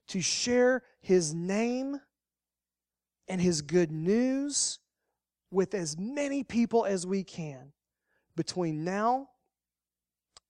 to 0.09 0.21
share 0.21 0.83
his 1.01 1.33
name 1.33 1.99
and 3.27 3.41
his 3.41 3.63
good 3.63 3.91
news 3.91 4.77
with 5.49 5.73
as 5.73 5.97
many 5.97 6.43
people 6.43 6.85
as 6.85 7.03
we 7.03 7.23
can 7.23 7.73
between 8.35 8.83
now 8.83 9.27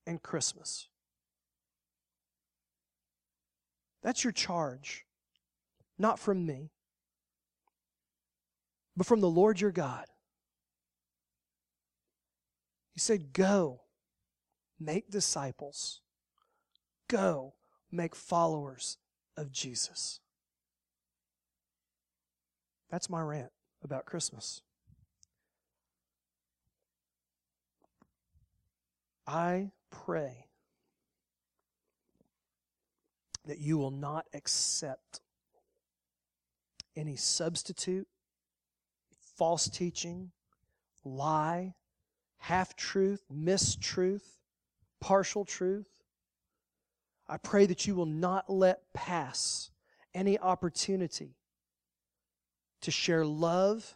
and 0.06 0.22
Christmas. 0.22 0.90
That's 4.04 4.26
your 4.26 4.34
charge, 4.34 5.06
not 5.98 6.20
from 6.20 6.46
me 6.46 6.72
but 8.98 9.06
from 9.06 9.22
the 9.22 9.30
Lord 9.30 9.62
your 9.62 9.72
God. 9.72 10.06
He 12.92 13.00
said, 13.00 13.32
Go, 13.32 13.82
make 14.80 15.12
disciples. 15.12 16.02
Go, 17.08 17.54
make 17.92 18.16
followers 18.16 18.98
of 19.38 19.52
Jesus. 19.52 20.20
That's 22.90 23.10
my 23.10 23.22
rant 23.22 23.52
about 23.84 24.06
Christmas. 24.06 24.62
I 29.28 29.72
pray 29.92 30.48
that 33.46 33.60
you 33.60 33.78
will 33.78 33.92
not 33.92 34.26
accept 34.34 35.22
any 36.96 37.16
substitute 37.16 38.08
false 39.38 39.70
teaching, 39.70 40.32
lie, 41.04 41.76
half 42.38 42.76
truth, 42.76 43.24
mistruth, 43.34 44.24
partial 45.00 45.46
truth. 45.46 45.88
I 47.28 47.38
pray 47.38 47.66
that 47.66 47.86
you 47.86 47.96
will 47.96 48.06
not 48.06 48.50
let 48.50 48.94
pass 48.94 49.70
any 50.14 50.40
opportunity 50.40 51.36
to 52.82 52.92
share 52.92 53.26
love 53.26 53.96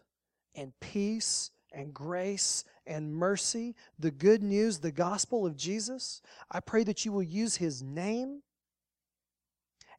and 0.55 0.73
peace 0.79 1.51
and 1.71 1.93
grace 1.93 2.65
and 2.85 3.13
mercy, 3.13 3.75
the 3.97 4.11
good 4.11 4.43
news, 4.43 4.79
the 4.79 4.91
gospel 4.91 5.45
of 5.45 5.55
Jesus. 5.55 6.21
I 6.51 6.59
pray 6.59 6.83
that 6.83 7.05
you 7.05 7.11
will 7.11 7.23
use 7.23 7.55
his 7.55 7.81
name 7.81 8.41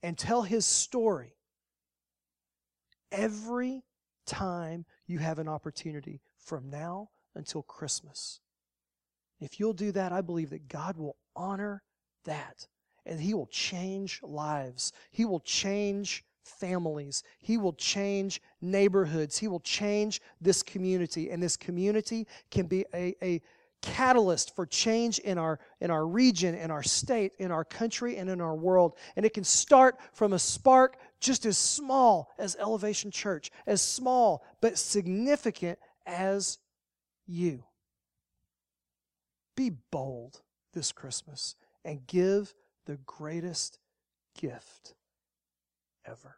and 0.02 0.18
tell 0.18 0.42
his 0.42 0.66
story 0.66 1.36
every 3.10 3.82
time 4.26 4.84
you 5.06 5.18
have 5.18 5.38
an 5.38 5.48
opportunity 5.48 6.20
from 6.38 6.70
now 6.70 7.08
until 7.34 7.62
Christmas. 7.62 8.40
If 9.40 9.58
you'll 9.58 9.72
do 9.72 9.92
that, 9.92 10.12
I 10.12 10.20
believe 10.20 10.50
that 10.50 10.68
God 10.68 10.96
will 10.96 11.16
honor 11.34 11.82
that 12.24 12.66
and 13.04 13.20
He 13.20 13.34
will 13.34 13.46
change 13.46 14.20
lives. 14.22 14.92
He 15.10 15.24
will 15.24 15.40
change 15.40 16.24
families. 16.44 17.22
He 17.38 17.56
will 17.56 17.72
change 17.72 18.40
neighborhoods. 18.60 19.38
He 19.38 19.48
will 19.48 19.60
change 19.60 20.20
this 20.40 20.62
community. 20.62 21.30
And 21.30 21.42
this 21.42 21.56
community 21.56 22.26
can 22.50 22.66
be 22.66 22.84
a, 22.94 23.14
a 23.22 23.40
catalyst 23.80 24.54
for 24.54 24.64
change 24.64 25.18
in 25.18 25.38
our, 25.38 25.58
in 25.80 25.90
our 25.90 26.06
region, 26.06 26.54
in 26.54 26.70
our 26.70 26.82
state, 26.82 27.32
in 27.38 27.50
our 27.50 27.64
country, 27.64 28.16
and 28.16 28.30
in 28.30 28.40
our 28.40 28.54
world. 28.54 28.96
And 29.16 29.26
it 29.26 29.34
can 29.34 29.44
start 29.44 29.98
from 30.12 30.32
a 30.32 30.38
spark 30.38 30.96
just 31.22 31.46
as 31.46 31.56
small 31.56 32.28
as 32.38 32.56
Elevation 32.56 33.10
Church, 33.10 33.50
as 33.66 33.80
small 33.80 34.44
but 34.60 34.76
significant 34.76 35.78
as 36.04 36.58
you. 37.26 37.64
Be 39.56 39.70
bold 39.90 40.42
this 40.74 40.92
Christmas 40.92 41.54
and 41.84 42.06
give 42.06 42.54
the 42.86 42.98
greatest 43.06 43.78
gift 44.38 44.94
ever. 46.04 46.36